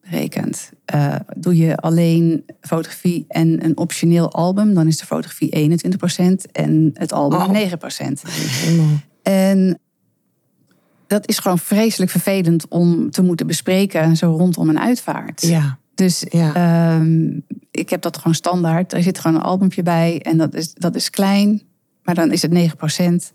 berekend. 0.00 0.70
Eh, 0.84 1.14
doe 1.36 1.56
je 1.56 1.76
alleen 1.76 2.44
fotografie 2.60 3.24
en 3.28 3.64
een 3.64 3.76
optioneel 3.76 4.32
album, 4.32 4.74
dan 4.74 4.86
is 4.86 4.98
de 4.98 5.06
fotografie 5.06 5.50
21% 5.50 6.50
en 6.52 6.90
het 6.94 7.12
album 7.12 7.40
Oh. 7.40 7.50
9%. 7.50 8.22
Helemaal. 8.28 8.98
En 9.22 9.78
dat 11.06 11.28
is 11.28 11.38
gewoon 11.38 11.58
vreselijk 11.58 12.10
vervelend 12.10 12.68
om 12.68 13.10
te 13.10 13.22
moeten 13.22 13.46
bespreken 13.46 14.16
zo 14.16 14.36
rondom 14.36 14.68
een 14.68 14.78
uitvaart. 14.80 15.42
Ja. 15.42 15.78
Dus 15.94 16.24
Ja. 16.28 16.54
ehm, 16.54 17.38
ik 17.70 17.90
heb 17.90 18.02
dat 18.02 18.16
gewoon 18.16 18.34
standaard. 18.34 18.92
Er 18.92 19.02
zit 19.02 19.18
gewoon 19.18 19.36
een 19.36 19.42
albumpje 19.46 19.82
bij 19.82 20.20
en 20.22 20.36
dat 20.36 20.54
is, 20.54 20.74
dat 20.74 20.94
is 20.94 21.10
klein, 21.10 21.62
maar 22.14 22.26
dan 22.26 22.32
is 22.32 22.42
het 22.42 23.30
9%. 23.30 23.32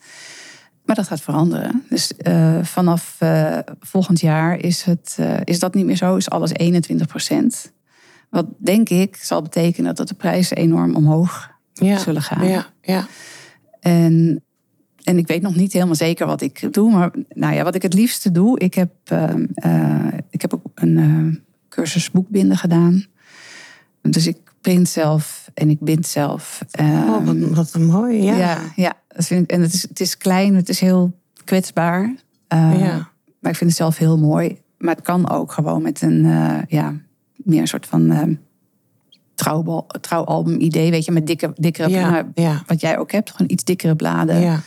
Maar 0.85 0.95
dat 0.95 1.07
gaat 1.07 1.21
veranderen. 1.21 1.83
Dus 1.89 2.15
eh, 2.17 2.63
vanaf 2.63 3.15
eh, 3.19 3.59
volgend 3.79 4.19
jaar 4.19 4.57
is, 4.59 4.83
het, 4.83 5.15
eh, 5.19 5.37
is 5.43 5.59
dat 5.59 5.73
niet 5.73 5.85
meer 5.85 5.95
zo, 5.95 6.15
is 6.15 6.29
alles 6.29 6.51
21%. 6.53 7.71
Wat 8.29 8.45
denk 8.57 8.89
ik 8.89 9.15
zal 9.15 9.41
betekenen 9.41 9.95
dat 9.95 10.07
de 10.07 10.13
prijzen 10.13 10.57
enorm 10.57 10.95
omhoog 10.95 11.49
Ja. 11.73 11.97
zullen 11.97 12.21
gaan. 12.21 12.47
Ja. 12.47 12.65
Ja. 12.81 13.07
En, 13.79 14.43
en 15.03 15.17
ik 15.17 15.27
weet 15.27 15.41
nog 15.41 15.55
niet 15.55 15.73
helemaal 15.73 15.95
zeker 15.95 16.25
wat 16.27 16.41
ik 16.41 16.73
doe. 16.73 16.91
Maar 16.91 17.11
nou 17.29 17.53
ja, 17.53 17.63
wat 17.63 17.75
ik 17.75 17.81
het 17.81 17.93
liefste 17.93 18.31
doe. 18.31 18.59
Ik 18.59 18.73
heb, 18.73 18.91
ehm, 19.03 19.45
eh, 19.53 20.07
ik 20.29 20.41
heb 20.41 20.53
ook 20.53 20.65
een 20.73 21.43
cursus 21.69 22.11
boekbinden 22.11 22.57
gedaan. 22.57 23.05
Dus 24.01 24.27
ik 24.27 24.37
print 24.61 24.89
zelf 24.89 25.44
en 25.55 25.69
ik 25.69 25.79
bind 25.79 26.07
zelf. 26.07 26.59
Oh, 26.79 27.09
wat, 27.25 27.35
Ehm, 27.35 27.53
wat 27.53 27.73
een 27.73 27.85
mooie. 27.85 28.23
Ja. 28.23 28.35
ja, 28.37 28.57
ja 28.75 28.93
dat 29.07 29.25
vind 29.25 29.43
ik, 29.43 29.51
en 29.51 29.61
het 29.61 29.73
is, 29.73 29.81
het 29.81 29.99
is 29.99 30.17
klein, 30.17 30.55
het 30.55 30.69
is 30.69 30.79
heel 30.79 31.19
kwetsbaar. 31.43 32.15
Eh, 32.47 32.79
Ja. 32.79 33.09
Maar 33.39 33.51
ik 33.51 33.57
vind 33.57 33.69
het 33.69 33.79
zelf 33.79 33.97
heel 33.97 34.17
mooi. 34.17 34.61
Maar 34.77 34.95
het 34.95 35.03
kan 35.03 35.29
ook 35.29 35.51
gewoon 35.51 35.81
met 35.81 36.01
een, 36.01 36.25
eh, 36.25 36.57
ja, 36.67 36.93
meer 37.35 37.61
een 37.61 37.67
soort 37.67 37.85
van 37.85 38.11
ehm 38.11 38.33
trouwbal- 39.35 39.87
trouwalbum 40.01 40.59
idee. 40.59 40.91
Weet 40.91 41.05
je, 41.05 41.11
met 41.11 41.27
dikke, 41.27 41.53
dikkere, 41.55 41.89
Ja, 41.89 42.09
nou, 42.09 42.25
ja. 42.33 42.63
wat 42.65 42.81
jij 42.81 42.97
ook 42.97 43.11
hebt. 43.11 43.31
Gewoon 43.31 43.51
iets 43.51 43.63
dikkere 43.63 43.95
bladen. 43.95 44.39
Ja. 44.39 44.59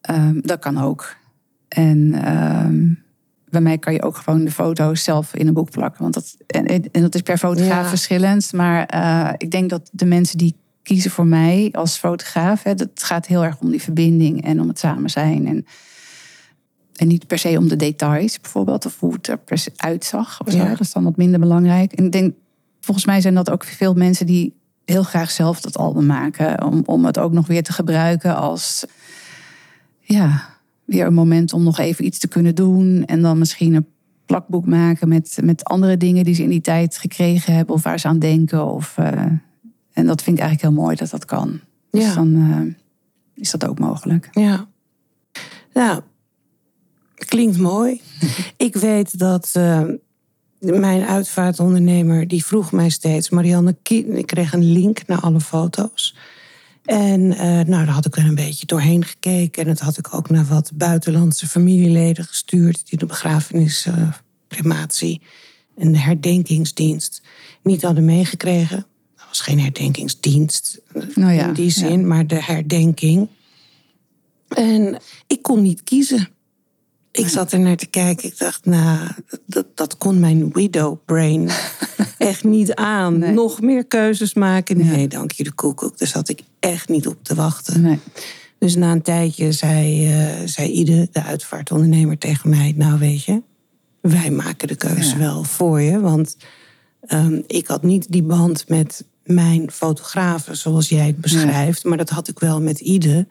Ehm, 0.00 0.40
dat 0.40 0.58
kan 0.58 0.78
ook. 0.78 1.16
En 1.68 2.12
ehm, 2.24 2.88
bij 3.52 3.60
mij 3.60 3.78
kan 3.78 3.92
je 3.92 4.02
ook 4.02 4.16
gewoon 4.16 4.44
de 4.44 4.50
foto's 4.50 5.04
zelf 5.04 5.34
in 5.34 5.46
een 5.46 5.54
boek 5.54 5.70
plakken. 5.70 6.02
Want 6.02 6.14
dat, 6.14 6.36
en, 6.46 6.66
en 6.66 7.00
dat 7.02 7.14
is 7.14 7.20
per 7.20 7.38
fotograaf 7.38 7.82
Ja. 7.82 7.88
verschillend. 7.88 8.52
Maar 8.52 8.86
eh, 8.86 9.32
ik 9.36 9.50
denk 9.50 9.70
dat 9.70 9.90
de 9.92 10.04
mensen 10.04 10.38
die 10.38 10.56
kiezen 10.82 11.10
voor 11.10 11.26
mij 11.26 11.68
als 11.72 11.96
fotograaf... 11.96 12.62
Hè, 12.62 12.74
dat 12.74 12.90
gaat 12.94 13.26
heel 13.26 13.44
erg 13.44 13.58
om 13.60 13.70
die 13.70 13.82
verbinding 13.82 14.44
en 14.44 14.60
om 14.60 14.68
het 14.68 14.78
samen 14.78 15.10
zijn. 15.10 15.46
En, 15.46 15.66
en 16.96 17.08
niet 17.08 17.26
per 17.26 17.38
se 17.38 17.58
om 17.58 17.68
de 17.68 17.76
details 17.76 18.40
bijvoorbeeld. 18.40 18.86
Of 18.86 19.00
hoe 19.00 19.12
het 19.12 19.28
er 19.28 19.38
per 19.38 19.58
se 19.58 19.72
uitzag. 19.76 20.40
Of 20.40 20.52
zo. 20.52 20.58
Ja. 20.58 20.68
Dat 20.68 20.80
is 20.80 20.92
dan 20.92 21.04
wat 21.04 21.16
minder 21.16 21.40
belangrijk. 21.40 21.92
En 21.92 22.04
ik 22.04 22.12
denk, 22.12 22.34
volgens 22.80 23.06
mij 23.06 23.20
zijn 23.20 23.34
dat 23.34 23.50
ook 23.50 23.64
veel 23.64 23.94
mensen 23.94 24.26
die 24.26 24.54
heel 24.84 25.02
graag 25.02 25.30
zelf 25.30 25.60
dat 25.60 25.78
album 25.78 26.06
maken. 26.06 26.64
Om, 26.64 26.82
om 26.86 27.04
het 27.04 27.18
ook 27.18 27.32
nog 27.32 27.46
weer 27.46 27.62
te 27.62 27.72
gebruiken 27.72 28.36
als 28.36 28.84
ja, 30.00 30.51
weer 30.92 31.06
een 31.06 31.14
moment 31.14 31.52
om 31.52 31.62
nog 31.62 31.78
even 31.78 32.04
iets 32.04 32.18
te 32.18 32.28
kunnen 32.28 32.54
doen. 32.54 33.04
En 33.04 33.22
dan 33.22 33.38
misschien 33.38 33.74
een 33.74 33.86
plakboek 34.26 34.66
maken 34.66 35.08
met, 35.08 35.38
met 35.42 35.64
andere 35.64 35.96
dingen 35.96 36.24
die 36.24 36.34
ze 36.34 36.42
in 36.42 36.50
die 36.50 36.60
tijd 36.60 36.96
gekregen 36.98 37.54
hebben. 37.54 37.74
Of 37.74 37.82
waar 37.82 38.00
ze 38.00 38.08
aan 38.08 38.18
denken. 38.18 38.66
Of, 38.66 38.98
eh, 38.98 39.22
en 39.92 40.06
dat 40.06 40.22
vind 40.22 40.36
ik 40.36 40.42
eigenlijk 40.42 40.62
heel 40.62 40.82
mooi 40.84 40.96
dat 40.96 41.10
dat 41.10 41.24
kan. 41.24 41.60
Dus 41.90 42.04
Ja. 42.04 42.14
dan 42.14 42.34
eh, 42.34 42.74
is 43.42 43.50
dat 43.50 43.66
ook 43.66 43.78
mogelijk. 43.78 44.28
Ja. 44.32 44.66
Nou, 45.74 46.00
klinkt 47.14 47.58
mooi. 47.58 48.00
Ik 48.56 48.76
weet 48.76 49.18
dat 49.18 49.50
eh, 49.52 49.82
mijn 50.58 51.02
uitvaartondernemer, 51.02 52.28
die 52.28 52.44
vroeg 52.44 52.72
mij 52.72 52.88
steeds... 52.88 53.30
Marianne, 53.30 53.76
ik 53.82 54.26
kreeg 54.26 54.52
een 54.52 54.72
link 54.72 55.06
naar 55.06 55.20
alle 55.20 55.40
foto's. 55.40 56.16
En 56.84 57.32
eh, 57.32 57.46
nou, 57.48 57.66
daar 57.66 57.88
had 57.88 58.06
ik 58.06 58.16
er 58.16 58.24
een 58.24 58.34
beetje 58.34 58.66
doorheen 58.66 59.04
gekeken. 59.04 59.62
En 59.62 59.68
dat 59.68 59.78
had 59.78 59.98
ik 59.98 60.14
ook 60.14 60.30
naar 60.30 60.44
wat 60.44 60.70
buitenlandse 60.74 61.48
familieleden 61.48 62.24
gestuurd... 62.24 62.88
die 62.88 62.98
de 62.98 63.06
begrafenis, 63.06 63.86
eh, 63.86 64.12
crematie 64.48 65.20
en 65.76 65.92
de 65.92 65.98
herdenkingsdienst 65.98 67.22
niet 67.62 67.82
hadden 67.82 68.04
meegekregen. 68.04 68.86
Dat 69.16 69.26
was 69.28 69.40
geen 69.40 69.60
herdenkingsdienst 69.60 70.80
eh, 70.92 71.02
Nou 71.14 71.32
ja, 71.32 71.46
in 71.46 71.52
die 71.52 71.64
ja. 71.64 71.70
zin, 71.70 72.06
maar 72.06 72.26
de 72.26 72.42
herdenking. 72.42 73.28
En 74.48 74.98
ik 75.26 75.42
kon 75.42 75.62
niet 75.62 75.82
kiezen. 75.82 76.28
Ik 77.12 77.28
zat 77.28 77.52
er 77.52 77.60
naar 77.60 77.76
te 77.76 77.86
kijken. 77.86 78.28
Ik 78.28 78.38
dacht, 78.38 78.64
nou, 78.64 79.08
dat, 79.46 79.66
dat 79.74 79.96
kon 79.96 80.20
mijn 80.20 80.52
widow 80.52 80.98
brain 81.04 81.48
echt 82.18 82.44
niet 82.44 82.74
aan. 82.74 83.18
Nee. 83.18 83.32
Nog 83.32 83.60
meer 83.60 83.84
keuzes 83.84 84.34
maken. 84.34 84.76
Nee, 84.76 85.08
dank 85.08 85.32
je 85.32 85.44
de 85.44 85.52
koekoek. 85.52 85.98
Daar 85.98 86.08
zat 86.08 86.28
ik 86.28 86.40
echt 86.60 86.88
niet 86.88 87.06
op 87.06 87.24
te 87.24 87.34
wachten. 87.34 87.80
Nee. 87.82 87.98
Dus 88.58 88.74
na 88.76 88.92
een 88.92 89.02
tijdje 89.02 89.52
zei, 89.52 90.10
eh 90.12 90.46
zei 90.48 90.70
Ide, 90.70 91.08
de 91.12 91.22
uitvaartondernemer, 91.22 92.18
tegen 92.18 92.50
mij... 92.50 92.72
nou 92.76 92.98
weet 92.98 93.24
je, 93.24 93.42
wij 94.00 94.30
maken 94.30 94.68
de 94.68 94.76
keuze 94.76 95.10
Ja. 95.10 95.18
wel 95.18 95.44
voor 95.44 95.80
je. 95.80 96.00
Want 96.00 96.36
Ehm, 97.06 97.40
ik 97.46 97.66
had 97.66 97.82
niet 97.82 98.12
die 98.12 98.22
band 98.22 98.68
met 98.68 99.04
mijn 99.24 99.70
fotografen 99.70 100.56
zoals 100.56 100.88
jij 100.88 101.06
het 101.06 101.20
beschrijft. 101.20 101.84
Maar 101.84 101.96
dat 101.96 102.08
had 102.10 102.28
ik 102.28 102.38
wel 102.38 102.60
met 102.60 102.80
Ide. 102.80 103.26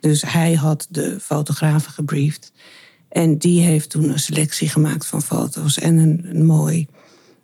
Dus 0.00 0.22
hij 0.22 0.54
had 0.54 0.86
de 0.90 1.16
fotografen 1.20 1.92
gebriefd. 1.92 2.52
En 3.12 3.38
die 3.38 3.60
heeft 3.60 3.90
toen 3.90 4.08
een 4.08 4.18
selectie 4.18 4.68
gemaakt 4.68 5.06
van 5.06 5.22
foto's. 5.22 5.78
En 5.78 5.96
een, 5.96 6.26
een 6.28 6.44
mooi 6.44 6.86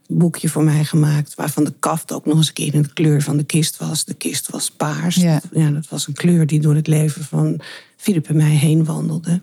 boekje 0.07 0.49
voor 0.49 0.63
mij 0.65 0.85
gemaakt. 0.85 1.35
Waarvan 1.35 1.65
de 1.65 1.75
kaft 1.79 2.13
ook 2.13 2.27
nog 2.27 2.37
eens 2.37 2.49
een 2.49 2.55
keer 2.55 2.75
in 2.75 2.83
de 2.83 2.93
kleur 2.93 3.23
van 3.23 3.37
de 3.37 3.45
kist 3.45 3.77
was. 3.77 4.05
De 4.05 4.15
kist 4.15 4.51
was 4.51 4.71
paars. 4.71 5.15
Ja. 5.15 5.41
Ja, 5.53 5.71
dat 5.71 5.89
was 5.89 6.07
een 6.07 6.15
kleur 6.15 6.47
die 6.47 6.61
door 6.61 6.75
het 6.75 6.87
leven 6.87 7.25
van 7.25 7.61
Philip 7.97 8.29
en 8.29 8.37
mij 8.37 8.51
heen 8.51 8.85
wandelde. 8.85 9.41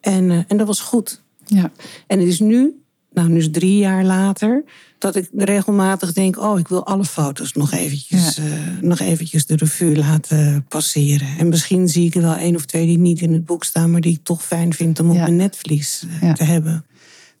En, 0.00 0.30
eh, 0.30 0.38
en 0.48 0.56
dat 0.56 0.66
was 0.66 0.80
goed. 0.80 1.22
Ja. 1.44 1.72
En 2.06 2.18
het 2.18 2.28
is 2.28 2.40
nu, 2.40 2.81
nou 3.14 3.28
nu 3.28 3.36
is 3.38 3.50
drie 3.50 3.76
jaar 3.78 4.04
later, 4.04 4.64
dat 4.98 5.16
ik 5.16 5.28
regelmatig 5.36 6.12
denk: 6.12 6.38
oh, 6.38 6.58
ik 6.58 6.68
wil 6.68 6.86
alle 6.86 7.04
foto's 7.04 7.52
nog 7.52 7.72
eventjes, 7.72 8.38
eh, 8.38 8.44
nog 8.80 8.98
eventjes 9.00 9.46
de 9.46 9.56
revue 9.56 9.96
laten 9.96 10.64
passeren. 10.68 11.28
En 11.38 11.48
misschien 11.48 11.88
zie 11.88 12.06
ik 12.06 12.14
er 12.14 12.22
wel 12.22 12.34
één 12.36 12.54
of 12.54 12.64
twee 12.64 12.86
die 12.86 12.98
niet 12.98 13.20
in 13.20 13.32
het 13.32 13.44
boek 13.44 13.64
staan, 13.64 13.90
maar 13.90 14.00
die 14.00 14.12
ik 14.12 14.24
toch 14.24 14.44
fijn 14.44 14.72
vind 14.74 15.00
om 15.00 15.10
op 15.10 15.16
mijn 15.16 15.36
netvlies 15.36 16.04
eh, 16.08 16.28
Ja. 16.28 16.32
te 16.32 16.44
hebben. 16.44 16.84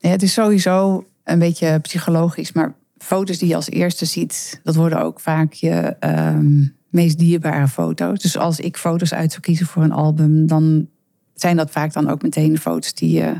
Nee, 0.00 0.12
het 0.12 0.22
is 0.22 0.32
sowieso 0.32 1.06
een 1.24 1.38
beetje 1.38 1.78
psychologisch, 1.78 2.52
maar 2.52 2.74
foto's 2.98 3.38
die 3.38 3.48
je 3.48 3.54
als 3.54 3.70
eerste 3.70 4.04
ziet, 4.04 4.60
dat 4.62 4.74
worden 4.74 5.02
ook 5.02 5.20
vaak 5.20 5.52
je 5.52 5.96
ehm, 6.00 6.66
meest 6.88 7.18
dierbare 7.18 7.68
foto's. 7.68 8.18
Dus 8.20 8.36
als 8.38 8.60
ik 8.60 8.76
foto's 8.76 9.14
uit 9.14 9.30
zou 9.30 9.42
kiezen 9.42 9.66
voor 9.66 9.82
een 9.82 9.92
album, 9.92 10.46
dan 10.46 10.88
zijn 11.34 11.56
dat 11.56 11.70
vaak 11.70 11.92
dan 11.92 12.08
ook 12.08 12.22
meteen 12.22 12.52
de 12.52 12.58
foto's 12.58 12.94
die 12.94 13.10
je 13.10 13.34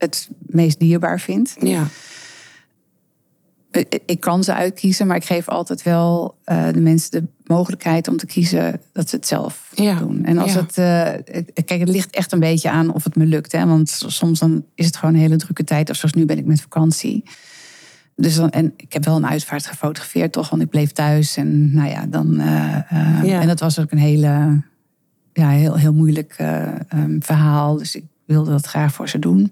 het 0.00 0.28
meest 0.46 0.78
dierbaar 0.78 1.20
vindt. 1.20 1.56
Ja, 1.60 1.86
Ik 4.06 4.20
kan 4.20 4.44
ze 4.44 4.54
uitkiezen, 4.54 5.06
maar 5.06 5.16
ik 5.16 5.24
geef 5.24 5.48
altijd 5.48 5.82
wel 5.82 6.36
eh, 6.44 6.68
de 6.72 6.80
mensen 6.80 7.10
de 7.10 7.26
mogelijkheid 7.46 8.08
om 8.08 8.16
te 8.16 8.26
kiezen 8.26 8.80
dat 8.92 9.08
ze 9.08 9.16
het 9.16 9.26
zelf 9.26 9.72
Ja. 9.74 9.94
doen. 9.98 10.24
En 10.24 10.38
als 10.38 10.52
Ja. 10.52 10.60
het, 10.60 10.78
eh, 10.78 11.34
het- 11.34 11.64
kijk, 11.64 11.80
het 11.80 11.88
ligt 11.88 12.14
echt 12.14 12.32
een 12.32 12.40
beetje 12.40 12.70
aan 12.70 12.92
of 12.94 13.04
het 13.04 13.16
me 13.16 13.26
lukt. 13.26 13.52
Hè? 13.52 13.66
Want 13.66 13.88
soms 14.06 14.38
dan 14.38 14.64
is 14.74 14.86
het 14.86 14.96
gewoon 14.96 15.14
een 15.14 15.20
hele 15.20 15.36
drukke 15.36 15.64
tijd. 15.64 15.90
Of 15.90 15.96
zoals 15.96 16.14
nu 16.14 16.24
ben 16.24 16.38
ik 16.38 16.44
met 16.44 16.60
vakantie. 16.60 17.22
Dus 18.16 18.34
dan, 18.34 18.50
en 18.50 18.72
ik 18.76 18.92
heb 18.92 19.04
wel 19.04 19.16
een 19.16 19.26
uitvaart 19.26 19.66
gefotografeerd, 19.66 20.32
toch? 20.32 20.50
Want 20.50 20.62
ik 20.62 20.68
bleef 20.70 20.92
thuis. 20.92 21.36
En 21.36 21.74
nou 21.74 21.88
ja, 21.88 22.06
dan. 22.06 22.38
eh, 22.40 23.22
Ja. 23.22 23.40
En 23.40 23.46
dat 23.46 23.60
was 23.60 23.78
ook 23.78 23.90
een 23.90 23.98
hele, 23.98 24.62
ja, 25.32 25.48
heel, 25.50 25.76
heel 25.76 25.92
moeilijk 25.94 26.34
eh, 26.36 26.62
ehm, 26.88 27.20
verhaal. 27.20 27.76
Dus 27.76 27.94
ik 27.94 28.04
wilde 28.24 28.50
dat 28.50 28.66
graag 28.66 28.92
voor 28.92 29.08
ze 29.08 29.18
doen. 29.18 29.50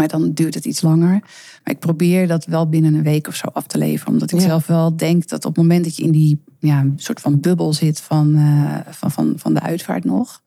Maar 0.00 0.08
dan 0.08 0.32
duurt 0.32 0.54
het 0.54 0.64
iets 0.64 0.80
langer. 0.80 1.10
Maar 1.64 1.74
ik 1.74 1.78
probeer 1.78 2.26
dat 2.28 2.44
wel 2.44 2.68
binnen 2.68 2.94
een 2.94 3.02
week 3.02 3.28
of 3.28 3.34
zo 3.34 3.46
af 3.52 3.66
te 3.66 3.78
leveren. 3.78 4.12
Omdat 4.12 4.32
ik 4.32 4.38
Ja. 4.38 4.44
zelf 4.46 4.66
wel 4.66 4.96
denk 4.96 5.28
dat 5.28 5.44
op 5.44 5.54
het 5.54 5.62
moment 5.62 5.84
dat 5.84 5.96
je 5.96 6.02
in 6.02 6.10
die 6.10 6.42
ja, 6.58 6.86
soort 6.96 7.20
van 7.20 7.40
bubbel 7.40 7.72
zit 7.72 8.00
van, 8.00 8.34
eh, 8.36 8.92
van, 8.92 9.10
van, 9.10 9.32
van 9.36 9.54
de 9.54 9.60
uitvaart 9.60 10.04
nog. 10.04 10.42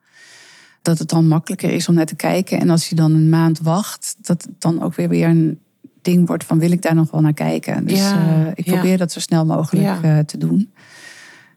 Dat 0.82 1.00
het 1.00 1.10
dan 1.10 1.28
makkelijker 1.28 1.72
is 1.72 1.88
om 1.88 1.96
naar 1.96 2.06
te 2.06 2.16
kijken. 2.16 2.60
En 2.60 2.70
als 2.70 2.90
je 2.90 2.96
dan 2.96 3.14
een 3.14 3.30
maand 3.30 3.60
wacht, 3.60 4.16
dat 4.22 4.42
het 4.44 4.62
dan 4.62 4.82
ook 4.82 4.96
weer 4.96 5.10
weer 5.10 5.28
een 5.28 5.60
ding 6.02 6.28
wordt 6.28 6.44
van 6.44 6.60
wil 6.60 6.72
ik 6.72 6.82
daar 6.82 6.96
nog 6.96 7.12
wel 7.12 7.22
naar 7.22 7.34
kijken. 7.34 7.86
Dus 7.86 8.00
Ja, 8.00 8.46
eh, 8.46 8.52
ik 8.56 8.66
ja. 8.66 8.74
probeer 8.74 8.98
dat 8.98 9.12
zo 9.12 9.20
snel 9.20 9.46
mogelijk 9.46 10.04
eh, 10.04 10.20
te 10.20 10.38
doen. 10.38 10.72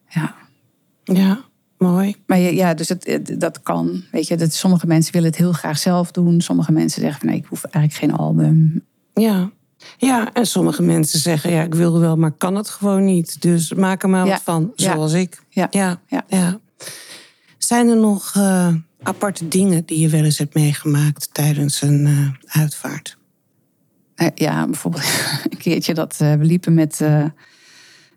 Ja. 0.08 0.34
ja, 1.04 1.44
mooi. 1.78 2.16
Maar 2.26 2.38
ja, 2.38 2.74
dus 2.74 2.88
het, 2.88 3.34
dat 3.38 3.62
kan. 3.62 4.02
Weet 4.12 4.28
je, 4.28 4.36
dat 4.36 4.52
sommige 4.52 4.86
mensen 4.86 5.12
willen 5.12 5.28
het 5.28 5.38
heel 5.38 5.52
graag 5.52 5.78
zelf 5.78 6.10
doen. 6.10 6.40
Sommige 6.40 6.72
mensen 6.72 7.00
zeggen 7.00 7.20
van 7.20 7.28
nee, 7.28 7.38
ik 7.38 7.46
hoef 7.46 7.64
eigenlijk 7.64 7.94
geen 8.12 8.18
album. 8.20 8.84
Ja. 9.14 9.50
Ja, 9.96 10.32
en 10.32 10.46
sommige 10.46 10.82
mensen 10.82 11.18
zeggen, 11.18 11.50
ja, 11.50 11.62
ik 11.62 11.74
wil 11.74 11.98
wel, 12.00 12.16
maar 12.16 12.30
kan 12.32 12.54
het 12.54 12.68
gewoon 12.68 13.04
niet. 13.04 13.42
Dus 13.42 13.72
maak 13.72 14.02
er 14.02 14.08
maar 14.08 14.26
Ja. 14.26 14.32
wat 14.32 14.42
van, 14.42 14.72
Ja. 14.74 14.92
zoals 14.92 15.12
ik. 15.12 15.42
Ja. 15.48 15.66
Ja. 15.70 16.00
Ja. 16.28 16.58
Zijn 17.58 17.88
er 17.88 17.96
nog 17.96 18.32
eh, 18.36 18.74
aparte 19.02 19.48
dingen 19.48 19.84
die 19.86 19.98
je 20.00 20.08
wel 20.08 20.24
eens 20.24 20.38
hebt 20.38 20.54
meegemaakt 20.54 21.28
tijdens 21.34 21.82
een 21.82 22.06
eh, 22.06 22.60
uitvaart? 22.60 23.16
Eh, 24.14 24.28
Ja, 24.34 24.64
bijvoorbeeld 24.64 25.04
een 25.50 25.58
keertje 25.58 25.94
dat 25.94 26.16
we 26.16 26.38
liepen 26.40 26.74
met 26.74 27.00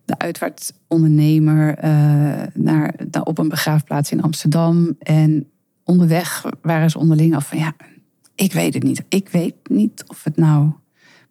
de 0.09 0.17
uitvaartondernemer 0.17 1.77
eh, 1.77 1.91
naar, 2.53 2.93
naar, 3.11 3.23
op 3.23 3.37
een 3.37 3.49
begraafplaats 3.49 4.11
in 4.11 4.21
Amsterdam. 4.21 4.95
En 4.99 5.49
onderweg 5.83 6.45
waren 6.61 6.89
ze 6.89 6.97
onderling 6.97 7.35
af 7.35 7.47
van 7.47 7.57
ja, 7.57 7.73
ik 8.35 8.53
weet 8.53 8.73
het 8.73 8.83
niet. 8.83 9.03
Ik 9.09 9.29
weet 9.29 9.55
niet 9.63 10.03
of 10.07 10.23
het 10.23 10.37
nou 10.37 10.71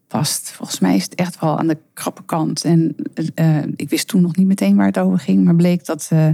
past. 0.07 0.51
Volgens 0.51 0.79
mij 0.79 0.97
is 0.97 1.03
het 1.03 1.15
echt 1.15 1.41
wel 1.41 1.59
aan 1.59 1.67
de 1.67 1.79
krappe 1.95 2.25
kant. 2.25 2.65
En 2.65 2.97
eh, 3.35 3.63
ik 3.77 3.89
wist 3.89 4.09
toen 4.09 4.23
nog 4.23 4.37
niet 4.37 4.47
meteen 4.47 4.77
waar 4.77 4.87
het 4.87 4.99
over 4.99 5.19
ging, 5.19 5.45
maar 5.45 5.57
bleek 5.57 5.85
dat 5.87 6.09
eh, 6.11 6.29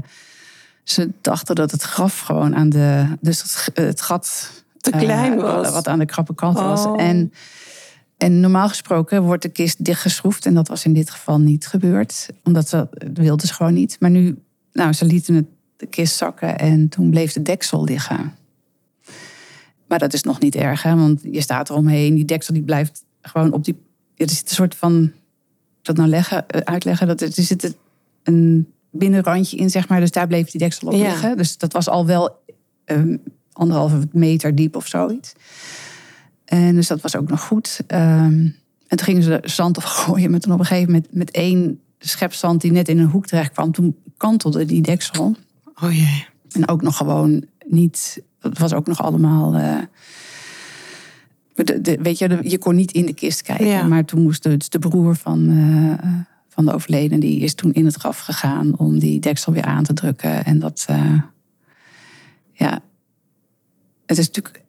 ze 0.83 1.11
dachten 1.21 1.55
dat 1.55 1.71
het 1.71 1.83
graf 1.83 2.19
gewoon 2.21 2.55
aan 2.55 2.69
de. 2.69 3.07
Dus 3.21 3.43
het, 3.43 3.71
het 3.75 4.01
gat. 4.01 4.51
Te 4.81 4.91
klein 4.91 5.37
was. 5.37 5.71
wat 5.71 5.89
aan 5.89 5.99
de 5.99 6.07
krappe 6.07 6.35
kant 6.35 6.59
was. 6.59 6.85
Oh. 6.85 7.03
En, 7.03 7.33
en 8.25 8.41
normaal 8.41 8.69
gesproken 8.69 9.23
wordt 9.23 9.43
de 9.43 9.49
kist 9.49 9.85
dichtgeschroefd. 9.85 10.47
En 10.47 10.55
dat 10.55 10.69
was 10.69 10.85
in 10.85 10.93
dit 10.93 11.11
geval 11.11 11.41
niet 11.41 11.67
gebeurd. 11.67 12.29
Omdat 12.45 12.69
ze 12.69 12.89
wilden 13.13 13.47
ze 13.49 13.55
gewoon 13.55 13.75
niet. 13.75 13.97
Maar 14.01 14.11
nu, 14.11 14.39
nou, 14.73 14.93
ze 14.93 15.05
lieten 15.05 15.35
het, 15.35 15.47
de 15.77 15.87
kist 15.87 16.17
zakken. 16.17 16.59
En 16.59 16.89
toen 16.89 17.11
bleef 17.11 17.33
de 17.33 17.43
deksel 17.43 17.85
liggen. 17.85 18.33
Maar 19.87 19.99
dat 19.99 20.13
is 20.13 20.23
nog 20.23 20.41
niet 20.41 20.55
erg, 20.55 20.83
hè? 20.83 20.97
want 20.97 21.21
je 21.23 21.41
staat 21.41 21.71
eromheen. 21.71 22.15
Die 22.15 22.25
deksel 22.25 22.55
die 22.55 22.63
blijft 22.63 23.05
gewoon 23.23 23.53
op 23.53 23.65
die. 23.65 23.75
Er 24.17 24.31
zit 24.31 24.49
een 24.49 24.55
soort 24.55 24.75
van. 24.75 25.13
Dat 25.83 25.97
nou 25.97 26.09
leggen, 26.09 26.49
eh, 26.49 26.61
uitleggen. 26.61 27.07
Dat 27.07 27.21
er, 27.21 27.27
er 27.37 27.43
zit 27.43 27.77
een 28.23 28.73
binnenrandje 28.91 29.57
in, 29.57 29.71
zeg 29.71 29.89
maar. 29.89 30.01
Dus 30.01 30.11
daar 30.11 30.27
bleef 30.27 30.51
die 30.51 30.61
deksel 30.61 30.89
op 30.89 30.95
Ja. 30.95 31.01
liggen. 31.09 31.37
Dus 31.37 31.59
dat 31.59 31.73
was 31.73 31.89
al 31.89 32.07
wel 32.07 32.43
um, 32.85 33.23
anderhalve 33.53 34.09
meter 34.13 34.55
diep 34.55 34.77
of 34.77 34.87
zoiets. 34.87 35.33
En 36.45 36.75
dus 36.75 36.87
dat 36.87 37.01
was 37.01 37.17
ook 37.17 37.29
nog 37.29 37.41
goed. 37.41 37.81
Um, 37.89 38.57
en 38.87 38.97
toen 38.97 39.07
gingen 39.07 39.23
ze 39.23 39.41
zand 39.43 39.77
op 39.77 39.85
gooien. 40.03 40.31
Maar 40.31 40.41
toen 40.41 40.53
op 40.53 40.59
een 40.59 40.65
gegeven 40.65 40.93
moment 40.93 41.15
met 41.15 41.31
één 41.31 41.81
schep 41.99 42.33
zand 42.33 42.61
die 42.61 42.73
net 42.73 42.89
in 42.89 42.99
een 42.99 43.11
hoek 43.11 43.27
terecht 43.27 43.53
kwam. 43.53 43.73
Toen 43.73 43.97
kantelde 44.17 44.65
die 44.65 44.83
deksel. 44.83 45.37
Oh 45.83 45.93
jee. 45.93 46.27
En 46.53 46.69
ook 46.69 46.83
nog 46.83 46.97
gewoon 46.97 47.45
niet. 47.67 48.23
Het 48.41 48.59
was 48.59 48.73
ook 48.73 48.87
nog 48.87 49.03
allemaal. 49.03 49.55
Uh, 49.55 49.79
de, 51.55 51.81
de, 51.81 51.99
weet 52.03 52.19
je, 52.19 52.29
de, 52.29 52.39
je 52.43 52.59
kon 52.59 52.75
niet 52.75 52.93
in 52.93 53.07
de 53.07 53.15
kist 53.15 53.43
kijken. 53.43 53.67
Ja. 53.67 53.87
Maar 53.87 54.05
toen 54.05 54.23
moest 54.23 54.43
de, 54.43 54.57
de 54.69 54.79
broer 54.79 55.17
van, 55.17 55.51
uh, 55.51 55.95
van 56.49 56.65
de 56.65 56.73
overleden. 56.73 57.21
die 57.21 57.41
is 57.41 57.55
toen 57.55 57.73
in 57.73 57.85
het 57.85 57.95
graf 57.95 58.19
gegaan. 58.19 58.79
om 58.79 58.99
die 58.99 59.21
deksel 59.21 59.53
weer 59.53 59.65
aan 59.65 59.85
te 59.85 59.93
drukken. 59.93 60.45
En 60.45 60.59
dat. 60.59 60.87
Uh, 60.91 61.21
ja. 62.53 62.81
Het 64.07 64.19
is 64.19 64.27
natuurlijk 64.27 64.64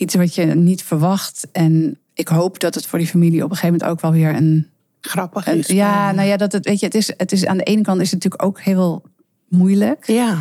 iets 0.00 0.14
wat 0.14 0.34
je 0.34 0.44
niet 0.44 0.82
verwacht. 0.82 1.48
En 1.52 1.98
ik 2.14 2.28
hoop 2.28 2.60
dat 2.60 2.74
het 2.74 2.86
voor 2.86 2.98
die 2.98 3.08
familie 3.08 3.44
op 3.44 3.50
een 3.50 3.56
gegeven 3.56 3.78
moment 3.78 3.90
ook 3.90 4.00
wel 4.00 4.12
weer 4.12 4.34
een. 4.34 4.66
Grappig 5.00 5.46
een, 5.46 5.58
is. 5.58 5.66
ja, 5.66 6.12
nou 6.12 6.28
ja, 6.28 6.36
dat 6.36 6.52
het, 6.52 6.66
weet 6.66 6.80
je, 6.80 6.86
het 6.86 6.94
is, 6.94 7.12
het 7.16 7.32
is 7.32 7.46
aan 7.46 7.56
de 7.56 7.62
ene 7.62 7.82
kant 7.82 8.00
is 8.00 8.10
het 8.10 8.22
natuurlijk 8.22 8.42
ook 8.42 8.60
heel 8.60 9.02
moeilijk. 9.48 10.06
Ja. 10.06 10.38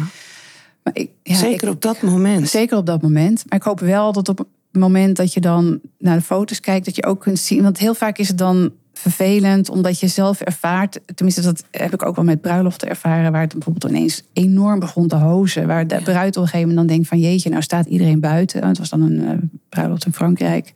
Maar 0.83 0.93
ik, 0.95 1.11
ja, 1.23 1.35
zeker 1.35 1.67
ik, 1.67 1.73
op 1.73 1.81
dat 1.81 2.01
moment. 2.01 2.49
Zeker 2.49 2.77
op 2.77 2.85
dat 2.85 3.01
moment. 3.01 3.43
Maar 3.49 3.59
ik 3.59 3.65
hoop 3.65 3.79
wel 3.79 4.11
dat 4.11 4.29
op 4.29 4.37
het 4.37 4.47
moment 4.71 5.17
dat 5.17 5.33
je 5.33 5.39
dan 5.39 5.79
naar 5.97 6.15
de 6.15 6.23
foto's 6.23 6.59
kijkt, 6.59 6.85
dat 6.85 6.95
je 6.95 7.05
ook 7.05 7.21
kunt 7.21 7.39
zien. 7.39 7.63
Want 7.63 7.77
heel 7.77 7.93
vaak 7.93 8.17
is 8.17 8.27
het 8.27 8.37
dan 8.37 8.71
vervelend, 8.99 9.69
omdat 9.69 9.99
je 9.99 10.07
zelf 10.07 10.41
ervaart. 10.41 10.99
Tenminste, 11.15 11.41
dat 11.41 11.63
heb 11.71 11.93
ik 11.93 12.05
ook 12.05 12.15
wel 12.15 12.25
met 12.25 12.41
bruiloften 12.41 12.89
ervaren, 12.89 13.31
waar 13.31 13.41
het 13.41 13.53
bijvoorbeeld 13.53 13.91
ineens 13.91 14.23
enorm 14.33 14.79
begon 14.79 15.07
te 15.07 15.15
hozen. 15.15 15.67
Waar 15.67 15.87
de 15.87 16.01
bruid 16.03 16.37
op 16.37 16.43
een 16.43 16.49
gegeven 16.49 16.67
moment 16.67 16.77
dan 16.77 16.87
denkt 16.87 17.07
van 17.07 17.19
jeetje, 17.19 17.49
nou 17.49 17.61
staat 17.61 17.85
iedereen 17.85 18.19
buiten. 18.19 18.67
Het 18.67 18.77
was 18.77 18.89
dan 18.89 19.01
een 19.01 19.21
uh, 19.21 19.31
bruiloft 19.69 20.05
in 20.05 20.13
Frankrijk. 20.13 20.71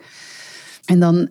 En 0.84 1.00
dan 1.00 1.28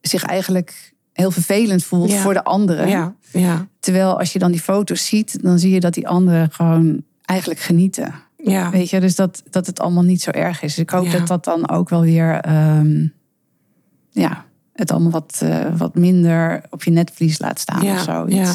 zich 0.00 0.22
eigenlijk 0.22 0.94
heel 1.12 1.30
vervelend 1.30 1.84
voelt 1.84 2.10
ja. 2.10 2.20
voor 2.20 2.34
de 2.34 2.44
anderen. 2.44 2.88
Ja. 2.88 3.14
Ja. 3.32 3.66
Terwijl 3.80 4.18
als 4.18 4.32
je 4.32 4.38
dan 4.38 4.50
die 4.50 4.60
foto's 4.60 5.06
ziet, 5.06 5.42
dan 5.42 5.58
zie 5.58 5.70
je 5.70 5.80
dat 5.80 5.94
die 5.94 6.08
anderen 6.08 6.50
gewoon 6.50 7.02
eigenlijk 7.24 7.60
genieten. 7.60 8.14
Ja. 8.36 8.70
Weet 8.70 8.90
je, 8.90 9.00
dus 9.00 9.14
dat, 9.14 9.42
dat 9.50 9.66
het 9.66 9.80
allemaal 9.80 10.02
niet 10.02 10.22
zo 10.22 10.30
erg 10.30 10.62
is. 10.62 10.74
Dus 10.74 10.82
ik 10.82 10.90
hoop 10.90 11.10
dat 11.10 11.26
dat 11.26 11.44
dan 11.44 11.68
ook 11.68 11.88
wel 11.88 12.00
weer, 12.00 12.48
um, 12.78 13.12
ja, 14.10 14.45
het 14.76 14.90
allemaal 14.90 15.10
wat, 15.10 15.40
uh, 15.44 15.64
wat 15.76 15.94
minder 15.94 16.62
op 16.70 16.82
je 16.84 16.90
netvlies 16.90 17.38
laat 17.38 17.58
staan 17.60 17.82
Ja. 17.82 17.92
of 17.94 18.00
zoiets. 18.00 18.36
Ja. 18.36 18.54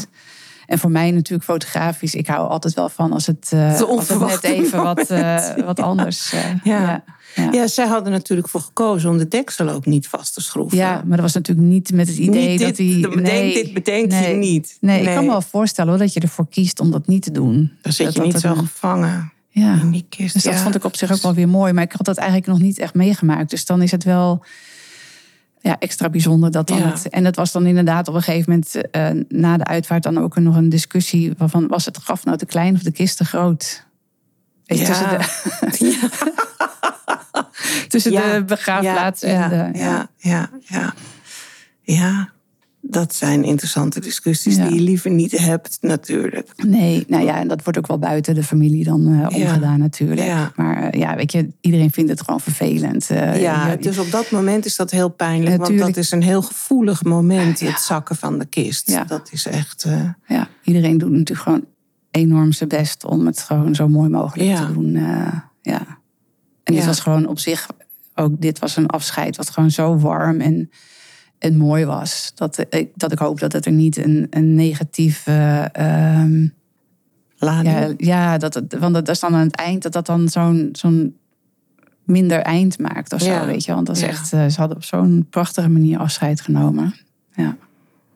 En 0.67 0.80
voor 0.80 0.91
mij 0.91 1.11
natuurlijk 1.11 1.43
fotografisch. 1.49 2.15
Ik 2.15 2.28
hou 2.28 2.49
altijd 2.49 2.74
wel 2.74 2.89
van 2.89 3.11
als 3.11 3.26
het, 3.28 3.51
uh, 3.53 3.78
De 3.78 3.86
als 3.86 4.07
het 4.09 4.19
net 4.19 4.43
even 4.43 4.84
wat, 4.84 5.11
uh, 5.11 5.17
momenten. 5.19 5.65
wat 5.65 5.80
anders. 5.80 6.34
uh, 6.34 6.39
Ja. 6.63 7.03
ja. 7.36 7.49
Ja. 7.51 7.67
Zij 7.67 7.88
hadden 7.88 8.11
natuurlijk 8.11 8.49
voor 8.49 8.61
gekozen 8.61 9.09
om 9.09 9.17
de 9.17 9.28
deksel 9.28 9.69
ook 9.69 9.86
niet 9.86 10.07
vast 10.07 10.34
te 10.34 10.41
schroeven. 10.41 10.78
Ja, 10.78 10.93
maar 11.05 11.17
dat 11.17 11.19
was 11.26 11.34
natuurlijk 11.34 11.67
niet 11.67 11.91
met 11.93 12.07
het 12.07 12.17
idee 12.17 12.49
Niet 12.49 12.59
dat 12.59 12.78
hij. 12.78 12.99
bedenk 13.01 13.22
nee, 13.22 13.53
dit 13.53 13.74
bedenk 13.74 14.11
nee. 14.11 14.30
je 14.30 14.36
niet. 14.36 14.78
Nee, 14.82 14.99
ik 15.01 15.13
kan 15.13 15.24
me 15.24 15.30
wel 15.30 15.41
voorstellen 15.41 15.89
hoor, 15.91 15.99
dat 15.99 16.13
je 16.13 16.19
ervoor 16.19 16.47
kiest 16.49 16.80
om 16.80 16.91
dat 16.91 17.07
niet 17.07 17.24
te 17.24 17.32
doen. 17.32 17.72
Dan 17.82 17.91
zit 17.93 18.05
Dat 18.05 18.15
je 18.15 18.22
dat 18.22 18.32
niet 18.32 18.39
zo 18.41 18.47
dan- 18.47 18.57
gevangen 18.57 19.32
Ja. 19.49 19.80
in 19.82 19.91
die 19.91 20.05
kist. 20.09 20.34
Dus 20.34 20.43
dat 20.43 20.53
Ja. 20.53 20.59
vond 20.59 20.76
ik 20.76 20.84
op 20.84 20.95
zich 20.95 21.11
ook 21.11 21.22
wel 21.22 21.34
weer 21.34 21.49
mooi. 21.49 21.74
Maar 21.74 21.84
ik 21.84 21.91
had 21.91 22.05
dat 22.05 22.17
eigenlijk 22.17 22.47
nog 22.47 22.59
niet 22.59 22.78
echt 22.80 22.93
meegemaakt. 22.93 23.49
Dus 23.49 23.65
dan 23.65 23.82
is 23.82 23.91
het 23.91 24.03
wel. 24.03 24.43
Ja, 25.62 25.80
extra 25.80 26.09
bijzonder 26.09 26.51
dat 26.51 26.68
dan 26.68 26.78
Ja. 26.78 26.89
het. 26.91 27.09
En 27.09 27.26
het 27.26 27.36
was 27.36 27.51
dan 27.51 27.66
inderdaad 27.66 28.07
op 28.07 28.16
een 28.16 28.22
gegeven 28.22 28.49
moment 28.51 28.89
eh, 28.91 29.39
na 29.39 29.57
de 29.57 29.64
uitvaart 29.66 30.03
dan 30.03 30.18
ook 30.18 30.36
nog 30.36 30.55
een 30.55 30.70
discussie 30.70 31.34
waarvan 31.38 31.68
was 31.68 31.86
het 31.86 31.97
graf 31.97 32.26
nou 32.26 32.38
te 32.38 32.45
klein 32.45 32.76
of 32.76 32.82
de 32.82 32.91
kist 32.91 33.18
te 33.18 33.26
groot? 33.26 33.86
Weet 34.66 34.80
je, 34.80 34.86
Tussen, 34.86 35.09
de, 35.09 36.09
tussen 37.88 38.12
Ja. 38.12 38.34
de 38.34 38.43
begraafplaats 38.55 39.22
en 39.24 39.34
ja, 39.34 39.47
de. 39.47 39.70
ja, 39.80 40.09
ja, 40.18 40.49
ja, 40.62 40.93
ja. 41.82 42.30
Dat 42.84 43.15
zijn 43.15 43.43
interessante 43.43 43.99
discussies 43.99 44.55
Ja. 44.55 44.67
die 44.67 44.75
je 44.75 44.82
liever 44.82 45.11
niet 45.11 45.38
hebt, 45.38 45.77
natuurlijk. 45.82 46.49
Nee, 46.65 47.03
nou 47.07 47.23
ja, 47.23 47.39
en 47.39 47.47
dat 47.47 47.63
wordt 47.63 47.77
ook 47.79 47.88
wel 47.88 47.99
buiten 47.99 48.36
de 48.36 48.43
familie 48.43 48.84
dan 48.84 49.07
eh, 49.07 49.19
Ja. 49.19 49.27
omgedaan 49.27 49.79
natuurlijk. 49.79 50.21
Ja. 50.21 50.51
Maar 50.55 50.84
eh, 50.84 50.99
ja, 50.99 51.15
weet 51.15 51.32
je, 51.32 51.47
iedereen 51.61 51.91
vindt 51.91 52.09
het 52.09 52.21
gewoon 52.21 52.39
vervelend. 52.39 53.09
Eh, 53.09 53.41
Ja, 53.41 53.75
dus 53.75 53.97
op 53.97 54.11
dat 54.11 54.32
moment 54.32 54.65
is 54.65 54.75
dat 54.75 54.91
heel 54.91 55.09
pijnlijk. 55.09 55.65
Want 55.65 55.77
dat 55.77 55.97
is 55.97 56.11
een 56.11 56.23
heel 56.23 56.41
gevoelig 56.41 57.03
moment, 57.03 57.59
het 57.59 57.79
zakken 57.79 58.15
van 58.15 58.39
de 58.39 58.45
kist. 58.45 58.89
Ja. 58.89 59.03
Dat 59.03 59.29
is 59.32 59.45
echt... 59.45 59.88
ja, 60.27 60.47
iedereen 60.63 60.97
doet 60.97 61.11
natuurlijk 61.11 61.39
gewoon 61.39 61.65
enorm 62.11 62.51
zijn 62.51 62.69
best 62.69 63.05
om 63.05 63.25
het 63.25 63.39
gewoon 63.41 63.75
zo 63.75 63.88
mooi 63.88 64.09
mogelijk 64.09 64.55
te 64.55 64.73
doen. 64.73 64.91
ja. 65.61 65.99
En 66.63 66.73
dit 66.73 66.86
was 66.86 66.99
gewoon 66.99 67.27
op 67.27 67.39
zich, 67.39 67.67
ook 68.15 68.41
dit 68.41 68.59
was 68.59 68.75
een 68.75 68.88
afscheid 68.88 69.38
wat 69.38 69.49
gewoon 69.49 69.71
zo 69.71 69.97
warm 69.97 70.39
en, 70.41 70.69
en 71.41 71.57
mooi 71.57 71.85
was. 71.85 72.31
Dat 72.35 72.65
ik, 72.69 72.89
dat 72.95 73.11
ik 73.11 73.19
hoop 73.19 73.39
dat 73.39 73.51
het 73.53 73.65
er 73.65 73.71
niet 73.71 73.97
een, 73.97 74.27
een 74.29 74.55
negatief. 74.55 75.27
eh, 75.27 75.75
ehm, 75.75 76.47
lading. 77.37 77.75
ja, 77.75 77.93
ja, 77.97 78.37
dat 78.37 78.53
het, 78.53 78.77
want 78.79 78.93
dat 78.93 79.07
is 79.09 79.19
dan 79.19 79.33
aan 79.35 79.45
het 79.45 79.55
eind 79.55 79.83
dat 79.83 79.91
dat 79.93 80.05
dan 80.05 80.29
zo'n 80.29 80.69
zo'n 80.71 81.15
minder 82.03 82.39
eind 82.39 82.79
maakt 82.79 83.13
of 83.13 83.21
zo, 83.21 83.29
Ja. 83.31 83.45
weet 83.45 83.63
je. 83.65 83.73
Want 83.73 83.87
dat 83.87 83.95
is 83.95 84.01
Ja. 84.01 84.07
echt, 84.07 84.33
eh, 84.33 84.45
ze 84.47 84.59
hadden 84.59 84.77
op 84.77 84.83
zo'n 84.83 85.27
prachtige 85.29 85.69
manier 85.69 85.99
afscheid 85.99 86.41
genomen. 86.41 86.93
Ja. 87.35 87.55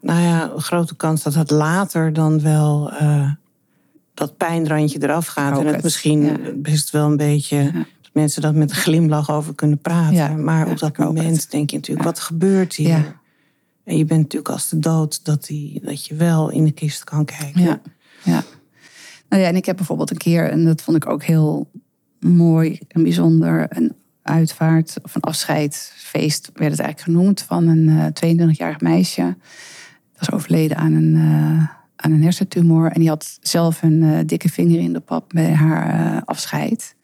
Nou 0.02 0.22
ja, 0.22 0.52
een 0.56 0.62
grote 0.62 0.96
kans 0.96 1.24
dat 1.24 1.34
het 1.34 1.52
later 1.52 2.14
dan 2.14 2.42
wel 2.42 2.92
eh, 2.92 3.32
dat 4.14 4.38
pijnrandje 4.38 5.04
eraf 5.04 5.26
gaat. 5.28 5.60
En 5.60 5.66
het 5.66 5.76
het, 5.76 5.84
misschien 5.84 6.40
best 6.56 6.90
wel 6.90 7.06
een 7.10 7.18
beetje... 7.18 7.72
mensen 8.16 8.42
dat 8.42 8.56
met 8.56 8.70
een 8.70 8.76
glimlach 8.76 9.32
over 9.32 9.56
kunnen 9.56 9.78
praten. 9.78 10.16
Ja, 10.16 10.30
maar 10.30 10.66
ja, 10.66 10.72
op 10.72 10.80
dat 10.80 10.98
moment 10.98 11.42
het. 11.42 11.52
denk 11.52 11.70
je 11.70 11.76
natuurlijk, 11.76 12.06
wat 12.06 12.20
gebeurt 12.20 12.76
hier? 12.76 12.88
Ja. 12.88 13.20
En 13.84 13.98
je 13.98 14.06
bent 14.06 14.22
natuurlijk 14.22 14.52
als 14.52 14.70
de 14.70 14.80
dood 14.80 15.26
dat, 15.26 15.46
die, 15.46 15.82
dat 15.84 16.06
je 16.06 16.16
wel 16.16 16.50
in 16.50 16.66
de 16.66 16.72
kist 16.72 17.04
kan 17.04 17.26
kijken. 17.26 17.62
Ja, 17.62 17.82
ja. 18.24 18.44
Nou 19.30 19.42
ja, 19.42 19.48
en 19.48 19.56
ik 19.56 19.66
heb 19.66 19.76
bijvoorbeeld 19.76 20.12
een 20.12 20.18
keer, 20.18 20.50
en 20.50 20.66
dat 20.66 20.82
vond 20.82 20.98
ik 20.98 21.10
ook 21.10 21.24
heel 21.24 21.70
mooi 22.20 22.80
en 22.88 23.04
bijzonder, 23.04 23.66
een 23.70 23.94
uitvaart 24.22 24.98
of 25.04 25.16
een 25.16 25.22
afscheidsfeest 25.22 26.50
werd 26.54 26.72
het 26.72 26.80
eigenlijk 26.80 27.00
genoemd 27.00 27.42
van 27.42 27.68
een 27.68 28.14
eh 28.14 28.50
22-jarig 28.50 28.80
meisje. 28.80 29.38
Dat 30.12 30.20
was 30.20 30.32
overleden 30.32 30.78
aan 30.78 30.94
een, 30.94 31.16
eh, 31.16 31.70
aan 31.96 32.12
een 32.12 32.24
hersentumor 32.24 32.92
en 32.92 33.00
die 33.00 33.10
had 33.10 33.38
zelf 33.42 33.82
een 33.82 34.04
eh, 34.04 34.20
dikke 34.26 34.50
vinger 34.50 34.80
in 34.80 34.94
de 34.94 35.00
pap 35.00 35.30
bij 35.34 35.54
haar 35.54 36.16
eh, 36.16 36.22
afscheid. 36.26 36.95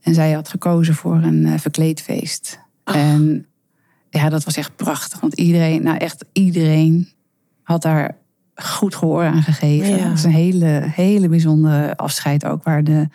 En 0.00 0.14
zij 0.14 0.32
had 0.32 0.48
gekozen 0.48 0.94
voor 0.94 1.16
een 1.16 1.46
eh, 1.46 1.58
verkleedfeest. 1.58 2.60
En 2.84 3.46
ja, 4.10 4.28
dat 4.28 4.44
was 4.44 4.56
echt 4.56 4.76
prachtig, 4.76 5.20
want 5.20 5.34
iedereen, 5.34 5.82
nou 5.82 5.96
echt 5.96 6.24
iedereen 6.32 7.08
had 7.62 7.82
daar 7.82 8.16
goed 8.54 8.94
gehoor 8.94 9.24
aan 9.24 9.42
gegeven. 9.42 9.88
Ja. 9.88 9.96
Het 9.96 10.10
was 10.10 10.24
een 10.24 10.30
hele, 10.30 10.82
hele 10.94 11.28
bijzondere 11.28 11.96
afscheid 11.96 12.44
ook, 12.44 12.62
waar 12.62 12.84
de 12.84 13.08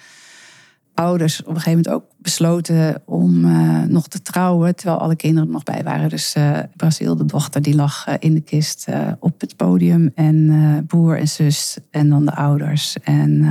ouders 0.94 1.42
op 1.42 1.48
een 1.48 1.62
gegeven 1.62 1.72
moment 1.72 1.90
ook 1.90 2.12
besloten 2.18 3.02
om 3.06 3.46
eh, 3.46 3.82
nog 3.82 4.08
te 4.08 4.22
trouwen, 4.22 4.76
terwijl 4.76 5.00
alle 5.00 5.16
kinderen 5.16 5.48
er 5.48 5.54
nog 5.54 5.64
bij 5.64 5.84
waren. 5.84 6.10
Dus 6.10 6.34
eh 6.34 6.60
Brazil, 6.76 7.16
de 7.16 7.26
dochter, 7.26 7.62
die 7.62 7.76
lag 7.76 8.06
in 8.20 8.34
de 8.34 8.42
kist 8.42 8.88
op 9.20 9.42
het 9.42 9.56
podium. 9.56 10.12
En 10.16 10.84
broer 10.88 11.20
en 11.20 11.28
zus 11.28 11.78
en 11.92 12.10
dan 12.10 12.26
de 12.26 12.36
ouders. 12.36 12.98
En 13.04 13.46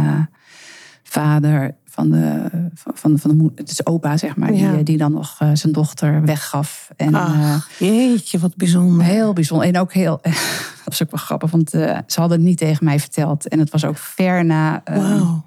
vader 1.03 1.75
van 1.95 2.11
de, 2.11 2.49
van, 2.75 3.19
van, 3.19 3.31
de 3.31 3.37
moeder, 3.37 3.59
het 3.59 3.71
is 3.71 3.87
opa 3.87 4.17
zeg 4.17 4.37
maar, 4.37 4.53
Ja. 4.55 4.73
die, 4.75 4.83
die 4.83 4.97
dan 4.97 5.13
nog 5.13 5.37
eh, 5.39 5.51
zijn 5.53 5.73
dochter 5.73 6.25
weggaf. 6.25 6.91
En, 6.97 7.15
eh, 7.15 7.55
Ach, 7.55 7.71
jeetje, 7.79 8.39
wat 8.39 8.57
bijzonder. 8.57 9.05
Heel 9.07 9.33
bijzonder. 9.33 9.67
En 9.69 9.79
ook 9.79 9.93
heel. 9.93 10.21
Dat 10.85 10.99
was 10.99 11.03
ook 11.03 11.11
wel 11.11 11.21
grappig, 11.25 11.51
want 11.51 11.75
eh, 11.75 11.99
ze 12.07 12.21
hadden 12.21 12.39
het 12.39 12.47
niet 12.47 12.59
tegen 12.59 12.85
mij 12.85 13.01
verteld. 13.01 13.49
En 13.49 13.59
het 13.59 13.71
was 13.71 13.85
ook 13.85 13.97
ver 13.97 14.45
na. 14.45 14.85
eh, 14.85 14.97
Wauw. 14.97 15.45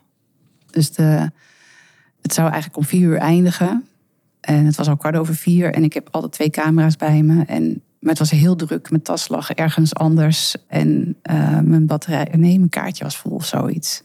Dus 0.71 0.91
de, 0.91 1.31
het 2.21 2.33
zou 2.33 2.47
eigenlijk 2.47 2.77
om 2.77 2.83
vier 2.85 3.01
uur 3.07 3.17
eindigen. 3.17 3.85
En 4.41 4.65
het 4.65 4.75
was 4.75 4.87
al 4.87 4.97
kwart 4.97 5.15
over 5.15 5.35
vier. 5.35 5.73
En 5.73 5.83
ik 5.83 5.93
heb 5.93 6.07
altijd 6.11 6.31
twee 6.31 6.49
camera's 6.49 6.95
bij 6.95 7.21
me. 7.21 7.43
En, 7.45 7.81
maar 7.99 8.09
het 8.09 8.19
was 8.19 8.31
heel 8.31 8.55
druk. 8.55 8.89
Mijn 8.89 9.01
tas 9.01 9.27
lag 9.27 9.51
ergens 9.51 9.95
anders. 9.95 10.55
En 10.67 11.15
eh, 11.21 11.59
mijn 11.59 11.85
batterij. 11.85 12.27
Nee, 12.35 12.57
mijn 12.57 12.69
kaartje 12.69 13.03
was 13.03 13.17
vol 13.17 13.31
of 13.31 13.45
zoiets. 13.45 14.03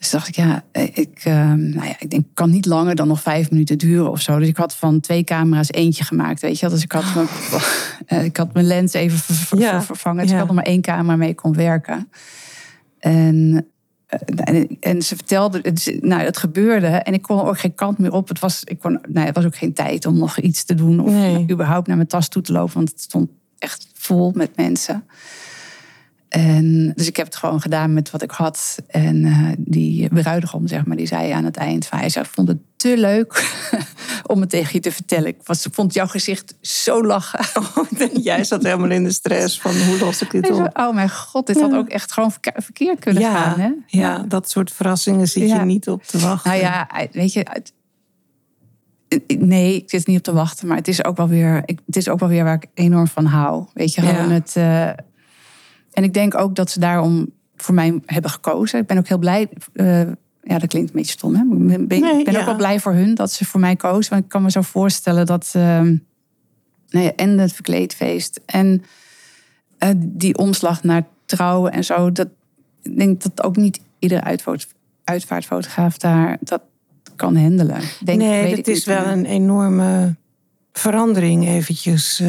Dus 0.00 0.10
dacht 0.10 0.28
ik, 0.28 0.34
ja, 0.36 0.64
ik, 0.72 1.20
eh, 1.24 1.34
nou 1.52 1.86
ja, 1.86 1.94
ik 1.98 2.10
denk, 2.10 2.24
kan 2.34 2.50
niet 2.50 2.66
langer 2.66 2.94
dan 2.94 3.08
nog 3.08 3.20
vijf 3.22 3.50
minuten 3.50 3.78
duren 3.78 4.10
of 4.10 4.20
zo. 4.20 4.38
Dus 4.38 4.48
ik 4.48 4.56
had 4.56 4.74
van 4.76 5.00
twee 5.00 5.24
camera's 5.24 5.70
eentje 5.70 6.04
gemaakt, 6.04 6.40
weet 6.40 6.54
je 6.58 6.60
wel. 6.66 6.74
Dus 6.74 6.82
ik 6.84 6.92
had, 6.92 7.04
mijn, 7.14 7.26
eh, 8.06 8.24
ik 8.24 8.36
had 8.36 8.52
mijn 8.52 8.66
lens 8.66 8.92
even 8.92 9.18
ver- 9.18 9.34
ver- 9.34 9.58
Ja, 9.58 9.82
vervangen. 9.82 10.20
Dus 10.22 10.30
ja. 10.30 10.32
ik 10.32 10.38
had 10.38 10.46
nog 10.46 10.56
maar 10.56 10.72
één 10.72 10.80
camera 10.80 11.16
mee 11.16 11.34
kon 11.34 11.54
werken. 11.54 12.08
En, 12.98 13.66
eh, 14.06 14.18
en, 14.54 14.76
en 14.80 15.02
ze 15.02 15.16
vertelde, 15.16 15.58
het, 15.62 15.98
nou, 16.00 16.22
het 16.22 16.36
gebeurde 16.36 16.86
en 16.86 17.12
ik 17.12 17.22
kon 17.22 17.38
er 17.38 17.44
ook 17.46 17.58
geen 17.58 17.74
kant 17.74 17.98
meer 17.98 18.12
op. 18.12 18.28
Het 18.28 18.38
was, 18.38 18.64
ik 18.64 18.78
kon, 18.78 19.00
nou, 19.08 19.26
het 19.26 19.34
was 19.34 19.44
ook 19.44 19.56
geen 19.56 19.72
tijd 19.72 20.06
om 20.06 20.18
nog 20.18 20.38
iets 20.38 20.64
te 20.64 20.74
doen 20.74 21.00
of 21.00 21.10
Nee. 21.10 21.46
überhaupt 21.50 21.86
naar 21.86 21.96
mijn 21.96 22.08
tas 22.08 22.28
toe 22.28 22.42
te 22.42 22.52
lopen, 22.52 22.74
want 22.74 22.90
het 22.90 23.00
stond 23.00 23.30
echt 23.58 23.88
vol 23.94 24.32
met 24.34 24.56
mensen. 24.56 25.04
En 26.30 26.92
dus 26.94 27.06
ik 27.06 27.16
heb 27.16 27.26
het 27.26 27.36
gewoon 27.36 27.60
gedaan 27.60 27.92
met 27.94 28.10
wat 28.10 28.22
ik 28.22 28.30
had. 28.30 28.78
En 28.86 29.24
eh, 29.24 29.48
die 29.58 30.08
bruidegom, 30.08 30.66
zeg 30.66 30.84
maar, 30.86 30.96
die 30.96 31.06
zei 31.06 31.30
aan 31.30 31.44
het 31.44 31.56
eind 31.56 31.86
van... 31.86 31.98
hij 31.98 32.08
zei, 32.08 32.24
vond 32.30 32.48
het 32.48 32.58
te 32.76 32.96
leuk 32.96 33.58
om 34.32 34.40
het 34.40 34.50
tegen 34.50 34.70
je 34.72 34.80
te 34.80 34.92
vertellen. 34.92 35.26
Ik 35.26 35.36
was, 35.44 35.66
vond 35.72 35.94
jouw 35.94 36.06
gezicht 36.06 36.54
zo 36.60 37.04
lachen. 37.04 37.40
Jij 38.22 38.44
zat 38.44 38.62
helemaal 38.62 38.90
in 38.90 39.04
de 39.04 39.12
stress 39.12 39.60
van 39.60 39.76
hoe 39.82 39.98
los 39.98 40.22
ik 40.22 40.30
dit 40.30 40.50
op. 40.50 40.70
oh 40.78 40.94
mijn 40.94 41.10
god, 41.10 41.46
dit 41.46 41.60
had 41.60 41.74
ook 41.74 41.88
echt 41.88 42.12
gewoon 42.12 42.30
verke- 42.32 42.62
verkeerd 42.62 42.98
kunnen 42.98 43.22
Ja, 43.22 43.34
gaan. 43.42 43.60
Hè? 43.60 43.70
ja, 43.86 44.18
dat 44.28 44.50
soort 44.50 44.72
verrassingen 44.72 45.28
zit 45.28 45.48
Ja. 45.48 45.58
je 45.58 45.64
niet 45.64 45.88
op 45.88 46.02
te 46.02 46.18
wachten. 46.18 46.50
Nou 46.50 46.62
ja, 46.62 46.88
weet 47.12 47.32
je... 47.32 47.46
Nee, 49.38 49.76
ik 49.76 49.90
zit 49.90 50.06
niet 50.06 50.16
op 50.18 50.22
te 50.24 50.32
wachten, 50.32 50.66
maar 50.68 50.76
het 50.76 50.88
is 50.88 51.04
ook 51.04 51.16
wel 51.16 51.28
weer, 51.28 51.62
het 51.86 51.96
is 51.96 52.08
ook 52.08 52.18
wel 52.20 52.28
weer 52.28 52.44
waar 52.44 52.54
ik 52.54 52.66
enorm 52.74 53.06
van 53.06 53.24
hou. 53.24 53.66
Weet 53.74 53.94
je, 53.94 54.02
Ja. 54.02 54.08
gewoon 54.14 54.30
het. 54.30 54.56
eh, 54.56 54.90
en 55.92 56.04
ik 56.04 56.14
denk 56.14 56.34
ook 56.34 56.54
dat 56.54 56.70
ze 56.70 56.80
daarom 56.80 57.30
voor 57.56 57.74
mij 57.74 58.00
hebben 58.06 58.30
gekozen. 58.30 58.80
Ik 58.80 58.86
ben 58.86 58.98
ook 58.98 59.08
heel 59.08 59.18
blij. 59.18 59.48
eh, 59.72 60.00
ja, 60.42 60.58
dat 60.58 60.66
klinkt 60.68 60.90
een 60.90 60.96
beetje 60.96 61.12
stom, 61.12 61.34
hè? 61.34 61.42
Ik 61.42 61.88
ben, 61.88 62.00
Nee, 62.00 62.18
ik 62.18 62.24
ben 62.24 62.34
ja. 62.34 62.40
ook 62.40 62.46
wel 62.46 62.56
blij 62.56 62.80
voor 62.80 62.92
hun 62.92 63.14
dat 63.14 63.32
ze 63.32 63.44
voor 63.44 63.60
mij 63.60 63.76
kozen. 63.76 64.10
Want 64.10 64.22
ik 64.24 64.28
kan 64.28 64.42
me 64.42 64.50
zo 64.50 64.60
voorstellen 64.60 65.26
dat. 65.26 65.50
nou 65.54 67.04
ja, 67.04 67.14
en 67.16 67.38
het 67.38 67.52
verkleedfeest 67.52 68.40
en 68.46 68.82
eh, 69.78 69.88
die 69.96 70.36
omslag 70.36 70.82
naar 70.82 71.06
trouwen 71.24 71.72
en 71.72 71.84
zo. 71.84 72.12
Dat, 72.12 72.28
ik 72.82 72.96
denk 72.98 73.22
dat 73.22 73.42
ook 73.42 73.56
niet 73.56 73.80
iedere 73.98 74.22
uitvaart, 74.22 74.66
uitvaartfotograaf 75.04 75.98
daar 75.98 76.36
dat 76.40 76.62
kan 77.16 77.36
handelen. 77.36 77.80
Denk, 78.04 78.18
nee, 78.18 78.42
weet 78.42 78.56
het 78.56 78.68
ik 78.68 78.74
is 78.74 78.84
wel 78.84 79.06
een 79.06 79.24
enorme 79.24 80.14
verandering 80.72 81.48
eventjes 81.48 82.22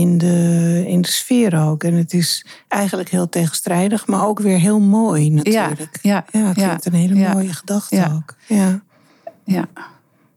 in, 0.00 0.18
de, 0.18 0.84
in 0.86 1.00
de 1.00 1.08
sfeer 1.10 1.60
ook. 1.60 1.84
En 1.84 1.94
het 1.94 2.12
is 2.12 2.46
eigenlijk 2.68 3.08
heel 3.10 3.28
tegenstrijdig, 3.28 4.06
maar 4.06 4.26
ook 4.26 4.40
weer 4.40 4.58
heel 4.58 4.80
mooi 4.80 5.30
natuurlijk. 5.30 5.98
Ja, 6.02 6.24
Ja, 6.32 6.46
het 6.46 6.56
ja, 6.56 6.68
vindt 6.68 6.84
een 6.86 6.92
hele 6.94 7.32
mooie 7.34 7.52
gedachte 7.52 8.10
ook. 8.14 8.34
Ja. 8.46 8.80
Ja, 9.44 9.64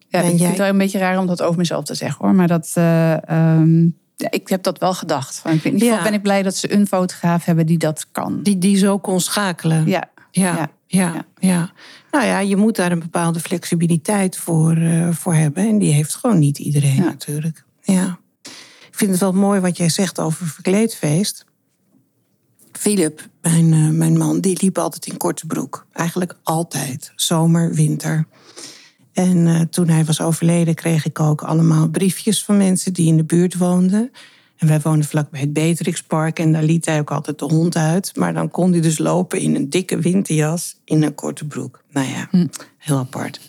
ja 0.08 0.20
ik 0.20 0.26
vind 0.26 0.40
jij- 0.40 0.48
het 0.50 0.58
wel 0.58 0.68
een 0.68 0.78
beetje 0.78 1.00
raar 1.00 1.18
om 1.20 1.28
dat 1.28 1.42
over 1.42 1.58
mezelf 1.58 1.86
te 1.86 1.94
zeggen 1.94 2.26
hoor. 2.26 2.36
Maar 2.36 2.48
dat, 2.48 2.72
eh, 2.74 3.30
ehm, 3.30 3.86
ik 4.18 4.48
heb 4.50 4.64
dat 4.64 4.78
wel 4.80 4.94
gedacht. 4.94 5.36
Van, 5.40 5.52
ik 5.52 5.64
in 5.64 5.74
ieder 5.74 5.80
geval 5.88 5.98
Ja. 5.98 6.04
ben 6.04 6.14
ik 6.14 6.22
blij 6.22 6.44
dat 6.44 6.56
ze 6.56 6.74
een 6.74 6.88
fotograaf 6.88 7.46
hebben 7.46 7.66
die 7.66 7.78
dat 7.78 8.06
kan. 8.12 8.44
Die, 8.44 8.58
die 8.58 8.78
zo 8.78 8.98
kon 8.98 9.20
schakelen. 9.20 9.86
Ja, 9.88 10.10
Ja, 10.32 10.70
Ja. 10.88 11.26
ja. 11.40 11.72
Nou 12.12 12.26
ja, 12.26 12.40
je 12.40 12.56
moet 12.56 12.76
daar 12.76 12.92
een 12.92 13.00
bepaalde 13.00 13.40
flexibiliteit 13.40 14.38
voor, 14.38 14.76
eh, 14.76 15.10
voor 15.12 15.34
hebben. 15.34 15.68
En 15.68 15.78
die 15.78 15.94
heeft 15.94 16.16
gewoon 16.16 16.40
niet 16.40 16.58
iedereen 16.60 17.02
natuurlijk. 17.02 17.64
Ja. 17.82 18.18
Ik 19.00 19.06
vind 19.06 19.20
het 19.20 19.30
wel 19.32 19.42
mooi 19.42 19.60
wat 19.60 19.78
jij 19.78 19.90
zegt 19.90 20.20
over 20.20 20.48
verkleedfeest. 20.48 21.46
Philip, 22.72 23.28
mijn, 23.42 23.74
eh, 23.74 23.90
mijn 23.90 24.18
man, 24.18 24.40
die 24.40 24.58
liep 24.62 24.78
altijd 24.78 25.06
in 25.06 25.18
korte 25.18 25.46
broek. 25.46 25.86
Eigenlijk 25.94 26.36
altijd. 26.44 27.12
Zomer, 27.16 27.74
winter. 27.74 28.28
En 29.14 29.48
eh, 29.48 29.62
toen 29.62 29.88
hij 29.88 30.06
was 30.06 30.22
overleden, 30.22 30.76
kreeg 30.76 31.06
ik 31.06 31.20
ook 31.20 31.42
allemaal 31.42 31.90
briefjes 31.90 32.44
van 32.44 32.58
mensen 32.58 32.94
die 32.94 33.08
in 33.08 33.18
de 33.18 33.24
buurt 33.24 33.58
woonden. 33.58 34.12
En 34.58 34.68
wij 34.68 34.82
woonden 34.82 35.08
vlakbij 35.08 35.40
het 35.40 35.54
Beatrixpark 35.54 36.40
en 36.40 36.52
daar 36.52 36.64
liet 36.64 36.86
hij 36.86 37.00
ook 37.00 37.12
altijd 37.12 37.40
de 37.40 37.46
hond 37.46 37.76
uit. 37.76 38.16
Maar 38.16 38.34
dan 38.34 38.52
kon 38.52 38.72
hij 38.72 38.82
dus 38.82 38.98
lopen 38.98 39.40
in 39.40 39.56
een 39.56 39.70
dikke 39.70 40.00
winterjas 40.00 40.80
in 40.86 41.04
een 41.04 41.16
korte 41.16 41.46
broek. 41.46 41.84
Nou 41.92 42.08
ja, 42.08 42.48
heel 42.78 42.98
apart. 42.98 43.40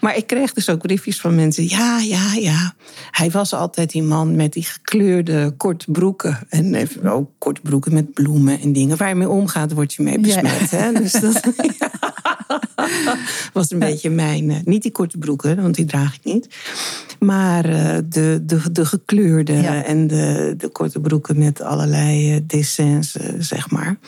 Maar 0.00 0.16
ik 0.16 0.26
kreeg 0.26 0.52
dus 0.52 0.68
ook 0.68 0.82
briefjes 0.82 1.20
van 1.20 1.34
mensen. 1.34 1.68
Ja, 1.68 1.98
ja, 1.98 2.34
ja. 2.34 2.74
Hij 3.10 3.30
was 3.30 3.54
altijd 3.54 3.90
die 3.90 4.02
man 4.02 4.36
met 4.36 4.52
die 4.52 4.64
gekleurde 4.64 5.54
korte 5.56 5.90
broeken. 5.90 6.38
En 6.48 6.74
even 6.74 7.06
ook 7.06 7.30
korte 7.38 7.60
broeken 7.60 7.94
met 7.94 8.14
bloemen 8.14 8.60
en 8.60 8.72
dingen. 8.72 8.96
Waar 8.96 9.08
je 9.08 9.14
mee 9.14 9.28
omgaat, 9.28 9.72
word 9.72 9.94
je 9.94 10.02
mee 10.02 10.20
besmet. 10.20 10.70
Hè? 10.70 10.92
Dus 10.92 11.12
dat 11.12 11.40
was 13.52 13.70
een 13.70 13.78
beetje 13.78 14.10
mijn... 14.10 14.50
eh, 14.50 14.56
niet 14.64 14.82
die 14.82 14.90
korte 14.92 15.18
broeken, 15.18 15.62
want 15.62 15.74
die 15.74 15.84
draag 15.84 16.14
ik 16.14 16.24
niet. 16.24 16.48
Maar 17.18 17.64
eh, 17.64 17.98
de, 18.08 18.40
de, 18.42 18.72
de 18.72 18.86
gekleurde 18.86 19.52
Ja. 19.52 19.84
en 19.84 20.06
de, 20.06 20.54
de 20.56 20.68
korte 20.68 21.00
broeken 21.00 21.38
met 21.38 21.60
allerlei 21.62 22.34
eh, 22.34 22.40
dessins, 22.46 23.16
zeg 23.38 23.70
maar. 23.70 23.98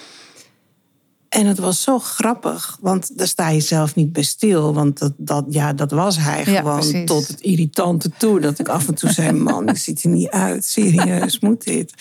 En 1.33 1.47
het 1.47 1.59
was 1.59 1.83
zo 1.83 1.99
grappig, 1.99 2.79
want 2.81 3.19
daar 3.19 3.27
sta 3.27 3.49
je 3.49 3.61
zelf 3.61 3.95
niet 3.95 4.13
bij 4.13 4.23
stil. 4.23 4.75
Want 4.75 4.99
dat, 4.99 5.13
dat, 5.17 5.45
ja, 5.49 5.73
dat 5.73 5.91
was 5.91 6.19
hij 6.19 6.45
Ja, 6.47 6.59
gewoon 6.61 6.79
precies. 6.79 7.07
tot 7.07 7.29
het 7.29 7.41
irritante 7.41 8.11
toe. 8.19 8.41
Dat 8.41 8.59
ik 8.59 8.69
af 8.69 8.89
en 8.89 8.95
toe 8.95 9.11
zei, 9.13 9.33
man, 9.51 9.67
die 9.67 9.77
ziet 9.77 10.03
er 10.03 10.11
niet 10.11 10.29
uit. 10.31 10.65
Serieus, 10.65 11.41
moet 11.41 11.65
dit? 11.65 11.93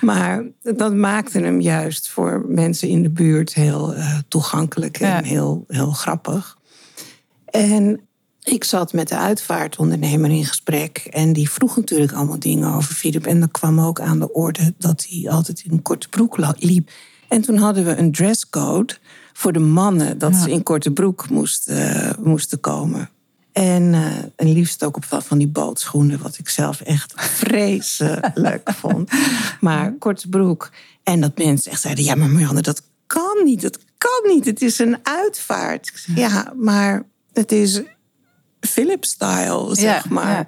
Maar 0.00 0.44
dat 0.62 0.94
maakte 0.94 1.38
hem 1.40 1.60
juist 1.60 2.08
voor 2.08 2.44
mensen 2.48 2.88
in 2.88 3.02
de 3.02 3.10
buurt 3.10 3.54
heel 3.54 3.94
eh, 3.94 4.18
toegankelijk 4.28 4.98
en 5.00 5.08
Ja. 5.08 5.22
heel, 5.22 5.64
heel 5.68 5.90
grappig. 5.90 6.56
En 7.44 8.00
ik 8.42 8.64
zat 8.64 8.92
met 8.92 9.08
de 9.08 9.16
uitvaartondernemer 9.18 10.30
in 10.30 10.44
gesprek. 10.44 10.98
En 10.98 11.32
die 11.32 11.50
vroeg 11.50 11.76
natuurlijk 11.76 12.12
allemaal 12.12 12.38
dingen 12.38 12.74
over 12.74 12.94
Philip. 12.94 13.26
En 13.26 13.40
dan 13.40 13.50
kwam 13.50 13.80
ook 13.80 14.00
aan 14.00 14.18
de 14.18 14.32
orde 14.32 14.74
dat 14.78 15.06
hij 15.08 15.30
altijd 15.30 15.62
in 15.64 15.72
een 15.72 15.82
korte 15.82 16.08
broek 16.08 16.38
liep. 16.58 16.90
En 17.28 17.40
toen 17.42 17.56
hadden 17.56 17.84
we 17.84 17.96
een 17.96 18.12
dresscode 18.12 18.94
voor 19.32 19.52
de 19.52 19.58
mannen. 19.58 20.18
Dat 20.18 20.32
Ja. 20.32 20.38
ze 20.42 20.50
in 20.50 20.62
korte 20.62 20.90
broek 20.90 21.28
moesten, 21.30 21.94
eh, 21.94 22.24
moesten 22.24 22.60
komen. 22.60 23.10
En, 23.52 23.94
eh, 23.94 24.16
en 24.36 24.52
liefst 24.52 24.84
ook 24.84 24.96
op 24.96 25.04
van- 25.04 25.22
van 25.22 25.38
die 25.38 25.48
bootschoenen. 25.48 26.22
Wat 26.22 26.38
ik 26.38 26.48
zelf 26.48 26.80
echt 26.80 27.12
vreselijk 27.40 28.70
vond. 28.74 29.10
Maar 29.60 29.92
korte 29.98 30.28
broek. 30.28 30.70
En 31.02 31.20
dat 31.20 31.38
mensen 31.38 31.70
echt 31.70 31.80
zeiden, 31.80 32.04
ja 32.04 32.14
maar 32.14 32.28
Marianne, 32.28 32.60
dat 32.62 32.82
kan 33.06 33.40
niet. 33.44 33.62
Dat 33.62 33.78
kan 33.98 34.34
niet. 34.34 34.44
Het 34.44 34.62
is 34.62 34.78
een 34.78 34.98
uitvaart. 35.02 35.90
Zeg, 35.94 36.16
ja, 36.16 36.52
maar 36.56 37.02
het 37.32 37.52
is 37.52 37.82
Philip-style, 38.60 39.74
zeg 39.74 40.04
Ja, 40.04 40.10
maar. 40.10 40.30
ja. 40.32 40.46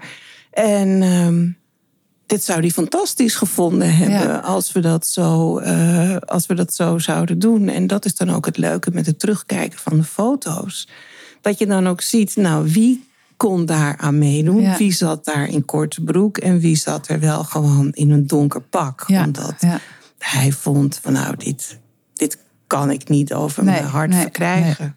En 0.62 1.03
ehm, 1.03 1.49
dit 2.31 2.45
zou 2.45 2.61
hij 2.61 2.70
fantastisch 2.70 3.35
gevonden 3.35 3.97
hebben 3.97 4.18
Ja. 4.28 4.37
als, 4.39 4.72
we 4.72 4.81
dat 4.81 5.07
zo, 5.07 5.59
eh, 5.59 6.16
als 6.16 6.47
we 6.47 6.55
dat 6.55 6.74
zo 6.74 6.99
zouden 6.99 7.39
doen. 7.39 7.68
En 7.68 7.87
dat 7.87 8.05
is 8.05 8.14
dan 8.14 8.31
ook 8.31 8.47
het 8.47 8.57
leuke 8.57 8.91
met 8.93 9.07
het 9.07 9.18
terugkijken 9.18 9.78
van 9.78 9.97
de 9.97 10.05
foto's. 10.05 10.89
Dat 11.41 11.59
je 11.59 11.66
dan 11.66 11.89
ook 11.89 12.01
ziet, 12.01 12.37
nou, 12.37 12.68
wie 12.72 13.09
kon 13.37 13.66
daar 13.66 13.97
aan 13.97 14.18
meedoen? 14.18 14.61
Ja. 14.62 14.76
Wie 14.76 14.93
zat 14.93 15.24
daar 15.24 15.49
in 15.49 15.64
korte 15.64 16.01
broek 16.01 16.39
en 16.39 16.59
wie 16.59 16.76
zat 16.76 17.09
er 17.09 17.20
wel 17.20 17.45
gewoon 17.45 17.91
in 17.93 18.11
een 18.11 18.26
donker 18.26 18.61
pak? 18.61 19.05
Ja, 19.07 19.24
Omdat 19.24 19.55
hij 20.18 20.53
vond 20.53 20.99
van 21.03 21.12
nou, 21.12 21.37
dit, 21.37 21.78
dit 22.14 22.39
kan 22.66 22.91
ik 22.91 23.09
niet 23.09 23.33
over 23.35 23.64
Nee, 23.64 23.74
mijn 23.74 23.87
hart 23.87 24.11
nee, 24.11 24.20
verkrijgen. 24.20 24.97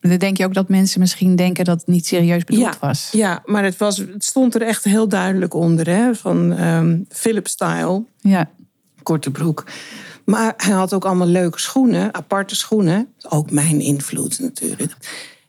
Dan 0.00 0.18
denk 0.18 0.36
je 0.36 0.44
ook 0.44 0.54
dat 0.54 0.68
mensen 0.68 1.00
misschien 1.00 1.36
denken 1.36 1.64
dat 1.64 1.78
het 1.78 1.86
niet 1.86 2.06
serieus 2.06 2.44
bedoeld 2.44 2.78
was. 2.78 3.08
Ja, 3.12 3.42
maar 3.44 3.64
het, 3.64 3.76
was, 3.76 3.96
het 3.96 4.24
stond 4.24 4.54
er 4.54 4.62
echt 4.62 4.84
heel 4.84 5.08
duidelijk 5.08 5.54
onder. 5.54 5.86
Hè? 5.88 6.14
Van 6.14 6.52
ehm 6.52 6.98
Philip 7.08 7.46
Style, 7.48 8.04
Ja. 8.20 8.50
korte 9.02 9.30
broek. 9.30 9.64
Maar 10.24 10.54
hij 10.56 10.72
had 10.72 10.94
ook 10.94 11.04
allemaal 11.04 11.26
leuke 11.26 11.60
schoenen, 11.60 12.14
aparte 12.14 12.56
schoenen. 12.56 13.08
Ook 13.28 13.50
mijn 13.50 13.80
invloed 13.80 14.38
natuurlijk. 14.38 14.96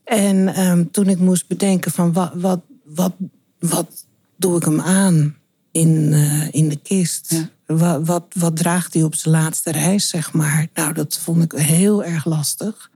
En 0.03 0.47
ehm, 0.47 0.85
toen 0.91 1.07
ik 1.07 1.19
moest 1.19 1.47
bedenken 1.47 1.91
van 1.91 2.13
wat, 2.13 2.31
wat, 2.33 2.59
wat, 2.83 3.13
wat 3.59 4.05
doe 4.35 4.57
ik 4.57 4.63
hem 4.63 4.81
aan 4.81 5.35
in, 5.71 6.09
eh, 6.13 6.47
in 6.53 6.69
de 6.69 6.79
kist? 6.83 7.31
Ja. 7.31 7.49
Wat, 7.75 8.07
wat, 8.07 8.25
wat 8.35 8.55
draagt 8.55 8.93
hij 8.93 9.03
op 9.03 9.15
zijn 9.15 9.35
laatste 9.35 9.71
reis, 9.71 10.09
zeg 10.09 10.33
maar? 10.33 10.67
Nou, 10.73 10.93
dat 10.93 11.17
vond 11.17 11.43
ik 11.43 11.51
heel 11.51 12.03
erg 12.03 12.25
lastig. 12.25 12.89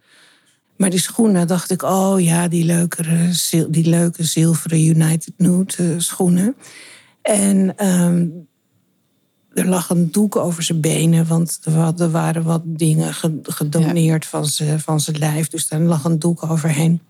Maar 0.77 0.89
die 0.89 0.99
schoenen 0.99 1.47
dacht 1.47 1.71
ik, 1.71 1.81
oh 1.83 2.21
ja, 2.21 2.47
die 2.47 2.63
leuke, 2.65 3.27
zil- 3.31 3.71
die 3.71 3.85
leuke 3.89 4.23
zilveren 4.23 4.79
United 4.85 5.33
Nude 5.37 5.73
eh, 5.77 5.85
schoenen. 5.97 6.55
En 7.21 7.77
ehm, 7.77 8.27
er 9.53 9.67
lag 9.67 9.89
een 9.89 10.11
doek 10.11 10.35
over 10.35 10.63
zijn 10.63 10.81
benen, 10.81 11.27
want 11.27 11.59
er 11.63 11.71
wa- 11.73 12.09
waren 12.09 12.43
wat 12.43 12.61
dingen 12.65 13.13
ge- 13.13 13.39
gedoneerd 13.43 14.25
van 14.25 14.45
zijn 14.45 14.79
van 14.79 14.99
zijn 14.99 15.17
lijf. 15.17 15.47
Dus 15.47 15.67
daar 15.67 15.79
lag 15.79 16.03
een 16.03 16.19
doek 16.19 16.43
overheen. 16.51 17.01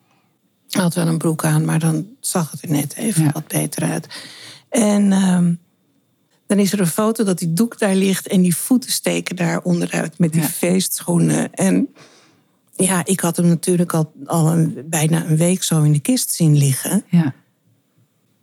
Hij 0.69 0.81
had 0.81 0.93
wel 0.93 1.07
een 1.07 1.17
broek 1.17 1.45
aan, 1.45 1.65
maar 1.65 1.79
dan 1.79 2.07
zag 2.19 2.51
het 2.51 2.61
er 2.61 2.69
net 2.69 2.95
even 2.95 3.23
Ja. 3.23 3.31
wat 3.31 3.47
beter 3.47 3.83
uit. 3.83 4.07
En 4.69 5.11
ehm, 5.11 5.53
dan 6.47 6.59
is 6.59 6.73
er 6.73 6.79
een 6.79 6.87
foto 6.87 7.23
dat 7.23 7.37
die 7.39 7.53
doek 7.53 7.79
daar 7.79 7.95
ligt 7.95 8.27
en 8.27 8.41
die 8.41 8.55
voeten 8.55 8.91
steken 8.91 9.35
daar 9.35 9.61
onderuit 9.61 10.19
met 10.19 10.31
die 10.33 10.41
Ja. 10.41 10.47
feestschoenen. 10.47 11.53
En 11.53 11.89
ja, 12.75 13.05
ik 13.05 13.19
had 13.19 13.37
hem 13.37 13.47
natuurlijk 13.47 13.93
al, 13.93 14.13
al 14.25 14.51
een, 14.51 14.83
bijna 14.85 15.25
een 15.25 15.37
week 15.37 15.63
zo 15.63 15.81
in 15.81 15.91
de 15.91 15.99
kist 15.99 16.33
zien 16.33 16.57
liggen. 16.57 17.03
Ja. 17.09 17.33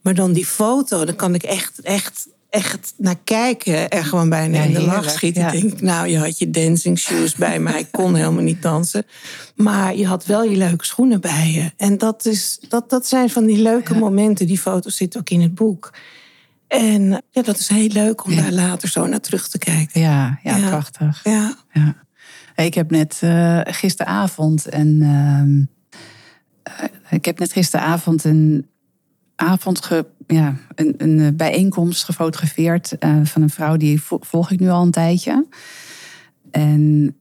Maar 0.02 0.14
dan 0.14 0.32
die 0.32 0.46
foto, 0.46 1.04
dan 1.04 1.16
kan 1.16 1.34
ik 1.34 1.42
echt, 1.42 1.80
echt, 1.80 2.28
echt 2.50 2.94
naar 2.96 3.18
kijken. 3.24 3.88
En 3.88 4.04
gewoon 4.04 4.28
bijna 4.28 4.56
Ja, 4.56 4.62
in 4.64 4.72
de 4.74 4.80
lach 4.80 5.10
schieten. 5.10 5.42
ja. 5.42 5.50
Ik 5.50 5.60
denk, 5.60 5.80
nou, 5.80 6.08
je 6.08 6.18
had 6.18 6.38
je 6.38 6.50
dancing 6.50 6.98
shoes 6.98 7.34
bij, 7.34 7.60
maar 7.60 7.78
ik 7.78 7.88
kon 7.90 8.14
helemaal 8.14 8.42
niet 8.42 8.62
dansen. 8.62 9.06
Maar 9.56 9.96
je 9.96 10.06
had 10.06 10.26
wel 10.26 10.44
je 10.44 10.56
leuke 10.56 10.84
schoenen 10.84 11.20
bij 11.20 11.50
je. 11.50 11.72
En 11.76 11.98
dat, 11.98 12.26
is, 12.26 12.58
dat, 12.68 12.90
dat 12.90 13.06
zijn 13.06 13.30
van 13.30 13.46
die 13.46 13.62
leuke 13.62 13.94
momenten. 13.94 14.46
Die 14.46 14.58
foto's 14.58 14.96
zitten 14.96 15.20
ook 15.20 15.30
in 15.30 15.40
het 15.40 15.54
boek. 15.54 15.92
En 16.68 17.22
ja, 17.30 17.42
dat 17.42 17.58
is 17.58 17.68
heel 17.68 17.88
leuk 17.88 18.24
om 18.24 18.36
daar 18.36 18.52
later 18.52 18.88
zo 18.88 19.06
naar 19.06 19.20
terug 19.20 19.48
te 19.48 19.58
kijken. 19.58 20.00
Ja, 20.00 20.38
ja, 20.42 20.68
prachtig. 20.68 21.20
Ja, 21.24 21.56
Ik 22.64 22.74
heb 22.74 22.90
net 22.90 23.18
eh, 23.22 23.60
gisteravond 23.64 24.72
een. 24.74 25.02
ehm, 25.02 25.64
eh, 26.62 26.88
ik 27.10 27.24
heb 27.24 27.38
net 27.38 27.52
gisteravond 27.52 28.24
een 28.24 28.66
avond 29.36 29.84
ge, 29.84 30.06
ja, 30.26 30.56
een, 30.74 30.94
een 30.96 31.20
eh, 31.20 31.28
bijeenkomst 31.34 32.04
gefotografeerd 32.04 32.96
van 33.22 33.42
een 33.42 33.50
vrouw 33.50 33.76
die 33.76 34.02
vo- 34.02 34.18
volg 34.20 34.50
ik 34.50 34.60
nu 34.60 34.68
al 34.68 34.82
een 34.82 34.90
tijdje. 34.90 35.46
En 36.50 37.14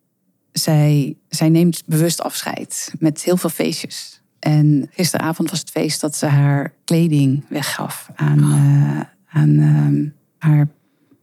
zij, 0.51 1.17
zij 1.29 1.49
neemt 1.49 1.83
bewust 1.85 2.21
afscheid 2.21 2.93
met 2.99 3.23
heel 3.23 3.37
veel 3.37 3.49
feestjes. 3.49 4.21
En 4.39 4.89
gisteravond 4.91 5.49
was 5.49 5.59
het 5.59 5.69
feest 5.69 6.01
dat 6.01 6.15
ze 6.15 6.25
haar 6.25 6.73
kleding 6.85 7.45
weggaf 7.49 8.09
aan, 8.15 8.39
eh, 8.39 9.01
aan 9.39 9.59
ehm, 9.59 10.07
haar. 10.37 10.67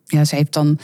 Ja, 0.04 0.24
ze 0.24 0.36
heeft 0.36 0.52
dan 0.52 0.78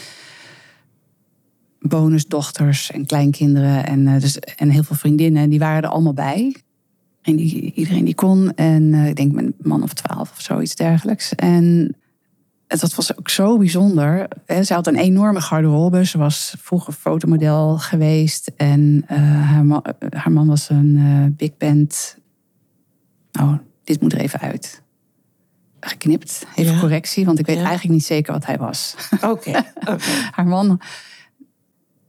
bonusdochters 1.82 2.90
en 2.90 3.06
kleinkinderen 3.06 3.86
en, 3.86 4.06
eh, 4.06 4.20
dus, 4.20 4.38
en 4.38 4.70
heel 4.70 4.82
veel 4.82 4.96
vriendinnen. 4.96 5.50
Die 5.50 5.58
waren 5.58 5.82
er 5.82 5.88
allemaal 5.88 6.14
bij. 6.14 6.56
En 7.22 7.36
die, 7.36 7.72
iedereen 7.74 8.04
die 8.04 8.14
kon. 8.14 8.54
En 8.54 8.94
eh, 8.94 9.08
ik 9.08 9.16
denk 9.16 9.32
met 9.32 9.44
een 9.44 9.54
man 9.62 9.82
of 9.82 9.92
twaalf 9.92 10.30
of 10.30 10.40
zoiets 10.40 10.74
dergelijks. 10.74 11.34
En 11.34 11.96
dat 12.66 12.94
was 12.94 13.18
ook 13.18 13.28
zo 13.28 13.58
bijzonder. 13.58 14.28
Ze 14.64 14.74
had 14.74 14.86
een 14.86 14.96
enorme 14.96 15.40
garderobe. 15.40 16.04
Ze 16.04 16.18
was 16.18 16.54
vroeger 16.58 16.92
fotomodel 16.92 17.78
geweest. 17.78 18.52
En 18.56 19.04
eh, 19.06 19.18
haar, 19.20 19.64
man, 19.64 19.84
haar 20.10 20.32
man 20.32 20.46
was 20.46 20.68
een 20.68 21.34
big 21.36 21.56
band. 21.56 22.16
Oh, 23.40 23.54
dit 23.84 24.00
moet 24.00 24.12
er 24.12 24.18
even 24.18 24.40
uit. 24.40 24.82
Geknipt. 25.80 26.46
Even 26.54 26.72
Ja. 26.74 26.80
correctie, 26.80 27.24
want 27.24 27.38
ik 27.38 27.46
weet 27.46 27.56
Ja. 27.56 27.62
eigenlijk 27.64 27.94
niet 27.94 28.04
zeker 28.04 28.32
wat 28.32 28.46
hij 28.46 28.58
was. 28.58 28.94
oké. 29.22 29.64
oké. 29.80 30.00
haar 30.36 30.46
man. 30.46 30.80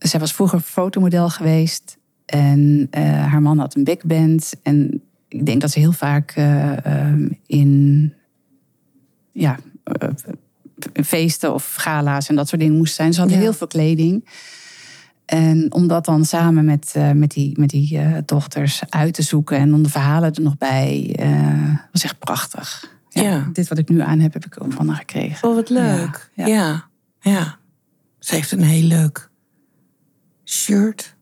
Zij 0.04 0.20
was 0.20 0.34
vroeger 0.34 0.60
fotomodel 0.60 1.30
geweest. 1.30 1.97
En 2.26 2.88
eh, 2.91 3.04
haar 3.04 3.41
man 3.41 3.60
had 3.60 3.76
een 3.76 3.84
big 3.84 4.04
band. 4.04 4.54
En 4.64 5.01
ik 5.28 5.45
denk 5.45 5.62
dat 5.62 5.72
ze 5.72 5.80
heel 5.80 5.91
vaak 5.91 6.32
eh, 6.32 6.86
ehm, 6.86 7.30
in 7.45 8.14
ja, 9.32 9.60
eh, 9.84 10.10
feesten 11.04 11.54
of 11.54 11.74
gala's 11.76 12.30
en 12.30 12.36
dat 12.36 12.47
soort 12.47 12.62
dingen 12.62 12.78
moest 12.78 12.95
zijn. 12.95 13.14
Ze 13.14 13.20
hadden 13.20 13.38
Ja. 13.38 13.43
heel 13.43 13.54
veel 13.54 13.68
kleding. 13.68 14.30
En 15.26 15.74
om 15.74 15.88
dat 15.88 16.06
dan 16.06 16.26
samen 16.26 16.66
met, 16.66 16.95
met 17.14 17.32
die, 17.32 17.60
met 17.60 17.70
die 17.70 17.99
dochters 18.26 18.82
uit 18.89 19.14
te 19.14 19.22
zoeken 19.22 19.58
en 19.58 19.70
dan 19.70 19.84
de 19.84 19.89
verhalen 19.89 20.34
er 20.34 20.41
nog 20.41 20.58
bij, 20.58 21.20
was 21.91 22.04
echt 22.04 22.20
prachtig. 22.20 22.91
Ja. 23.10 23.49
Dit 23.54 23.68
wat 23.68 23.78
ik 23.78 23.89
nu 23.89 24.01
aan 24.01 24.20
heb, 24.20 24.34
heb 24.34 24.45
ik 24.45 24.64
ook 24.64 24.74
van 24.74 24.88
haar 24.88 24.97
gekregen. 24.97 25.49
Oh, 25.49 25.56
wat 25.56 25.70
leuk. 25.70 26.30
Ja, 26.34 26.45
Ja, 26.45 26.56
ja. 26.56 26.88
ja. 27.20 27.58
Ze 28.20 28.36
heeft 28.36 28.51
een 28.51 28.62
heel 28.62 28.88
leuk 28.88 29.30
shirt, 30.45 31.15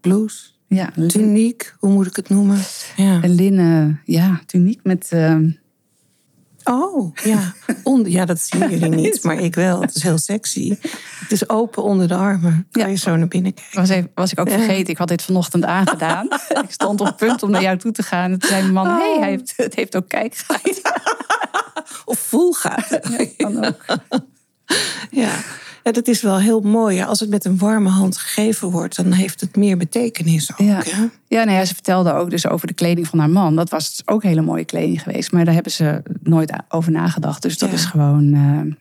blouse, 0.00 0.46
Ja, 0.66 0.90
tuniek, 1.06 1.74
hoe 1.78 1.90
moet 1.90 2.06
ik 2.06 2.16
het 2.16 2.28
noemen? 2.28 2.58
Ja. 2.96 3.22
Een 3.22 3.34
linnen 3.34 4.00
ja, 4.04 4.40
tuniek 4.46 4.80
met. 4.82 5.06
ehm, 5.10 5.50
Oh, 6.64 7.14
ja. 7.24 7.54
Onder, 7.82 8.12
ja, 8.12 8.24
dat 8.24 8.40
zien 8.40 8.70
jullie 8.70 8.88
niet, 8.88 9.22
maar 9.24 9.40
ik 9.40 9.54
wel. 9.54 9.80
Het 9.80 9.94
is 9.94 10.02
heel 10.02 10.18
sexy. 10.18 10.76
Het 11.20 11.32
is 11.32 11.48
open 11.48 11.82
onder 11.82 12.08
de 12.08 12.14
armen. 12.14 12.66
Kan 12.70 12.82
Ja. 12.82 12.88
je 12.88 12.96
zo 12.96 13.16
naar 13.16 13.28
binnen 13.28 13.54
kijken? 13.54 13.80
Was, 13.80 13.88
even, 13.88 14.10
was 14.14 14.32
ik 14.32 14.40
ook 14.40 14.50
vergeten. 14.50 14.88
Ik 14.92 14.98
had 14.98 15.08
dit 15.08 15.22
vanochtend 15.22 15.64
aangedaan. 15.64 16.26
ik 16.64 16.70
stond 16.70 17.00
op 17.00 17.16
punt 17.16 17.42
om 17.42 17.50
naar 17.50 17.62
jou 17.62 17.78
toe 17.78 17.92
te 17.92 18.02
gaan. 18.02 18.32
En 18.32 18.38
toen 18.38 18.48
zei 18.48 18.62
mijn 18.62 18.72
man, 18.74 18.86
Oh. 18.86 18.98
hey, 18.98 19.16
hij 19.18 19.28
heeft, 19.28 19.52
het 19.56 19.74
heeft 19.74 19.96
ook 19.96 20.08
kijkgaat. 20.08 20.80
Of 22.04 22.18
voel 22.18 22.52
gaat. 22.52 22.88
Ja, 23.18 23.26
kan 23.36 23.64
ook. 23.64 23.84
Ja. 25.10 25.30
Ja, 25.88 25.94
dat 25.94 26.08
is 26.08 26.22
wel 26.22 26.38
heel 26.38 26.60
mooi. 26.60 26.96
Ja, 26.96 27.04
Als 27.06 27.20
het 27.20 27.30
met 27.30 27.44
een 27.44 27.58
warme 27.58 27.88
hand 27.88 28.16
gegeven 28.16 28.70
wordt, 28.70 28.96
dan 28.96 29.12
heeft 29.12 29.40
het 29.40 29.56
meer 29.56 29.76
betekenis 29.76 30.52
ook. 30.52 30.58
Ja. 30.58 30.82
Hè? 30.84 31.02
Ja, 31.26 31.44
nou 31.44 31.50
ja, 31.58 31.64
ze 31.64 31.74
vertelde 31.74 32.12
ook 32.12 32.30
dus 32.30 32.46
over 32.46 32.66
de 32.66 32.72
kleding 32.74 33.06
van 33.06 33.18
haar 33.18 33.30
man. 33.30 33.56
Dat 33.56 33.70
was 33.70 34.02
ook 34.04 34.22
hele 34.22 34.40
mooie 34.40 34.64
kleding 34.64 35.02
geweest. 35.02 35.32
Maar 35.32 35.44
daar 35.44 35.54
hebben 35.54 35.72
ze 35.72 36.02
nooit 36.22 36.52
over 36.68 36.92
nagedacht. 36.92 37.42
Dus 37.42 37.58
dat 37.58 37.68
Ja. 37.68 37.74
is 37.74 37.84
gewoon 37.84 38.34
eh, 38.34 38.74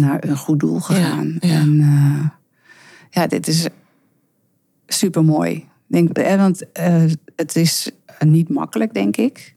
naar 0.00 0.24
een 0.24 0.36
goed 0.36 0.60
doel 0.60 0.80
gegaan. 0.80 1.36
Ja. 1.40 1.48
En 1.48 1.80
eh, 1.80 2.28
ja, 3.10 3.26
dit 3.26 3.48
is 3.48 3.66
super 4.86 5.24
mooi. 5.24 5.68
Denk, 5.86 6.08
eh, 6.18 6.36
want 6.36 6.62
het 7.36 7.56
is 7.56 7.90
niet 8.18 8.48
makkelijk, 8.48 8.94
denk 8.94 9.16
ik. 9.16 9.54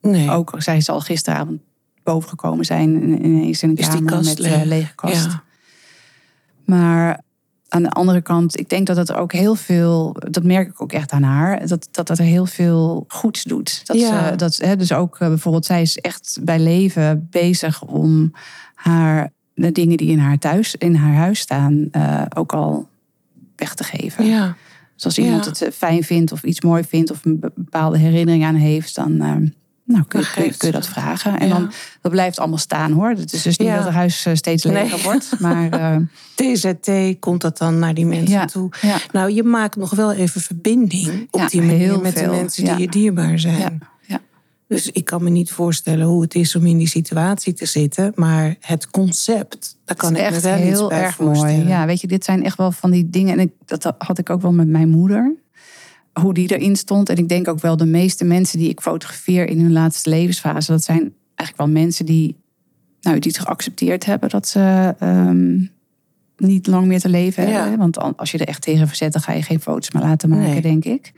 Nee. 0.00 0.30
Ook 0.30 0.54
zij 0.58 0.80
zal 0.80 1.00
gisteravond 1.00 1.60
bovengekomen 2.02 2.64
zijn 2.64 3.02
in- 3.02 3.24
ineens 3.24 3.62
in 3.62 3.68
een 3.68 3.76
kamer 3.76 4.24
met 4.24 4.40
eh, 4.40 4.62
lege 4.64 4.94
kast. 4.94 5.24
Ja. 5.24 5.42
Maar 6.70 7.20
aan 7.68 7.82
de 7.82 7.90
andere 7.90 8.20
kant, 8.20 8.58
ik 8.58 8.68
denk 8.68 8.86
dat 8.86 8.96
het 8.96 9.12
ook 9.12 9.32
heel 9.32 9.54
veel, 9.54 10.16
dat 10.30 10.44
merk 10.44 10.68
ik 10.68 10.82
ook 10.82 10.92
echt 10.92 11.12
aan 11.12 11.22
haar, 11.22 11.66
dat 11.66 11.88
dat, 11.90 12.06
dat 12.06 12.18
er 12.18 12.24
heel 12.24 12.46
veel 12.46 13.04
goeds 13.08 13.42
doet. 13.42 13.80
Dat 13.86 13.96
Ja. 14.00 14.28
ze, 14.30 14.36
dat, 14.36 14.56
hè, 14.56 14.76
dus 14.76 14.92
ook 14.92 15.18
eh, 15.18 15.28
bijvoorbeeld, 15.28 15.64
zij 15.66 15.82
is 15.82 15.98
echt 15.98 16.38
bij 16.42 16.58
leven 16.58 17.26
bezig 17.30 17.82
om 17.84 18.32
haar, 18.74 19.30
de 19.54 19.72
dingen 19.72 19.96
die 19.96 20.10
in 20.10 20.18
haar 20.18 20.38
thuis, 20.38 20.74
in 20.74 20.94
haar 20.94 21.14
huis 21.14 21.38
staan, 21.40 21.88
eh, 21.92 22.22
ook 22.36 22.52
al 22.52 22.88
weg 23.56 23.74
te 23.74 23.84
geven. 23.84 24.26
Ja. 24.26 24.56
Dus 24.94 25.04
als 25.04 25.18
iemand 25.18 25.44
Ja. 25.44 25.50
het 25.64 25.74
fijn 25.74 26.02
vindt 26.02 26.32
of 26.32 26.42
iets 26.42 26.60
mooi 26.60 26.84
vindt 26.84 27.10
of 27.10 27.24
een 27.24 27.38
be- 27.40 27.52
bepaalde 27.54 27.98
herinnering 27.98 28.44
aan 28.44 28.54
heeft, 28.54 28.94
dan 28.94 29.20
eh, 29.20 29.36
nou, 29.92 30.04
kun, 30.08 30.20
je- 30.20 30.26
kun, 30.34 30.56
kun 30.56 30.72
dat 30.72 30.86
vragen. 30.86 31.38
En 31.38 31.48
Ja. 31.48 31.54
dan 31.54 31.70
dat 32.00 32.12
blijft 32.12 32.38
allemaal 32.38 32.58
staan 32.58 32.92
hoor. 32.92 33.08
Het 33.08 33.32
is 33.32 33.42
dus 33.42 33.56
niet 33.58 33.68
Ja. 33.68 33.76
dat 33.76 33.84
het 33.84 33.94
huis 33.94 34.26
eh, 34.26 34.34
steeds 34.34 34.64
leger 34.64 34.94
Nee. 34.94 35.02
wordt. 35.02 35.32
Maar 35.40 35.68
eh, 35.70 35.96
TZT 36.34 36.90
komt 37.18 37.40
dat 37.40 37.58
dan 37.58 37.78
naar 37.78 37.94
die 37.94 38.06
mensen 38.06 38.30
Ja, 38.34 38.44
toe. 38.44 38.68
Nou, 39.12 39.30
je 39.32 39.42
maakt 39.42 39.76
nog 39.76 39.90
wel 39.90 40.12
even 40.12 40.40
verbinding 40.40 41.28
op 41.30 41.48
die 41.48 41.62
manier 41.62 42.00
met 42.00 42.12
veel, 42.18 42.30
de 42.30 42.36
mensen 42.36 42.64
die 42.64 42.78
je 42.78 42.88
dierbaar 42.88 43.38
zijn. 43.38 43.82
Dus 44.68 44.90
ik 44.90 45.04
kan 45.04 45.22
me 45.24 45.30
niet 45.30 45.50
voorstellen 45.50 46.06
hoe 46.06 46.22
het 46.22 46.34
is 46.34 46.56
om 46.56 46.66
in 46.66 46.78
die 46.78 46.88
situatie 46.88 47.52
te 47.52 47.66
zitten. 47.66 48.12
Maar 48.14 48.56
het 48.60 48.90
concept, 48.90 49.76
daar 49.84 49.96
kan 49.96 50.16
ik 50.16 50.30
me 50.30 50.40
wel 50.40 50.54
heel 50.54 50.92
erg 50.92 51.18
mooi. 51.18 51.52
Ja, 51.68 51.86
weet 51.86 52.00
je, 52.00 52.06
dit 52.06 52.24
zijn 52.24 52.44
echt 52.44 52.56
wel 52.56 52.72
van 52.72 52.90
die 52.90 53.10
dingen. 53.10 53.32
En 53.32 53.40
ik, 53.40 53.50
dat 53.64 53.94
had 53.98 54.18
ik 54.18 54.30
ook 54.30 54.42
wel 54.42 54.52
met 54.52 54.68
mijn 54.68 54.88
moeder. 54.88 55.32
Hoe 56.12 56.34
die 56.34 56.56
erin 56.56 56.76
stond. 56.76 57.08
En 57.08 57.16
ik 57.16 57.28
denk 57.28 57.48
ook 57.48 57.60
wel 57.60 57.76
de 57.76 57.86
meeste 57.86 58.24
mensen 58.24 58.58
die 58.58 58.68
ik 58.68 58.80
fotografeer 58.80 59.48
in 59.48 59.60
hun 59.60 59.72
laatste 59.72 60.10
levensfase. 60.10 60.70
Dat 60.72 60.84
zijn 60.84 60.98
eigenlijk 61.34 61.56
wel 61.56 61.82
mensen 61.82 62.06
die, 62.06 62.36
nou, 63.00 63.18
die 63.18 63.30
het 63.32 63.40
geaccepteerd 63.40 64.04
hebben 64.04 64.28
dat 64.28 64.48
ze 64.48 64.94
ehm, 64.98 65.58
niet 66.36 66.66
lang 66.66 66.86
meer 66.86 67.00
te 67.00 67.08
leven 67.08 67.48
Ja. 67.48 67.60
hebben. 67.60 67.78
Want 67.78 67.98
an- 67.98 68.16
als 68.16 68.30
je 68.30 68.38
er 68.38 68.48
echt 68.48 68.62
tegen 68.62 68.86
verzet, 68.88 69.12
dan 69.12 69.22
ga 69.22 69.32
je 69.32 69.42
geen 69.42 69.60
foto's 69.60 69.90
meer 69.90 70.02
laten 70.02 70.28
maken, 70.28 70.50
Nee. 70.50 70.60
denk 70.60 70.84
ik. 70.84 71.12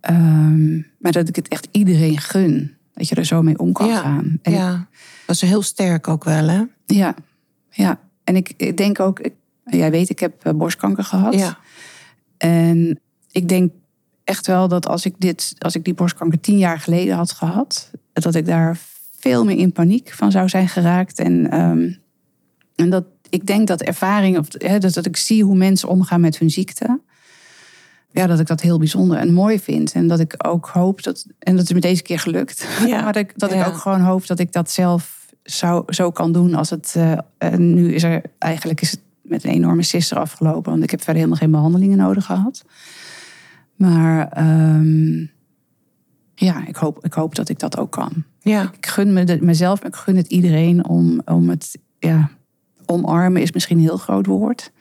Ehm, 0.00 0.74
maar 0.98 1.12
dat 1.12 1.28
ik 1.28 1.36
het 1.36 1.48
echt 1.48 1.68
iedereen 1.70 2.18
gun. 2.18 2.76
Dat 2.94 3.08
je 3.08 3.14
er 3.14 3.24
zo 3.24 3.42
mee 3.42 3.58
om 3.58 3.72
kan 3.72 3.88
Ja, 3.88 4.00
gaan. 4.00 4.38
En 4.42 4.52
Ja, 4.52 4.86
dat 5.26 5.34
is 5.36 5.40
heel 5.42 5.62
sterk 5.62 6.08
ook 6.08 6.24
wel, 6.24 6.48
hè? 6.48 6.62
ja, 6.86 7.14
ja. 7.70 8.00
En 8.24 8.36
ik, 8.36 8.52
ik 8.56 8.76
denk 8.76 9.00
ook, 9.00 9.20
ik- 9.20 9.34
jij 9.64 9.90
weet, 9.90 10.10
ik 10.10 10.18
heb 10.18 10.44
eh, 10.44 10.52
borstkanker 10.52 11.04
gehad. 11.04 11.34
Ja, 11.34 11.58
En 12.36 13.00
ik 13.30 13.48
denk 13.48 13.72
echt 14.24 14.46
wel 14.46 14.68
dat 14.68 14.86
als 14.86 15.04
ik, 15.04 15.14
dit, 15.18 15.54
als 15.58 15.74
ik 15.74 15.84
die 15.84 15.94
borstkanker 15.94 16.40
tien 16.40 16.58
jaar 16.58 16.78
geleden 16.80 17.16
had 17.16 17.32
gehad, 17.32 17.90
dat 18.12 18.34
ik 18.34 18.46
daar 18.46 18.78
veel 19.18 19.44
meer 19.44 19.56
in 19.56 19.72
paniek 19.72 20.12
van 20.12 20.30
zou 20.30 20.48
zijn 20.48 20.68
geraakt. 20.68 21.18
En, 21.18 21.50
ehm, 21.50 21.92
en 22.74 22.90
dat 22.90 23.04
ik 23.28 23.46
denk 23.46 23.66
dat 23.66 23.82
ervaring, 23.82 24.38
of, 24.38 24.46
hè, 24.52 24.78
dat, 24.78 24.94
dat 24.94 25.06
ik 25.06 25.16
zie 25.16 25.44
hoe 25.44 25.56
mensen 25.56 25.88
omgaan 25.88 26.20
met 26.20 26.38
hun 26.38 26.50
ziekte. 26.50 27.00
Ja, 28.10 28.26
dat 28.26 28.40
ik 28.40 28.46
dat 28.46 28.60
heel 28.60 28.78
bijzonder 28.78 29.18
en 29.18 29.32
mooi 29.32 29.60
vind. 29.60 29.92
En 29.92 30.06
dat 30.08 30.20
ik 30.20 30.34
ook 30.46 30.66
hoop 30.66 31.02
dat, 31.02 31.26
en 31.38 31.56
dat 31.56 31.64
is 31.64 31.72
me 31.72 31.80
deze 31.80 32.02
keer 32.02 32.18
gelukt. 32.18 32.66
Ja, 32.86 33.02
maar 33.02 33.12
dat, 33.12 33.22
ik- 33.22 33.38
dat 33.38 33.50
ja. 33.52 33.60
ik 33.60 33.66
ook 33.66 33.76
gewoon 33.78 34.00
hoop 34.00 34.26
dat 34.26 34.38
ik 34.38 34.52
dat 34.52 34.70
zelf 34.70 35.26
zou, 35.42 35.92
zo 35.92 36.10
kan 36.10 36.32
doen 36.32 36.54
als 36.54 36.70
het. 36.70 36.96
en 37.38 37.74
nu 37.74 37.94
is 37.94 38.02
er 38.02 38.22
eigenlijk 38.38 38.80
is 38.80 38.90
het 38.90 39.00
met 39.22 39.44
een 39.44 39.50
enorme 39.50 39.82
sister 39.82 40.18
afgelopen. 40.18 40.70
Want 40.70 40.82
ik 40.82 40.90
heb 40.90 41.00
verder 41.00 41.16
helemaal 41.16 41.38
geen 41.38 41.50
behandelingen 41.50 41.98
nodig 41.98 42.24
gehad. 42.24 42.64
Maar 43.86 44.28
ehm, 44.28 45.18
ja, 46.34 46.66
ik 46.66 46.76
hoop, 46.76 47.04
ik 47.04 47.12
hoop 47.12 47.34
dat 47.34 47.48
ik 47.48 47.58
dat 47.58 47.78
ook 47.78 47.90
kan. 47.92 48.24
ja, 48.40 48.62
Ik 48.76 48.86
gun 48.86 49.12
me 49.12 49.24
de- 49.24 49.38
mezelf, 49.42 49.78
maar 49.82 49.88
ik 49.90 49.96
gun 49.96 50.16
het 50.16 50.26
iedereen 50.26 50.88
om, 50.88 51.20
om 51.24 51.48
het. 51.48 51.78
Ja, 51.98 52.30
omarmen 52.86 53.42
is 53.42 53.52
misschien 53.52 53.76
een 53.76 53.82
heel 53.82 53.96
groot 53.96 54.26
woord. 54.26 54.72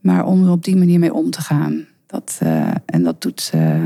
Maar 0.00 0.24
om 0.24 0.44
er 0.44 0.50
op 0.50 0.64
die 0.64 0.76
manier 0.76 0.98
mee 0.98 1.14
om 1.14 1.30
te 1.30 1.40
gaan. 1.40 1.86
Dat, 2.06 2.36
eh, 2.42 2.70
en 2.86 3.02
dat 3.02 3.22
doet 3.22 3.50
eh 3.54 3.84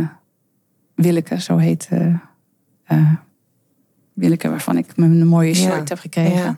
Willeke, 0.95 1.41
zo 1.41 1.57
heet 1.57 1.89
eh, 2.85 3.13
Willeke, 4.13 4.49
waarvan 4.49 4.77
ik 4.77 4.87
een 4.97 5.27
mooie 5.27 5.49
Ja, 5.49 5.55
shirt 5.55 5.89
heb 5.89 5.99
gekregen. 5.99 6.37
ja. 6.43 6.57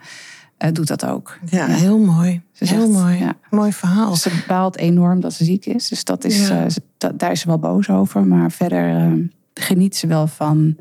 Eh, 0.61 0.73
doet 0.73 0.87
dat 0.89 1.05
ook. 1.07 1.39
ja, 1.51 1.67
heel 1.67 1.99
mooi. 1.99 2.43
Ze 2.53 2.65
Heel 2.65 2.87
zegt, 2.87 3.03
mooi. 3.03 3.19
ja. 3.19 3.35
Mooi 3.51 3.73
verhaal. 3.73 4.17
Ze 4.17 4.45
baalt 4.47 4.77
enorm 4.77 5.21
dat 5.21 5.33
ze 5.33 5.45
ziek 5.45 5.67
is. 5.67 5.89
Dus 5.89 6.05
dat 6.05 6.25
is, 6.25 6.49
Ja. 6.49 6.67
eh, 6.99 7.11
daar 7.15 7.31
is 7.33 7.41
ze 7.41 7.47
wel 7.47 7.59
boos 7.59 7.91
over. 7.91 8.27
Maar 8.27 8.51
verder 8.53 8.97
eh, 8.97 9.13
geniet 9.55 9.97
ze 9.97 10.07
wel 10.07 10.27
van 10.27 10.77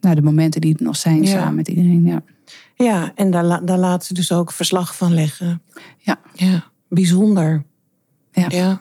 nou, 0.00 0.14
de 0.14 0.22
momenten 0.22 0.60
die 0.60 0.76
er 0.78 0.84
nog 0.84 0.96
zijn 0.96 1.26
samen 1.26 1.54
met 1.54 1.68
iedereen. 1.68 2.04
Ja. 2.04 2.22
Ja, 2.74 3.12
en 3.14 3.30
daar, 3.30 3.64
daar 3.64 3.78
laat 3.78 4.04
ze 4.04 4.14
dus 4.14 4.32
ook 4.32 4.52
verslag 4.52 4.96
van 4.96 5.14
leggen. 5.14 5.62
Ja. 5.98 6.18
Ja, 6.32 6.64
bijzonder. 6.88 7.64
Ja. 8.32 8.46
ja. 8.48 8.80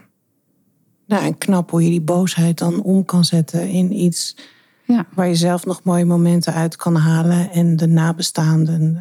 Nou, 1.07 1.23
en 1.25 1.37
knap 1.37 1.71
hoe 1.71 1.83
je 1.83 1.89
die 1.89 2.01
boosheid 2.01 2.57
dan 2.57 2.81
om 2.81 3.05
kan 3.05 3.25
zetten 3.25 3.67
in 3.69 3.99
iets 3.99 4.37
Ja. 4.85 5.05
waar 5.13 5.27
je 5.27 5.35
zelf 5.35 5.65
nog 5.65 5.83
mooie 5.83 6.05
momenten 6.05 6.53
uit 6.53 6.75
kan 6.75 6.95
halen 6.95 7.51
en 7.51 7.75
de 7.75 7.87
nabestaanden. 7.87 8.99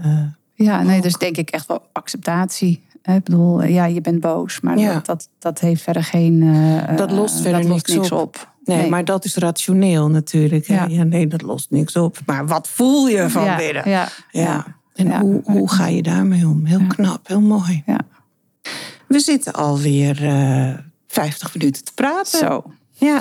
Ja, 0.54 0.82
nee, 0.82 1.00
dus 1.00 1.14
denk 1.16 1.36
ik 1.36 1.50
echt 1.50 1.66
wel 1.66 1.82
acceptatie. 1.92 2.82
Ik 3.02 3.24
bedoel, 3.24 3.62
eh, 3.62 3.70
ja, 3.74 3.84
je 3.84 4.00
bent 4.00 4.20
boos, 4.20 4.60
maar 4.60 4.78
Ja. 4.78 4.92
dat, 4.92 5.06
dat, 5.06 5.28
dat 5.38 5.58
heeft 5.60 5.82
verder 5.82 6.04
geen. 6.04 6.42
eh, 6.88 6.96
Dat 6.96 7.10
lost 7.10 7.36
eh, 7.36 7.42
verder 7.42 7.60
dat 7.60 7.70
lost 7.70 7.88
niks 7.88 8.10
op. 8.10 8.20
op. 8.20 8.52
nee, 8.64 8.88
maar 8.88 9.04
dat 9.04 9.24
is 9.24 9.36
rationeel 9.36 10.08
natuurlijk. 10.10 10.66
Ja. 10.66 10.86
Ja. 10.86 11.02
nee, 11.02 11.26
dat 11.26 11.42
lost 11.42 11.70
niks 11.70 11.96
op. 11.96 12.18
Maar 12.26 12.46
wat 12.46 12.68
voel 12.68 13.08
je 13.08 13.30
van 13.30 13.44
ja, 13.44 13.56
binnen? 13.56 13.88
Ja, 13.90 14.08
Ja. 14.30 14.66
En. 14.94 15.18
Hoe, 15.20 15.40
hoe 15.44 15.70
ga 15.70 15.86
je 15.86 16.02
daarmee 16.02 16.46
om? 16.46 16.64
Heel 16.64 16.86
knap, 16.88 17.26
heel 17.28 17.40
mooi. 17.40 17.82
Ja. 17.86 17.98
We 19.08 19.18
zitten 19.20 19.52
alweer 19.52 20.24
eh 20.24 20.78
50 21.06 21.54
minuten 21.54 21.84
te 21.84 21.92
praten. 21.94 22.38
Zo. 22.38 22.62
Ja. 22.92 23.20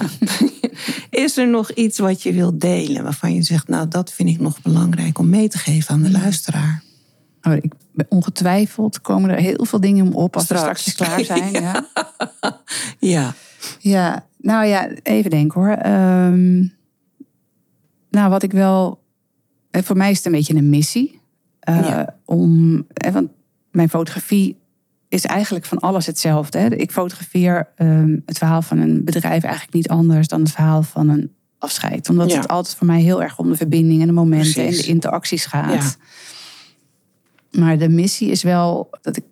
Is 1.09 1.37
er 1.37 1.47
nog 1.47 1.71
iets 1.71 1.99
wat 1.99 2.21
je 2.23 2.33
wilt 2.33 2.59
delen 2.61 3.03
waarvan 3.03 3.33
je 3.33 3.41
zegt, 3.43 3.67
nou 3.67 3.87
dat 3.87 4.11
vind 4.13 4.29
ik 4.29 4.39
nog 4.39 4.61
belangrijk 4.61 5.19
om 5.19 5.29
mee 5.29 5.47
te 5.47 5.57
geven 5.57 5.93
aan 5.93 6.01
de 6.01 6.11
luisteraar? 6.11 6.82
Oh, 7.47 7.53
ik 7.53 7.73
ben 7.93 8.05
ongetwijfeld 8.09 9.01
komen 9.01 9.29
er 9.29 9.37
heel 9.39 9.65
veel 9.65 9.79
dingen 9.79 10.05
om 10.07 10.13
op 10.13 10.35
als 10.35 10.43
Straks. 10.43 10.85
we 10.85 10.91
straks 10.91 11.25
klaar 11.25 11.25
zijn. 11.39 11.51
ja. 11.51 11.87
Ja. 12.99 13.33
Ja, 13.79 14.25
nou 14.37 14.65
ja, 14.65 14.89
even 15.03 15.29
denken 15.29 15.61
hoor. 15.61 15.69
Ehm, 15.71 16.57
nou, 18.09 18.29
wat 18.29 18.43
ik 18.43 18.51
wel. 18.51 19.01
eh, 19.71 19.81
Voor 19.83 19.97
mij 19.97 20.11
is 20.11 20.17
het 20.17 20.25
een 20.25 20.31
beetje 20.31 20.55
een 20.55 20.69
missie. 20.69 21.21
Eh, 21.59 21.79
Ja. 21.79 22.15
Om. 22.25 22.85
eh, 22.93 23.11
want 23.13 23.29
mijn 23.71 23.89
fotografie 23.89 24.57
is 25.09 25.25
eigenlijk 25.25 25.65
van 25.65 25.79
alles 25.79 26.05
hetzelfde. 26.05 26.57
Hè. 26.57 26.75
Ik 26.75 26.91
fotografeer 26.91 27.67
ehm, 27.75 28.17
het 28.25 28.37
verhaal 28.37 28.61
van 28.61 28.77
een 28.77 29.03
bedrijf 29.03 29.43
eigenlijk 29.43 29.73
niet 29.73 29.89
anders 29.89 30.27
dan 30.27 30.39
het 30.41 30.51
verhaal 30.51 30.83
van 30.83 31.09
een 31.09 31.31
afscheid. 31.57 32.09
Omdat 32.09 32.29
Ja. 32.31 32.35
het 32.39 32.47
altijd 32.47 32.75
voor 32.75 32.87
mij 32.87 33.01
heel 33.01 33.21
erg 33.23 33.37
om 33.39 33.49
de 33.49 33.55
verbinding 33.55 34.01
en 34.01 34.07
de 34.07 34.13
momenten 34.13 34.53
Precies. 34.53 34.77
en 34.79 34.83
de 34.83 34.89
interacties 34.89 35.45
gaat. 35.45 35.73
Ja. 35.83 35.91
Maar 37.57 37.77
de 37.77 37.89
missie 37.89 38.29
is 38.29 38.43
wel 38.43 38.89
dat 39.01 39.17
ik 39.17 39.23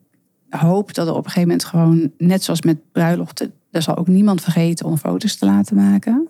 hoop 0.49 0.93
dat 0.93 1.07
er 1.07 1.13
op 1.13 1.25
een 1.25 1.31
gegeven 1.31 1.47
moment 1.47 1.65
gewoon, 1.65 2.11
net 2.17 2.43
zoals 2.43 2.61
met 2.61 2.91
bruiloften, 2.91 3.53
er 3.71 3.81
zal 3.81 3.97
ook 3.97 4.07
niemand 4.07 4.41
vergeten 4.41 4.85
om 4.85 4.97
foto's 4.97 5.35
te 5.35 5.45
laten 5.45 5.75
maken. 5.75 6.29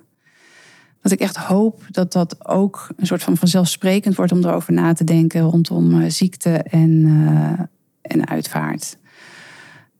Dat 1.01 1.11
ik 1.11 1.19
echt 1.19 1.35
hoop 1.35 1.83
dat 1.89 2.11
dat 2.11 2.47
ook 2.47 2.89
een 2.95 3.05
soort 3.05 3.23
van 3.23 3.37
vanzelfsprekend 3.37 4.15
wordt 4.15 4.31
om 4.31 4.43
erover 4.43 4.73
na 4.73 4.93
te 4.93 5.03
denken 5.03 5.41
rondom 5.41 6.01
eh, 6.01 6.09
ziekte 6.09 6.49
en, 6.49 7.03
eh, 7.05 7.65
en 8.01 8.27
uitvaart. 8.27 8.97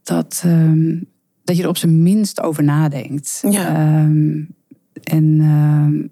Dat, 0.04 0.42
ehm, 0.46 1.00
dat 1.44 1.58
je 1.58 1.64
er 1.64 1.70
op 1.70 1.78
zijn 1.78 2.04
minst 2.04 2.42
over 2.42 2.64
nadenkt. 2.64 3.44
Ja. 3.50 3.68
Ehm, 3.68 4.44
en 5.04 5.40
ehm, 5.40 6.08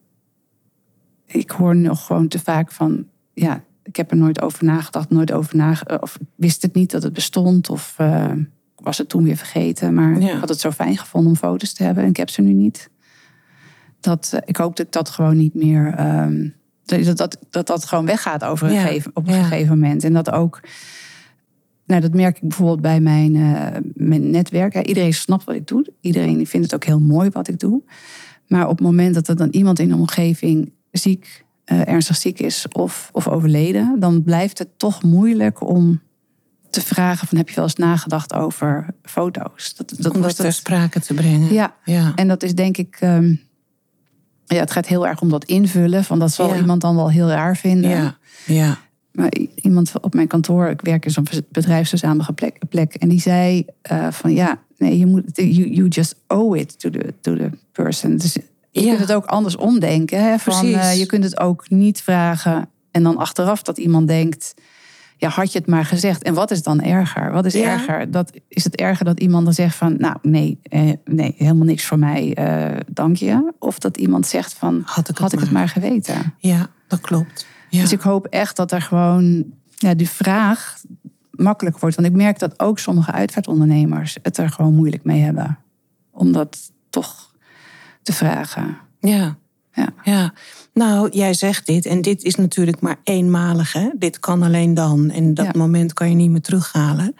ik 1.25 1.49
hoor 1.51 1.75
nog 1.75 2.05
gewoon 2.05 2.27
te 2.27 2.39
vaak 2.39 2.71
van, 2.71 3.05
ja, 3.33 3.63
ik 3.89 3.95
heb 3.95 4.11
er 4.11 4.17
nooit 4.17 4.41
over 4.41 4.65
nagedacht, 4.65 5.09
nooit 5.09 5.31
over 5.31 5.55
nagedacht. 5.55 6.01
Of 6.01 6.17
wist 6.35 6.61
het 6.61 6.73
niet 6.73 6.91
dat 6.91 7.03
het 7.03 7.13
bestond. 7.13 7.69
Of 7.69 7.95
uh, 8.01 8.31
was 8.75 8.97
het 8.97 9.09
toen 9.09 9.23
weer 9.23 9.37
vergeten. 9.37 9.93
Maar 9.93 10.21
Ja. 10.21 10.33
ik 10.33 10.39
had 10.39 10.49
het 10.49 10.59
zo 10.59 10.71
fijn 10.71 10.97
gevonden 10.97 11.29
om 11.31 11.37
foto's 11.37 11.73
te 11.73 11.83
hebben. 11.83 12.03
En 12.03 12.09
ik 12.09 12.17
heb 12.17 12.29
ze 12.29 12.41
nu 12.41 12.53
niet. 12.53 12.89
Dat, 13.99 14.29
eh, 14.33 14.39
ik 14.45 14.57
hoop 14.57 14.75
dat 14.75 14.85
ik 14.85 14.91
dat 14.91 15.09
gewoon 15.09 15.37
niet 15.37 15.53
meer. 15.53 15.93
ehm, 15.93 16.49
dat, 16.85 17.17
dat, 17.17 17.37
dat 17.49 17.67
dat 17.67 17.85
gewoon 17.85 18.05
weggaat 18.05 18.43
over 18.43 18.67
een 18.67 18.73
Ja. 18.73 18.81
gegeven, 18.81 19.11
op 19.13 19.27
een 19.27 19.33
Ja. 19.33 19.43
gegeven 19.43 19.79
moment. 19.79 20.03
En 20.03 20.13
dat 20.13 20.31
ook. 20.31 20.59
Nou, 21.85 22.01
dat 22.01 22.13
merk 22.13 22.35
ik 22.35 22.41
bijvoorbeeld 22.47 22.81
bij 22.81 22.99
mijn, 22.99 23.35
eh, 23.35 23.79
mijn 23.93 24.29
netwerk. 24.29 24.87
Iedereen 24.87 25.13
snapt 25.13 25.43
wat 25.43 25.55
ik 25.55 25.67
doe. 25.67 25.87
Iedereen 26.01 26.47
vindt 26.47 26.65
het 26.65 26.75
ook 26.75 26.83
heel 26.83 26.99
mooi 26.99 27.29
wat 27.29 27.47
ik 27.47 27.59
doe. 27.59 27.81
Maar 28.47 28.63
op 28.67 28.77
het 28.77 28.87
moment 28.87 29.13
dat 29.13 29.27
er 29.27 29.35
dan 29.35 29.49
iemand 29.51 29.79
in 29.79 29.87
de 29.89 29.95
omgeving 29.95 30.71
ziek, 30.91 31.45
eh, 31.69 31.87
ernstig 31.87 32.15
ziek 32.15 32.39
is 32.39 32.65
of, 32.71 33.09
of 33.13 33.27
overleden, 33.27 33.99
dan 33.99 34.23
blijft 34.23 34.57
het 34.59 34.69
toch 34.77 35.03
moeilijk 35.03 35.67
om 35.67 36.01
te 36.69 36.81
vragen: 36.81 37.27
van, 37.27 37.37
heb 37.37 37.49
je 37.49 37.55
wel 37.55 37.63
eens 37.63 37.75
nagedacht 37.75 38.33
over 38.33 38.87
foto's? 39.03 39.75
Dat, 39.75 39.93
dat, 39.97 40.15
Om 40.15 40.21
dat 40.21 40.35
ter 40.35 40.53
sprake 40.53 40.99
te 40.99 41.13
brengen. 41.13 41.53
ja, 41.53 41.75
Ja. 41.85 42.11
en 42.15 42.27
dat 42.27 42.43
is 42.43 42.55
denk 42.55 42.77
ik. 42.77 42.97
ehm, 42.99 43.35
ja, 44.45 44.59
het 44.59 44.71
gaat 44.71 44.87
heel 44.87 45.07
erg 45.07 45.21
om 45.21 45.29
dat 45.29 45.45
invullen. 45.45 46.03
Van 46.03 46.19
dat 46.19 46.31
zal 46.31 46.49
Ja. 46.53 46.55
iemand 46.59 46.81
dan 46.81 46.95
wel 46.95 47.09
heel 47.11 47.29
raar 47.29 47.57
vinden. 47.57 47.89
Ja. 47.89 48.17
Ja. 48.45 48.77
Maar 49.11 49.31
iemand 49.55 49.91
op 50.01 50.13
mijn 50.13 50.27
kantoor, 50.27 50.67
ik 50.67 50.81
werk 50.81 51.05
in 51.05 51.11
zo'n 51.11 51.27
bedrijfsgezamenlijke 51.51 52.33
plek, 52.33 52.57
plek. 52.69 52.93
En 52.93 53.09
die 53.09 53.19
zei 53.21 53.65
eh, 53.81 54.11
van 54.11 54.33
ja, 54.33 54.59
nee, 54.77 54.97
je 54.97 55.05
moet, 55.05 55.23
you, 55.33 55.69
you 55.69 55.87
just 55.87 56.15
owe 56.27 56.59
it 56.59 56.79
to 56.79 56.89
the, 56.89 57.13
to 57.21 57.35
the 57.35 57.49
person. 57.71 58.17
Dus 58.17 58.37
je 58.81 58.87
kunt 58.87 58.99
het 58.99 59.13
ook 59.13 59.25
anders 59.25 59.55
omdenken. 59.55 60.23
Hè? 60.23 60.37
Van, 60.39 60.65
eh, 60.65 60.97
je 60.97 61.05
kunt 61.05 61.23
het 61.23 61.39
ook 61.39 61.69
niet 61.69 62.01
vragen. 62.01 62.69
En 62.91 63.03
dan 63.03 63.17
achteraf 63.17 63.61
dat 63.61 63.77
iemand 63.77 64.07
denkt, 64.07 64.53
ja, 65.17 65.29
had 65.29 65.51
je 65.51 65.59
het 65.59 65.67
maar 65.67 65.85
gezegd. 65.85 66.23
En 66.23 66.33
wat 66.33 66.51
is 66.51 66.63
dan 66.63 66.81
erger? 66.81 67.31
Wat 67.31 67.45
is 67.45 67.53
Ja. 67.53 67.71
erger? 67.71 68.11
Dat, 68.11 68.31
is 68.47 68.63
het 68.63 68.75
erger 68.75 69.05
dat 69.05 69.19
iemand 69.19 69.45
dan 69.45 69.53
zegt 69.53 69.75
van, 69.75 69.95
nou 69.97 70.15
nee, 70.21 70.59
eh, 70.63 70.91
nee 71.05 71.33
helemaal 71.37 71.65
niks 71.65 71.85
voor 71.85 71.99
mij, 71.99 72.33
eh, 72.33 72.77
dank 72.91 73.15
je. 73.15 73.53
Of 73.59 73.79
dat 73.79 73.97
iemand 73.97 74.27
zegt 74.27 74.53
van, 74.53 74.81
Had 74.85 75.09
ik 75.09 75.39
het 75.39 75.51
maar. 75.51 75.69
geweten. 75.69 76.33
Ja, 76.37 76.67
dat 76.87 77.01
klopt. 77.01 77.45
Ja. 77.69 77.81
Dus 77.81 77.91
ik 77.91 78.01
hoop 78.01 78.25
echt 78.25 78.55
dat 78.55 78.71
er 78.71 78.81
gewoon 78.81 79.45
ja, 79.75 79.93
die 79.93 80.09
vraag 80.09 80.77
makkelijk 81.31 81.79
wordt. 81.79 81.95
Want 81.95 82.07
ik 82.07 82.13
merk 82.15 82.39
dat 82.39 82.59
ook 82.59 82.79
sommige 82.79 83.11
uitvaartondernemers 83.11 84.17
het 84.21 84.37
er 84.37 84.49
gewoon 84.49 84.75
moeilijk 84.75 85.03
mee 85.03 85.21
hebben. 85.21 85.57
Om 86.11 86.31
dat 86.31 86.57
toch 86.89 87.28
te 88.09 88.15
vragen. 88.15 88.77
Ja. 88.99 89.37
Ja. 89.73 89.93
ja. 90.03 90.33
Nou, 90.73 91.09
jij 91.11 91.33
zegt 91.33 91.65
dit 91.65 91.85
en 91.85 92.01
dit 92.01 92.23
is 92.23 92.35
natuurlijk 92.35 92.79
maar 92.81 92.99
eenmalig. 93.03 93.73
Hè? 93.73 93.89
Dit 93.97 94.19
kan 94.19 94.43
alleen 94.43 94.73
dan. 94.73 95.09
En 95.09 95.33
dat 95.33 95.45
Ja. 95.45 95.51
moment 95.55 95.93
kan 95.93 96.09
je 96.09 96.15
niet 96.15 96.29
meer 96.29 96.41
terughalen. 96.41 97.15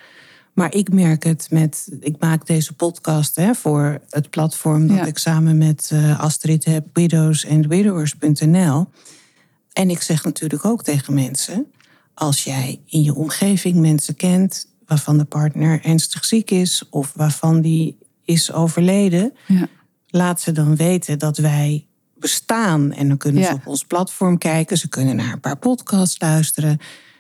Maar 0.53 0.73
ik 0.75 0.91
merk 0.93 1.23
het 1.23 1.47
met. 1.51 1.87
Ik 1.99 2.15
maak 2.19 2.45
deze 2.45 2.73
podcast 2.73 3.35
hè, 3.35 3.53
voor 3.53 3.99
het 4.09 4.29
platform 4.29 4.87
dat 4.87 4.97
Ja. 4.97 5.05
ik 5.05 5.17
samen 5.17 5.57
met 5.57 5.89
eh, 5.93 6.19
Astrid 6.19 6.65
heb, 6.65 6.85
widowsandwidowers.nl. 6.93 8.87
En 9.73 9.89
ik 9.89 10.01
zeg 10.01 10.23
natuurlijk 10.23 10.65
ook 10.65 10.83
tegen 10.83 11.13
mensen: 11.13 11.65
als 12.13 12.43
jij 12.43 12.81
in 12.85 13.03
je 13.03 13.13
omgeving 13.15 13.75
mensen 13.77 14.15
kent 14.15 14.67
waarvan 14.85 15.17
de 15.17 15.25
partner 15.25 15.83
ernstig 15.83 16.25
ziek 16.25 16.51
is 16.51 16.83
of 16.89 17.13
waarvan 17.15 17.61
die 17.61 17.97
is 18.25 18.51
overleden, 18.51 19.33
Ja. 19.47 19.67
Laat 20.09 20.41
ze 20.41 20.51
dan 20.51 20.75
weten 20.75 21.19
dat 21.19 21.37
wij 21.37 21.85
bestaan. 22.15 22.91
En 22.91 23.07
dan 23.07 23.17
kunnen 23.17 23.43
ze 23.43 23.49
Ja. 23.49 23.55
op 23.55 23.67
ons 23.67 23.83
platform 23.83 24.37
kijken. 24.37 24.77
Ze 24.77 24.89
kunnen 24.89 25.15
naar 25.15 25.33
een 25.33 25.39
paar 25.39 25.57
podcasts 25.57 26.19
luisteren. 26.21 26.77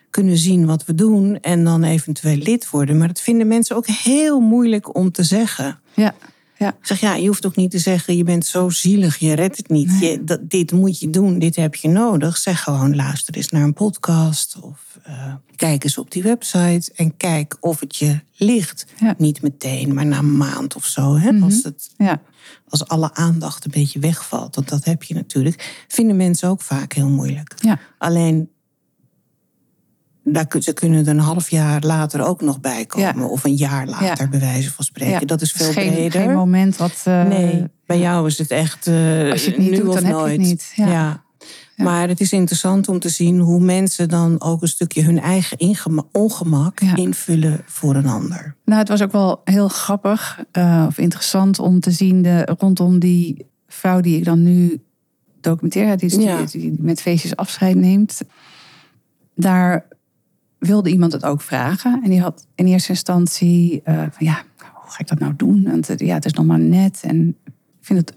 Kunnen 0.09 0.37
zien 0.37 0.65
wat 0.65 0.85
we 0.85 0.95
doen. 0.95 1.39
En 1.39 1.63
dan 1.63 1.83
eventueel 1.83 2.37
lid 2.37 2.69
worden. 2.69 2.97
Maar 2.97 3.07
dat 3.07 3.21
vinden 3.21 3.47
mensen 3.47 3.75
ook 3.75 3.87
heel 3.87 4.39
moeilijk 4.39 4.95
om 4.95 5.11
te 5.11 5.23
zeggen. 5.23 5.79
Ja. 5.93 6.13
Ja. 6.59 6.67
Ik 6.67 6.85
zeg, 6.85 6.99
ja, 6.99 7.15
je 7.15 7.27
hoeft 7.27 7.45
ook 7.45 7.55
niet 7.55 7.71
te 7.71 7.79
zeggen... 7.79 8.17
je 8.17 8.23
bent 8.23 8.45
zo 8.45 8.69
zielig, 8.69 9.17
je 9.17 9.33
redt 9.33 9.57
het 9.57 9.69
niet. 9.69 9.99
Je, 9.99 10.23
dat, 10.23 10.39
dit 10.49 10.71
moet 10.71 10.99
je 10.99 11.09
doen, 11.09 11.39
dit 11.39 11.55
heb 11.55 11.75
je 11.75 11.87
nodig. 11.87 12.37
Zeg 12.37 12.63
gewoon, 12.63 12.95
luister 12.95 13.35
eens 13.35 13.49
naar 13.49 13.63
een 13.63 13.73
podcast... 13.73 14.59
of 14.61 14.97
eh, 15.03 15.33
kijk 15.55 15.83
eens 15.83 15.97
op 15.97 16.11
die 16.11 16.23
website... 16.23 16.91
en 16.95 17.17
kijk 17.17 17.57
of 17.59 17.79
het 17.79 17.95
je 17.95 18.19
ligt. 18.35 18.85
Ja. 18.99 19.15
Niet 19.17 19.41
meteen, 19.41 19.93
maar 19.93 20.05
na 20.05 20.17
een 20.17 20.37
maand 20.37 20.75
of 20.75 20.85
zo. 20.85 21.17
Hè, 21.17 21.31
als, 21.41 21.63
het, 21.63 21.89
Ja. 21.97 22.21
als 22.67 22.87
alle 22.87 23.13
aandacht 23.13 23.65
een 23.65 23.71
beetje 23.71 23.99
wegvalt... 23.99 24.55
want 24.55 24.69
dat 24.69 24.85
heb 24.85 25.03
je 25.03 25.13
natuurlijk... 25.13 25.85
vinden 25.87 26.15
mensen 26.15 26.49
ook 26.49 26.61
vaak 26.61 26.93
heel 26.93 27.09
moeilijk. 27.09 27.55
Alleen, 27.97 28.49
daar, 30.31 30.47
ze 30.59 30.73
kunnen 30.73 31.05
er 31.05 31.11
een 31.11 31.19
half 31.19 31.49
jaar 31.49 31.81
later 31.83 32.25
ook 32.25 32.41
nog 32.41 32.59
bij 32.59 32.85
komen. 32.85 33.15
Ja. 33.17 33.25
Of 33.25 33.43
een 33.43 33.55
jaar 33.55 33.87
later, 33.87 34.23
Ja. 34.25 34.29
bij 34.29 34.39
wijze 34.39 34.71
van 34.71 34.85
spreken. 34.85 35.19
Ja. 35.19 35.25
Dat 35.25 35.41
is 35.41 35.51
veel 35.51 35.71
geen, 35.71 35.91
breder. 35.91 36.21
geen 36.21 36.33
moment 36.33 36.77
wat. 36.77 37.01
eh, 37.03 37.23
Nee, 37.23 37.63
bij 37.85 37.99
jou 37.99 38.27
is 38.27 38.37
het 38.37 38.51
echt 38.51 38.87
eh, 38.87 39.31
Als 39.31 39.43
je 39.45 39.49
het 39.51 39.59
niet 39.59 39.69
nu 39.69 39.75
doet, 39.77 39.87
of 39.87 39.93
dan 39.95 40.03
heb 40.03 40.13
je 40.15 40.19
het 40.21 40.27
nooit. 40.27 40.39
niet. 40.39 40.71
Ja. 40.75 41.23
Maar 41.75 42.07
het 42.07 42.19
is 42.19 42.31
interessant 42.31 42.87
om 42.87 42.99
te 42.99 43.09
zien 43.09 43.39
hoe 43.39 43.59
mensen 43.59 44.09
dan 44.09 44.41
ook 44.41 44.61
een 44.61 44.67
stukje 44.67 45.03
hun 45.03 45.19
eigen 45.21 45.57
ongemak 46.11 46.79
invullen 46.95 47.61
voor 47.65 47.95
een 47.95 48.07
ander. 48.07 48.55
Nou, 48.65 48.79
het 48.79 48.89
was 48.89 49.01
ook 49.01 49.11
wel 49.11 49.41
heel 49.43 49.67
grappig 49.67 50.43
eh, 50.51 50.85
of 50.87 50.97
interessant 50.97 51.59
om 51.59 51.79
te 51.79 51.91
zien 51.91 52.21
de, 52.21 52.47
rondom 52.59 52.99
die 52.99 53.45
vrouw 53.67 53.99
die 54.01 54.17
ik 54.17 54.25
dan 54.25 54.43
nu 54.43 54.81
documenteer, 55.41 55.97
die, 55.97 56.09
die, 56.17 56.45
die 56.51 56.75
met 56.79 57.01
feestjes 57.01 57.35
afscheid 57.35 57.75
neemt. 57.75 58.21
Daar 59.35 59.85
wilde 60.59 60.89
iemand 60.89 61.11
het 61.11 61.25
ook 61.25 61.41
vragen. 61.41 61.99
En 62.03 62.09
die 62.09 62.21
had 62.21 62.47
in 62.55 62.65
eerste 62.65 62.89
instantie 62.89 63.81
eh, 63.83 63.95
van 63.95 64.25
ja, 64.25 64.43
hoe 64.73 64.91
ga 64.91 64.99
ik 64.99 65.07
dat 65.07 65.19
nou 65.19 65.33
doen? 65.35 65.63
Want 65.63 65.89
eh, 65.89 66.07
ja, 66.07 66.13
het 66.13 66.25
is 66.25 66.33
nog 66.33 66.45
maar 66.45 66.59
net. 66.59 66.99
En 67.03 67.37
ik 67.45 67.53
vind 67.81 67.99
het, 67.99 68.13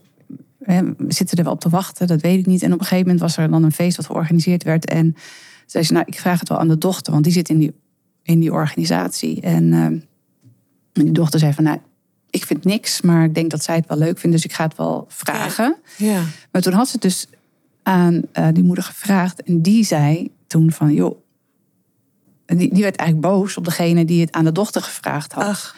we 0.99 1.13
zitten 1.13 1.39
er 1.39 1.45
wel 1.45 1.53
op 1.53 1.61
te 1.61 1.69
wachten, 1.69 2.07
dat 2.07 2.21
weet 2.21 2.39
ik 2.39 2.47
niet. 2.47 2.63
En 2.63 2.73
op 2.73 2.79
een 2.79 2.87
gegeven 2.87 3.05
moment 3.05 3.21
was 3.21 3.37
er 3.37 3.51
dan 3.51 3.63
een 3.63 3.73
feest 3.73 3.97
wat 3.97 4.07
georganiseerd 4.07 4.63
werd. 4.63 4.85
En 4.87 5.17
zei 5.67 5.85
ze, 5.85 5.93
nou, 5.93 6.05
ik 6.09 6.19
vraag 6.19 6.41
het 6.41 6.49
wel 6.49 6.59
aan 6.59 6.69
de 6.69 6.79
dochter, 6.79 7.13
want 7.13 7.25
die 7.25 7.33
zit 7.33 7.49
in 7.49 7.59
die, 7.59 7.75
in 8.23 8.41
die 8.41 8.53
organisatie. 8.53 9.41
En 9.41 9.73
eh, 9.73 11.03
die 11.05 11.13
dochter 11.13 11.41
zei 11.41 11.53
van, 11.53 11.65
nou, 11.65 11.79
ik 12.31 12.45
vind 12.45 12.65
niks, 12.65 13.01
maar 13.01 13.25
ik 13.25 13.35
denk 13.35 13.51
dat 13.51 13.65
zij 13.65 13.77
het 13.77 13.89
wel 13.89 13.99
leuk 13.99 14.19
vindt, 14.19 14.37
dus 14.37 14.45
ik 14.45 14.53
ga 14.53 14.65
het 14.65 14.77
wel 14.77 15.05
vragen. 15.09 15.77
Ja. 15.97 16.23
Maar 16.53 16.63
toen 16.63 16.73
had 16.73 16.87
ze 16.87 16.93
het 16.93 17.03
dus 17.03 17.27
aan 17.83 18.23
die 18.53 18.63
moeder 18.63 18.85
gevraagd 18.85 19.43
en 19.43 19.63
die 19.63 19.85
zei 19.85 20.31
toen 20.47 20.73
van, 20.73 20.95
joh, 20.95 21.23
die, 22.57 22.75
die 22.75 22.83
werd 22.83 22.97
eigenlijk 22.97 23.29
boos 23.35 23.57
op 23.57 23.65
degene 23.65 24.05
die 24.05 24.21
het 24.21 24.33
aan 24.33 24.45
de 24.45 24.53
dochter 24.53 24.83
gevraagd 24.83 25.33
had. 25.33 25.45
Ach, 25.45 25.77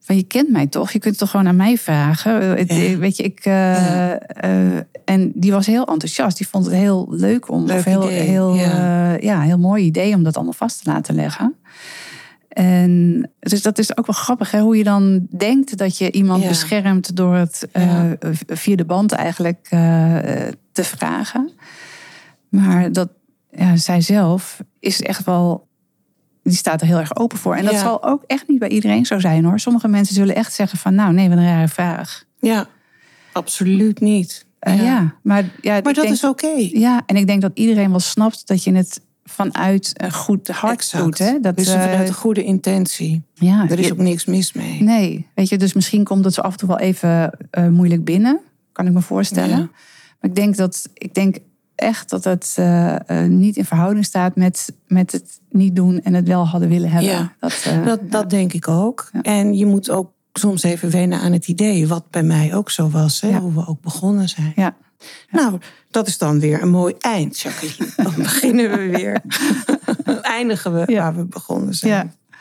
Van 0.00 0.16
je 0.16 0.22
kent 0.22 0.48
mij 0.50 0.66
toch? 0.66 0.90
Je 0.90 0.98
kunt 0.98 1.10
het 1.12 1.18
toch 1.22 1.30
gewoon 1.30 1.48
aan 1.48 1.56
mij 1.56 1.78
vragen? 1.78 2.56
Eh, 2.56 2.90
Ja. 2.90 2.96
Weet 2.98 3.16
je, 3.16 3.22
ik. 3.22 3.40
eh, 3.44 4.12
eh, 4.12 4.82
en 5.04 5.32
die 5.34 5.52
was 5.52 5.66
heel 5.66 5.86
enthousiast. 5.86 6.36
Die 6.36 6.48
vond 6.48 6.64
het 6.64 6.74
heel 6.74 7.06
leuk 7.10 7.50
om. 7.50 7.64
Leuk 7.66 7.78
of 7.78 7.84
heel, 7.84 8.04
idee, 8.04 8.20
heel, 8.20 8.54
ja. 8.54 9.12
ja, 9.20 9.40
heel 9.40 9.58
mooi 9.58 9.84
idee 9.84 10.14
om 10.14 10.22
dat 10.22 10.34
allemaal 10.34 10.52
vast 10.52 10.82
te 10.82 10.90
laten 10.90 11.14
leggen. 11.14 11.54
En 12.48 13.30
dus 13.38 13.62
dat 13.62 13.78
is 13.78 13.96
ook 13.96 14.06
wel 14.06 14.14
grappig, 14.16 14.50
hè? 14.50 14.60
hoe 14.60 14.76
je 14.76 14.84
dan 14.84 15.26
denkt 15.36 15.76
dat 15.76 15.98
je 15.98 16.10
iemand 16.10 16.42
Ja. 16.42 16.48
beschermt 16.48 17.16
door 17.16 17.34
het 17.34 17.68
Ja. 17.72 18.16
via 18.46 18.76
de 18.76 18.84
band 18.84 19.12
eigenlijk 19.12 19.66
te 20.72 20.84
vragen. 20.84 21.50
Maar 22.48 22.92
dat 22.92 23.08
ja, 23.50 23.76
zij 23.76 24.00
zelf 24.00 24.60
is 24.80 25.02
echt 25.02 25.24
wel, 25.24 25.68
die 26.42 26.56
staat 26.56 26.80
er 26.80 26.86
heel 26.86 26.98
erg 26.98 27.16
open 27.16 27.38
voor. 27.38 27.54
En 27.54 27.64
dat 27.64 27.72
Ja. 27.74 27.80
zal 27.80 28.04
ook 28.04 28.22
echt 28.26 28.48
niet 28.48 28.58
bij 28.58 28.68
iedereen 28.68 29.06
zo 29.06 29.18
zijn 29.18 29.44
hoor. 29.44 29.60
Sommige 29.60 29.88
mensen 29.88 30.14
zullen 30.14 30.34
echt 30.34 30.52
zeggen 30.52 30.78
van, 30.78 30.94
nou 30.94 31.12
nee, 31.12 31.28
wat 31.28 31.38
een 31.38 31.44
rare 31.44 31.68
vraag. 31.68 32.24
ja, 32.40 32.66
absoluut 33.32 34.00
niet. 34.00 34.46
Eh, 34.58 34.82
ja. 34.84 35.14
maar 35.22 35.44
ja, 35.60 35.72
Maar 35.72 35.82
dat 35.82 35.94
denk- 35.94 36.08
is 36.14 36.24
oké. 36.24 36.52
Ja, 36.72 37.02
en 37.06 37.16
ik 37.16 37.26
denk 37.26 37.40
dat 37.42 37.50
iedereen 37.54 37.90
wel 37.90 38.00
snapt 38.00 38.46
dat 38.46 38.64
je 38.64 38.72
het 38.74 39.00
vanuit 39.24 39.90
een 39.94 40.12
goed 40.12 40.48
hart 40.48 40.72
Exact. 40.74 41.04
doet. 41.04 41.18
Hè? 41.18 41.40
Dat, 41.40 41.56
dus 41.56 41.68
eh, 41.68 41.80
vanuit 41.82 42.08
een 42.08 42.14
goede 42.14 42.44
intentie. 42.44 43.22
ja, 43.34 43.66
Er 43.68 43.78
is 43.78 43.86
je- 43.86 43.92
ook 43.92 43.98
niks 43.98 44.24
mis 44.24 44.52
mee. 44.52 44.82
Nee, 44.82 45.26
weet 45.34 45.48
je, 45.48 45.58
dus 45.58 45.72
misschien 45.72 46.04
komt 46.04 46.24
het 46.24 46.34
zo 46.34 46.40
af 46.40 46.52
en 46.52 46.58
toe 46.58 46.68
wel 46.68 46.78
even 46.78 47.38
eh, 47.50 47.68
moeilijk 47.68 48.04
binnen, 48.04 48.40
kan 48.72 48.86
ik 48.86 48.92
me 48.92 49.00
voorstellen. 49.00 49.58
Ja. 49.58 49.68
Maar 50.20 50.30
ik 50.30 50.34
denk 50.34 50.56
dat 50.56 50.88
ik 50.94 51.14
denk 51.14 51.36
echt 51.80 52.10
dat 52.10 52.24
het 52.24 52.54
eh, 52.56 52.94
eh, 53.22 53.28
niet 53.30 53.56
in 53.56 53.64
verhouding 53.64 54.04
staat 54.04 54.36
met, 54.36 54.72
met 54.86 55.12
het 55.12 55.40
niet 55.50 55.76
doen 55.76 56.02
en 56.02 56.14
het 56.14 56.28
wel 56.28 56.46
hadden 56.46 56.68
willen 56.68 56.90
hebben. 56.90 57.10
Ja. 57.10 57.32
Dat, 57.40 57.62
eh, 57.64 57.84
Dat, 57.84 58.10
dat 58.10 58.30
denk 58.30 58.52
ik 58.52 58.68
ook. 58.68 59.08
Ja. 59.12 59.22
En 59.22 59.54
je 59.56 59.66
moet 59.66 59.90
ook 59.90 60.12
soms 60.32 60.62
even 60.62 60.90
wennen 60.90 61.20
aan 61.20 61.32
het 61.32 61.48
idee, 61.48 61.88
wat 61.88 62.10
bij 62.10 62.22
mij 62.22 62.54
ook 62.54 62.70
zo 62.70 62.88
was, 62.90 63.20
hè, 63.20 63.28
Ja. 63.28 63.40
hoe 63.40 63.54
we 63.54 63.66
ook 63.66 63.80
begonnen 63.80 64.28
zijn. 64.28 64.52
ja. 64.56 64.76
Nou, 65.30 65.58
dat 65.90 66.06
is 66.06 66.18
dan 66.18 66.40
weer 66.40 66.62
een 66.62 66.70
mooi 66.70 66.94
eind, 66.98 67.38
Jacqueline. 67.40 67.92
Dan 68.04 68.14
beginnen 68.16 68.70
we 68.70 68.88
weer. 68.96 69.20
Eindigen 70.22 70.72
we 70.74 70.92
Ja. 70.92 71.00
waar 71.02 71.16
we 71.16 71.24
begonnen 71.24 71.74
zijn. 71.74 71.92
Ja. 71.92 72.38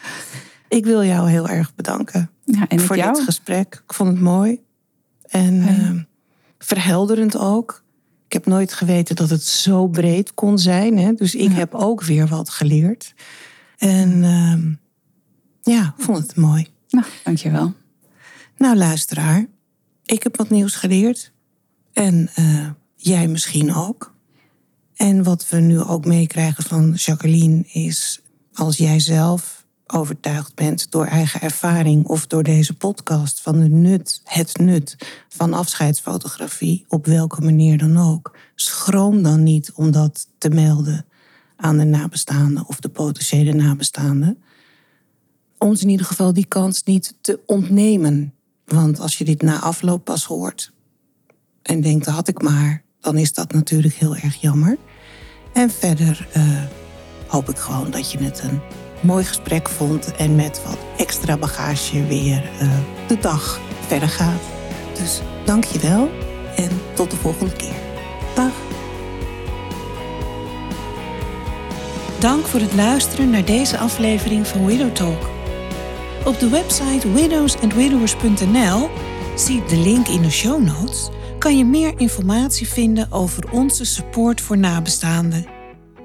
Ik 0.67 0.85
wil 0.85 1.03
jou 1.03 1.29
heel 1.29 1.47
erg 1.49 1.75
bedanken 1.75 2.29
ja, 2.43 2.67
en 2.67 2.79
voor 2.79 2.95
dit 2.95 3.19
gesprek. 3.19 3.81
Ik 3.87 3.93
vond 3.93 4.09
het 4.09 4.19
mooi. 4.19 4.61
En 5.27 5.67
ehm, 5.67 5.99
verhelderend 6.57 7.37
ook. 7.37 7.83
Ik 8.29 8.35
heb 8.35 8.45
nooit 8.45 8.73
geweten 8.73 9.15
dat 9.15 9.29
het 9.29 9.43
zo 9.43 9.87
breed 9.87 10.33
kon 10.33 10.59
zijn. 10.59 10.97
Hè? 10.97 11.13
Dus 11.13 11.35
ik 11.35 11.49
Ja. 11.49 11.55
heb 11.55 11.73
ook 11.73 12.03
weer 12.03 12.27
wat 12.27 12.49
geleerd. 12.49 13.13
En 13.77 14.23
ehm, 14.23 14.73
ja, 15.73 15.93
vond 15.97 16.17
het 16.17 16.35
mooi. 16.35 16.67
Nou, 16.89 17.05
dankjewel. 17.23 17.73
Nou, 18.57 18.75
luisteraar, 18.75 19.45
ik 20.05 20.23
heb 20.23 20.37
wat 20.37 20.49
nieuws 20.49 20.75
geleerd. 20.75 21.31
En 21.93 22.29
eh, 22.35 22.69
jij 22.95 23.27
misschien 23.27 23.75
ook. 23.75 24.13
En 24.95 25.23
wat 25.23 25.49
we 25.49 25.57
nu 25.59 25.81
ook 25.81 26.05
meekrijgen 26.05 26.63
van 26.63 26.91
Jacqueline 26.91 27.63
is... 27.67 28.21
als 28.53 28.77
jij 28.77 28.99
zelf 28.99 29.58
overtuigd 29.91 30.55
bent 30.55 30.91
door 30.91 31.05
eigen 31.05 31.41
ervaring... 31.41 32.05
of 32.05 32.27
door 32.27 32.43
deze 32.43 32.73
podcast 32.73 33.41
van 33.41 33.59
de 33.59 33.69
nut, 33.69 34.21
het 34.23 34.57
nut 34.57 34.95
van 35.29 35.53
afscheidsfotografie... 35.53 36.85
op 36.87 37.05
welke 37.05 37.41
manier 37.41 37.77
dan 37.77 37.97
ook... 37.97 38.37
schroom 38.55 39.23
dan 39.23 39.43
niet 39.43 39.71
om 39.71 39.91
dat 39.91 40.27
te 40.37 40.49
melden 40.49 41.05
aan 41.55 41.77
de 41.77 41.83
nabestaanden... 41.83 42.67
of 42.67 42.79
de 42.79 42.89
potentiële 42.89 43.53
nabestaanden 43.53 44.37
ons 45.59 45.81
in 45.81 45.89
ieder 45.89 46.05
geval 46.05 46.33
die 46.33 46.45
kans 46.45 46.83
niet 46.83 47.15
te 47.21 47.39
ontnemen. 47.45 48.33
Want 48.65 48.99
als 48.99 49.17
je 49.17 49.25
dit 49.25 49.41
na 49.41 49.59
afloop 49.59 50.03
pas 50.03 50.25
hoort 50.25 50.71
en 51.61 51.81
denkt, 51.81 52.05
dat 52.05 52.13
had 52.13 52.27
ik 52.27 52.41
maar, 52.41 52.83
dan 52.99 53.17
is 53.17 53.33
dat 53.33 53.53
natuurlijk 53.53 53.93
heel 53.93 54.15
erg 54.15 54.35
jammer. 54.35 54.77
En 55.53 55.69
verder 55.69 56.27
eh, 56.33 56.63
hoop 57.27 57.49
ik 57.49 57.57
gewoon 57.57 57.91
dat 57.91 58.11
je 58.11 58.17
het 58.17 58.43
een 58.43 58.61
mooi 59.01 59.23
gesprek 59.25 59.69
vond 59.69 60.15
en 60.15 60.35
met 60.35 60.61
wat 60.65 60.77
extra 60.97 61.37
bagage 61.37 62.05
weer 62.05 62.49
eh, 62.59 62.67
de 63.07 63.17
dag 63.19 63.59
verder 63.87 64.09
gaat. 64.09 64.41
Dus 64.99 65.21
dank 65.45 65.63
je 65.63 65.79
wel 65.79 66.09
en 66.55 66.69
tot 66.93 67.11
de 67.11 67.17
volgende 67.17 67.55
keer. 67.55 67.75
Dag. 68.35 68.51
Dank 72.19 72.45
voor 72.45 72.59
het 72.59 72.73
luisteren 72.73 73.29
naar 73.29 73.45
deze 73.45 73.77
aflevering 73.77 74.47
van 74.47 74.65
Widow 74.65 74.91
Talk. 74.91 75.29
Op 76.25 76.39
de 76.39 76.49
website 76.49 77.11
widowsandwidowers.nl, 77.11 78.89
zie 79.35 79.63
de 79.65 79.77
link 79.77 80.07
in 80.07 80.21
de 80.21 80.31
show 80.31 80.63
notes, 80.63 81.09
kan 81.37 81.57
je 81.57 81.65
meer 81.65 81.93
informatie 81.97 82.67
vinden 82.67 83.11
over 83.11 83.51
onze 83.51 83.85
support 83.85 84.41
voor 84.41 84.57
nabestaanden. 84.57 85.58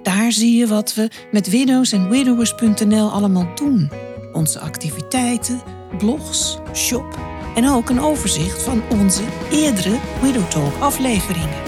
Daar 0.05 0.33
zie 0.33 0.59
je 0.59 0.67
wat 0.67 0.95
we 0.95 1.11
met 1.31 1.49
widowsandwidowers.nl 1.49 3.11
allemaal 3.11 3.47
doen. 3.55 3.91
Onze 4.33 4.61
activiteiten, 4.61 5.63
blogs, 5.99 6.59
shop 6.75 7.19
en 7.55 7.69
ook 7.69 7.89
een 7.89 8.01
overzicht 8.01 8.63
van 8.63 8.83
onze 8.91 9.23
eerdere 9.51 9.99
Widow 10.23 10.49
Talk 10.49 10.81
afleveringen. 10.81 11.63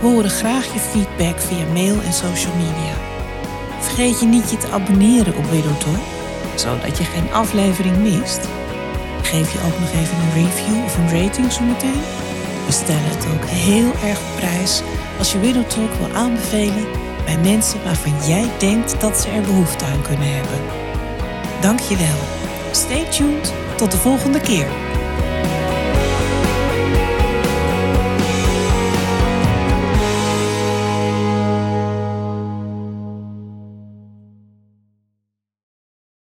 We 0.00 0.06
horen 0.06 0.30
graag 0.30 0.72
je 0.72 0.78
feedback 0.78 1.38
via 1.38 1.72
mail 1.72 2.00
en 2.02 2.12
social 2.12 2.54
media. 2.56 2.94
Vergeet 3.80 4.20
je 4.20 4.26
niet 4.26 4.50
je 4.50 4.56
te 4.56 4.70
abonneren 4.70 5.36
op 5.36 5.44
Widow 5.44 5.78
Talk, 5.78 6.04
zodat 6.56 6.98
je 6.98 7.04
geen 7.04 7.32
aflevering 7.32 7.96
mist. 7.96 8.40
Geef 9.22 9.52
je 9.52 9.58
ook 9.58 9.78
nog 9.80 9.92
even 9.92 10.16
een 10.18 10.44
review 10.44 10.84
of 10.84 10.98
een 10.98 11.22
rating 11.22 11.52
zometeen. 11.52 12.02
We 12.66 12.72
stellen 12.72 13.10
het 13.14 13.26
ook 13.34 13.44
heel 13.44 14.08
erg 14.08 14.18
op 14.18 14.36
prijs 14.36 14.82
als 15.18 15.32
je 15.32 15.40
Widow 15.40 15.66
Talk 15.66 15.92
wil 15.92 16.14
aanbevelen 16.14 17.10
bij 17.24 17.38
mensen 17.38 17.84
waarvan 17.84 18.26
jij 18.26 18.50
denkt 18.58 19.00
dat 19.00 19.20
ze 19.20 19.28
er 19.28 19.42
behoefte 19.42 19.84
aan 19.84 20.02
kunnen 20.02 20.34
hebben. 20.34 20.60
Dank 21.60 21.80
je 21.80 21.96
wel. 21.96 22.18
Stay 22.70 23.04
tuned. 23.10 23.52
Tot 23.76 23.90
de 23.90 23.96
volgende 23.96 24.40
keer. 24.40 24.66